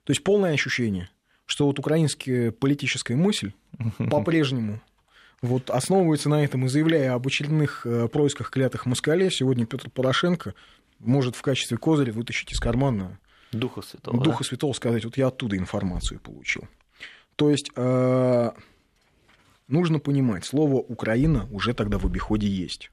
То 0.04 0.12
есть 0.12 0.24
полное 0.24 0.54
ощущение, 0.54 1.10
что 1.50 1.66
вот 1.66 1.80
украинская 1.80 2.52
политическая 2.52 3.16
мысль 3.16 3.54
по-прежнему 4.12 4.80
вот 5.42 5.72
основывается 5.72 6.30
на 6.30 6.44
этом 6.44 6.66
и 6.66 6.70
заявляя 6.70 7.14
об 7.14 7.26
очередных 7.26 7.88
э, 7.88 8.08
происках 8.08 8.52
клятых 8.52 8.86
москалей, 8.86 9.32
сегодня 9.32 9.66
Петр 9.66 9.90
Порошенко 9.90 10.54
может 11.00 11.36
в 11.36 11.42
качестве 11.42 11.78
козыря 11.78 12.14
вытащить 12.14 12.52
из 12.52 12.60
кармана 12.60 13.18
Духа 13.52 13.82
Святого. 13.82 14.24
Духа 14.24 14.44
Святого 14.44 14.74
сказать, 14.74 15.06
вот 15.06 15.18
я 15.18 15.28
оттуда 15.28 15.58
информацию 15.58 16.20
получил. 16.20 16.68
То 17.36 17.50
есть 17.50 17.72
э, 17.76 18.52
нужно 19.68 20.00
понимать, 20.00 20.46
слово 20.46 20.76
Украина 20.76 21.48
уже 21.52 21.74
тогда 21.74 21.98
в 21.98 22.06
обиходе 22.06 22.48
есть. 22.48 22.92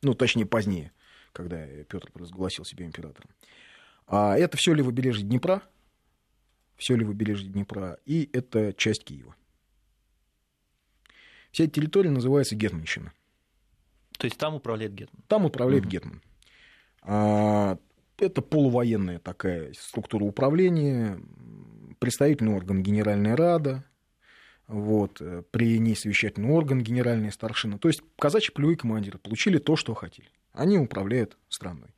Ну, 0.00 0.14
точнее, 0.14 0.46
позднее, 0.46 0.92
когда 1.32 1.66
Петр 1.66 2.10
разгласил 2.14 2.64
себя 2.64 2.86
императором. 2.86 3.28
А 4.06 4.38
это 4.38 4.56
все 4.56 4.72
левобережье 4.72 5.26
Днепра, 5.26 5.62
все 6.76 6.96
левобережье 6.96 7.48
Днепра, 7.48 7.98
и 8.06 8.30
это 8.32 8.72
часть 8.72 9.04
Киева. 9.04 9.34
Вся 11.54 11.64
эта 11.64 11.74
территория 11.74 12.10
называется 12.10 12.56
Гетманщина. 12.56 13.12
То 14.18 14.24
есть 14.24 14.36
там 14.38 14.56
управляет 14.56 14.92
Гетман. 14.92 15.22
Там 15.28 15.44
управляет 15.44 15.84
Мгм. 15.84 15.90
Гетман. 15.90 16.22
А, 17.02 17.78
это 18.18 18.42
полувоенная 18.42 19.20
такая 19.20 19.72
структура 19.74 20.24
управления, 20.24 21.20
представительный 22.00 22.56
орган 22.56 22.82
Генеральная 22.82 23.36
Рада, 23.36 23.84
вот, 24.66 25.20
э, 25.20 25.44
при 25.52 25.78
ней 25.78 25.94
совещательный 25.94 26.50
орган 26.50 26.82
Генеральная 26.82 27.30
старшина. 27.30 27.78
То 27.78 27.86
есть 27.86 28.02
казачьи 28.18 28.52
полевые 28.52 28.76
командиры 28.76 29.18
получили 29.18 29.58
то, 29.58 29.76
что 29.76 29.94
хотели. 29.94 30.30
Они 30.54 30.76
управляют 30.76 31.36
страной. 31.48 31.90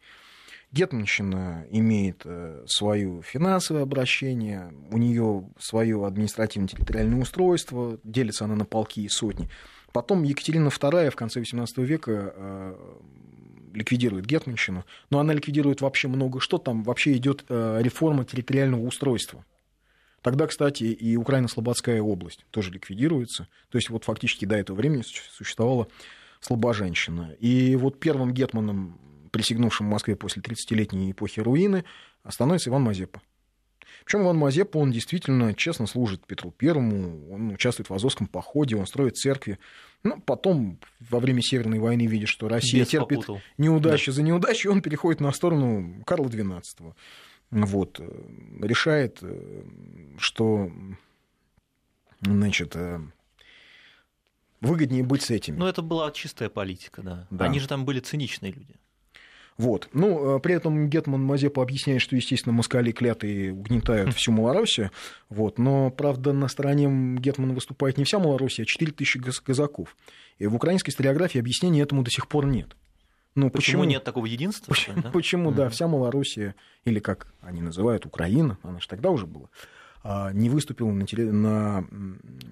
Гетманщина 0.76 1.66
имеет 1.70 2.22
э, 2.26 2.64
свое 2.66 3.22
финансовое 3.22 3.82
обращение, 3.82 4.74
у 4.90 4.98
нее 4.98 5.48
свое 5.58 6.06
административно-территориальное 6.06 7.22
устройство, 7.22 7.98
делится 8.04 8.44
она 8.44 8.56
на 8.56 8.66
полки 8.66 9.00
и 9.00 9.08
сотни. 9.08 9.48
Потом 9.92 10.22
Екатерина 10.22 10.68
II 10.68 11.10
в 11.10 11.16
конце 11.16 11.40
XVIII 11.40 11.82
века 11.82 12.34
э, 12.36 12.74
ликвидирует 13.72 14.26
Гетманщину, 14.26 14.84
но 15.08 15.18
она 15.18 15.32
ликвидирует 15.32 15.80
вообще 15.80 16.08
много 16.08 16.40
что, 16.40 16.58
там 16.58 16.82
вообще 16.82 17.16
идет 17.16 17.46
э, 17.48 17.78
реформа 17.80 18.26
территориального 18.26 18.82
устройства. 18.82 19.46
Тогда, 20.20 20.46
кстати, 20.46 20.84
и 20.84 21.16
Украино-Слободская 21.16 22.02
область 22.02 22.44
тоже 22.50 22.70
ликвидируется. 22.70 23.48
То 23.70 23.78
есть 23.78 23.88
вот 23.88 24.04
фактически 24.04 24.44
до 24.44 24.56
этого 24.56 24.76
времени 24.76 25.02
существовала 25.02 25.88
Слобожанщина. 26.40 27.32
И 27.40 27.76
вот 27.76 27.98
первым 27.98 28.34
гетманом, 28.34 29.00
присягнувшим 29.36 29.86
в 29.86 29.90
Москве 29.90 30.16
после 30.16 30.40
30-летней 30.40 31.10
эпохи 31.10 31.40
руины, 31.40 31.84
становится 32.26 32.70
Иван 32.70 32.82
Мазепа. 32.82 33.20
Причем 34.04 34.22
Иван 34.22 34.38
Мазепа, 34.38 34.78
он 34.78 34.92
действительно 34.92 35.52
честно 35.52 35.86
служит 35.86 36.26
Петру 36.26 36.50
Первому, 36.50 37.30
он 37.30 37.50
участвует 37.50 37.90
в 37.90 37.94
Азовском 37.94 38.26
походе, 38.26 38.76
он 38.76 38.86
строит 38.86 39.16
церкви. 39.16 39.58
Ну, 40.04 40.20
потом, 40.20 40.78
во 41.10 41.20
время 41.20 41.42
Северной 41.42 41.78
войны, 41.80 42.06
видит, 42.06 42.28
что 42.28 42.48
Россия 42.48 42.80
Бес 42.80 42.88
терпит 42.88 43.18
попутал. 43.18 43.40
неудачу 43.58 44.12
за 44.12 44.22
неудачей, 44.22 44.70
он 44.70 44.80
переходит 44.80 45.20
на 45.20 45.32
сторону 45.32 46.02
Карла 46.06 46.28
XII. 46.28 46.94
Вот, 47.50 48.00
решает, 48.60 49.22
что 50.18 50.70
значит, 52.22 52.74
выгоднее 54.60 55.02
быть 55.02 55.22
с 55.22 55.30
этими. 55.30 55.56
Ну, 55.56 55.66
это 55.66 55.82
была 55.82 56.10
чистая 56.10 56.48
политика, 56.48 57.02
да. 57.02 57.26
Да. 57.30 57.44
Они 57.44 57.60
же 57.60 57.68
там 57.68 57.84
были 57.84 58.00
циничные 58.00 58.52
люди. 58.52 58.74
Вот. 59.58 59.88
Ну, 59.92 60.36
э, 60.36 60.40
при 60.40 60.54
этом 60.54 60.88
Гетман 60.88 61.22
Мазепа 61.22 61.62
объясняет, 61.62 62.02
что, 62.02 62.14
естественно, 62.14 62.52
москали 62.52 62.92
клятые 62.92 63.52
угнетают 63.52 64.14
всю 64.14 64.32
Малороссию. 64.32 64.90
Вот. 65.30 65.58
Но, 65.58 65.90
правда, 65.90 66.32
на 66.32 66.48
стороне 66.48 67.16
Гетмана 67.18 67.54
выступает 67.54 67.96
не 67.96 68.04
вся 68.04 68.18
Малороссия, 68.18 68.64
а 68.64 68.66
4 68.66 68.92
тысячи 68.92 69.18
газ- 69.18 69.40
казаков. 69.40 69.96
И 70.38 70.46
в 70.46 70.54
украинской 70.54 70.90
историографии 70.90 71.38
объяснения 71.38 71.80
этому 71.80 72.02
до 72.02 72.10
сих 72.10 72.28
пор 72.28 72.46
нет. 72.46 72.76
Ну, 73.34 73.50
Почему, 73.50 73.84
нет 73.84 74.02
такого 74.02 74.26
единства? 74.26 74.74
ли, 74.74 75.02
да? 75.02 75.10
Почему, 75.10 75.52
да, 75.52 75.68
вся 75.68 75.86
Малороссия, 75.86 76.54
или 76.84 77.00
как 77.00 77.26
они 77.42 77.60
называют, 77.60 78.06
Украина, 78.06 78.58
она 78.62 78.80
же 78.80 78.88
тогда 78.88 79.10
уже 79.10 79.26
была, 79.26 79.48
а, 80.02 80.32
не 80.32 80.48
выступил 80.48 80.90
на, 80.90 81.06
теле, 81.06 81.30
на 81.30 81.84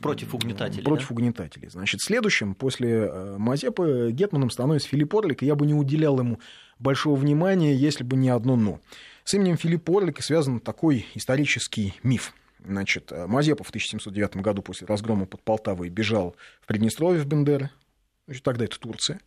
против 0.02 0.34
угнетателей. 0.34 0.84
Против 0.84 1.09
да? 1.09 1.14
угнетателей. 1.14 1.68
Значит, 1.70 2.02
следующим 2.02 2.55
после 2.55 3.09
э, 3.11 3.36
Мазепы 3.38 4.11
Гетманом 4.12 4.50
становится 4.50 4.88
Филипп 4.88 5.14
Орлик, 5.14 5.42
и 5.42 5.46
я 5.46 5.55
бы 5.55 5.64
не 5.64 5.72
уделял 5.72 6.18
ему 6.18 6.38
большого 6.79 7.16
внимания, 7.16 7.75
если 7.75 8.05
бы 8.05 8.16
не 8.16 8.29
одно 8.31 8.57
«но». 8.57 8.81
С 9.25 9.35
именем 9.35 9.57
Филиппа 9.57 9.99
Орлика 9.99 10.22
связан 10.22 10.61
такой 10.61 11.07
исторический 11.14 11.95
миф. 12.03 12.35
Значит, 12.64 13.11
э, 13.12 13.27
Мазепа 13.27 13.64
в 13.64 13.70
1709 13.70 14.37
году 14.37 14.62
после 14.62 14.87
разгрома 14.87 15.27
под 15.27 15.43
Полтавой 15.43 15.89
бежал 15.89 16.37
в 16.61 16.66
Приднестровье 16.66 17.22
в 17.22 17.27
Бендеры, 17.27 17.70
значит, 18.27 18.43
тогда 18.43 18.64
это 18.64 18.79
Турция. 18.79 19.20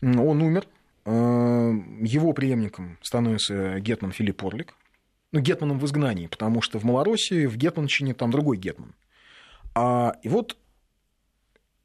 Он 0.00 0.42
умер, 0.42 0.66
э, 1.04 1.10
его 1.10 2.32
преемником 2.32 2.98
становится 3.02 3.80
Гетман 3.80 4.12
Филипп 4.12 4.44
Орлик, 4.44 4.74
ну, 5.32 5.40
гетманом 5.40 5.78
в 5.78 5.84
изгнании, 5.84 6.26
потому 6.26 6.62
что 6.62 6.78
в 6.78 6.84
Малороссии, 6.84 7.46
в 7.46 7.56
Гетманщине 7.56 8.14
там 8.14 8.30
другой 8.30 8.56
гетман. 8.56 8.94
А, 9.74 10.14
и 10.22 10.28
вот 10.28 10.56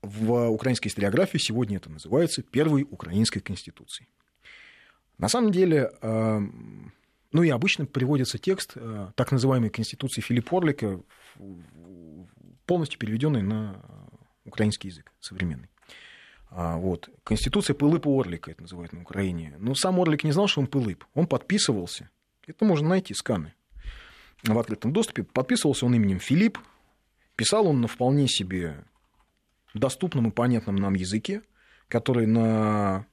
в 0.02 0.50
украинской 0.50 0.88
историографии 0.88 1.38
сегодня 1.38 1.78
это 1.78 1.90
называется 1.90 2.42
первой 2.42 2.88
украинской 2.90 3.40
конституцией. 3.40 4.08
На 5.18 5.30
самом 5.30 5.52
деле, 5.52 5.92
а, 6.02 6.42
ну 7.32 7.44
и 7.44 7.50
обычно 7.50 7.86
приводится 7.86 8.38
текст 8.38 8.74
а, 8.76 9.12
так 9.16 9.32
называемой 9.32 9.70
конституции 9.70 10.22
Филиппа 10.22 10.58
Орлика, 10.58 11.02
полностью 12.66 13.00
переведенный 13.00 13.42
на 13.42 13.84
украинский 14.46 14.90
язык 14.90 15.12
современный. 15.20 15.70
Вот. 16.52 17.10
Конституция 17.24 17.74
Пылыпа 17.74 18.08
Орлика, 18.10 18.52
это 18.52 18.62
называют 18.62 18.94
на 18.94 19.02
Украине. 19.02 19.56
Но 19.58 19.74
сам 19.74 20.00
Орлик 20.00 20.24
не 20.24 20.32
знал, 20.32 20.48
что 20.48 20.62
он 20.62 20.68
Пылып. 20.68 21.04
Он 21.16 21.26
подписывался 21.26 22.12
это 22.48 22.66
можно 22.66 22.90
найти, 22.90 23.14
сканы 23.14 23.54
в 24.44 24.58
открытом 24.58 24.92
доступе. 24.92 25.24
Подписывался 25.24 25.86
он 25.86 25.96
именем 25.96 26.20
Филипп. 26.20 26.60
Писал 27.36 27.68
он 27.68 27.82
на 27.82 27.88
вполне 27.88 28.28
себе 28.28 28.84
доступном 29.74 30.28
и 30.28 30.32
понятном 30.32 30.76
нам 30.76 30.94
языке, 30.94 31.42
который 31.88 32.28
на... 32.28 33.06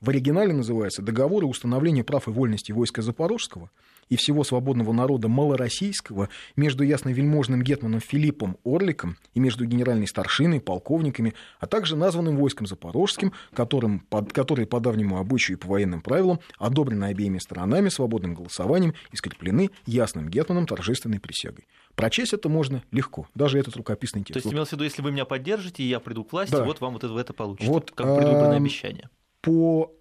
в 0.00 0.08
оригинале 0.08 0.52
называется 0.52 1.02
«Договор 1.02 1.44
и 1.44 1.46
установление 1.46 2.04
прав 2.04 2.26
и 2.26 2.30
вольностей 2.30 2.72
войска 2.72 3.02
Запорожского» 3.02 3.70
и 4.08 4.16
всего 4.16 4.42
свободного 4.42 4.92
народа 4.92 5.28
малороссийского 5.28 6.30
между 6.56 6.82
ясновельможным 6.82 7.62
гетманом 7.62 8.00
Филиппом 8.00 8.56
Орликом 8.64 9.16
и 9.34 9.40
между 9.40 9.64
генеральной 9.66 10.08
старшиной, 10.08 10.60
полковниками, 10.60 11.34
а 11.60 11.66
также 11.66 11.96
названным 11.96 12.36
войском 12.36 12.66
Запорожским, 12.66 13.32
которым, 13.54 14.00
под, 14.00 14.32
которые 14.32 14.66
по 14.66 14.80
давнему 14.80 15.18
обычаю 15.18 15.56
и 15.56 15.60
по 15.60 15.68
военным 15.68 16.02
правилам 16.02 16.40
одобрены 16.58 17.04
обеими 17.04 17.38
сторонами 17.38 17.88
свободным 17.88 18.34
голосованием 18.34 18.94
и 19.12 19.16
скреплены 19.16 19.70
ясным 19.86 20.28
гетманом 20.28 20.66
торжественной 20.66 21.20
присягой. 21.20 21.68
Прочесть 21.94 22.32
это 22.32 22.48
можно 22.48 22.82
легко, 22.90 23.28
даже 23.34 23.60
этот 23.60 23.76
рукописный 23.76 24.22
текст. 24.22 24.32
То 24.32 24.38
есть, 24.38 24.52
имелось 24.52 24.70
в 24.70 24.72
виду, 24.72 24.84
если 24.84 25.02
вы 25.02 25.12
меня 25.12 25.24
поддержите, 25.24 25.84
и 25.84 25.88
я 25.88 26.00
приду 26.00 26.24
к 26.24 26.32
власти, 26.32 26.52
да. 26.52 26.64
вот 26.64 26.80
вам 26.80 26.94
вот 26.94 27.04
это, 27.04 27.16
это 27.16 27.32
получится, 27.32 27.70
вот, 27.70 27.92
как 27.92 28.16
предвыборное 28.16 28.56
обещание. 28.56 29.08
По 29.40 29.92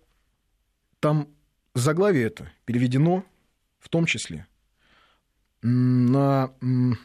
там 0.99 1.29
заглавие 1.73 2.25
это 2.25 2.51
переведено 2.65 3.23
в 3.79 3.89
том 3.89 4.05
числе 4.05 4.47
на, 5.61 6.51
э, 6.61 6.95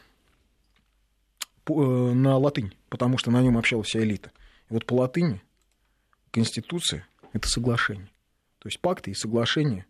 на 1.67 2.37
латынь, 2.37 2.75
потому 2.89 3.17
что 3.17 3.31
на 3.31 3.41
нем 3.41 3.57
общалась 3.57 3.87
вся 3.87 4.01
элита. 4.01 4.31
И 4.69 4.73
вот 4.73 4.85
по 4.85 4.95
латыни 4.95 5.41
Конституция– 6.31 7.07
это 7.33 7.47
соглашение. 7.47 8.09
То 8.59 8.67
есть 8.67 8.79
пакты 8.79 9.11
и 9.11 9.13
соглашения 9.13 9.85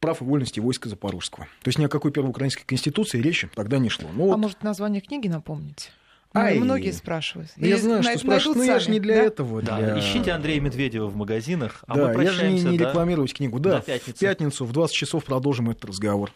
прав 0.00 0.20
и 0.22 0.24
вольности 0.24 0.60
войска 0.60 0.88
Запорожского. 0.88 1.46
То 1.62 1.68
есть 1.68 1.78
ни 1.78 1.84
о 1.84 1.88
какой 1.88 2.10
первой 2.10 2.30
украинской 2.30 2.64
конституции 2.64 3.20
речи 3.20 3.50
тогда 3.54 3.78
не 3.78 3.88
шло. 3.88 4.08
Ну, 4.12 4.24
а 4.24 4.26
вот... 4.28 4.38
может, 4.38 4.62
название 4.62 5.00
книги 5.00 5.28
напомнить? 5.28 5.92
Ай, 6.32 6.58
многие 6.58 6.92
спрашивают. 6.92 7.50
Я 7.56 7.76
знаю, 7.76 8.02
что 8.02 8.18
спрашивают, 8.18 8.58
но 8.58 8.64
я 8.64 8.78
же 8.78 8.90
не 8.90 9.00
для 9.00 9.16
да? 9.16 9.22
этого. 9.22 9.62
Да, 9.62 9.78
для... 9.78 9.98
ищите 9.98 10.30
Андрея 10.30 10.60
Медведева 10.60 11.06
в 11.06 11.16
магазинах, 11.16 11.82
а 11.88 11.96
да, 11.96 12.12
мы 12.12 12.22
я 12.22 12.30
же 12.30 12.48
не, 12.48 12.62
не 12.62 12.78
да, 12.78 12.88
рекламировать 12.88 13.34
книгу. 13.34 13.58
Да, 13.58 13.80
в 13.80 14.18
пятницу 14.18 14.64
в 14.64 14.72
20 14.72 14.94
часов 14.94 15.24
продолжим 15.24 15.70
этот 15.70 15.86
разговор. 15.86 16.30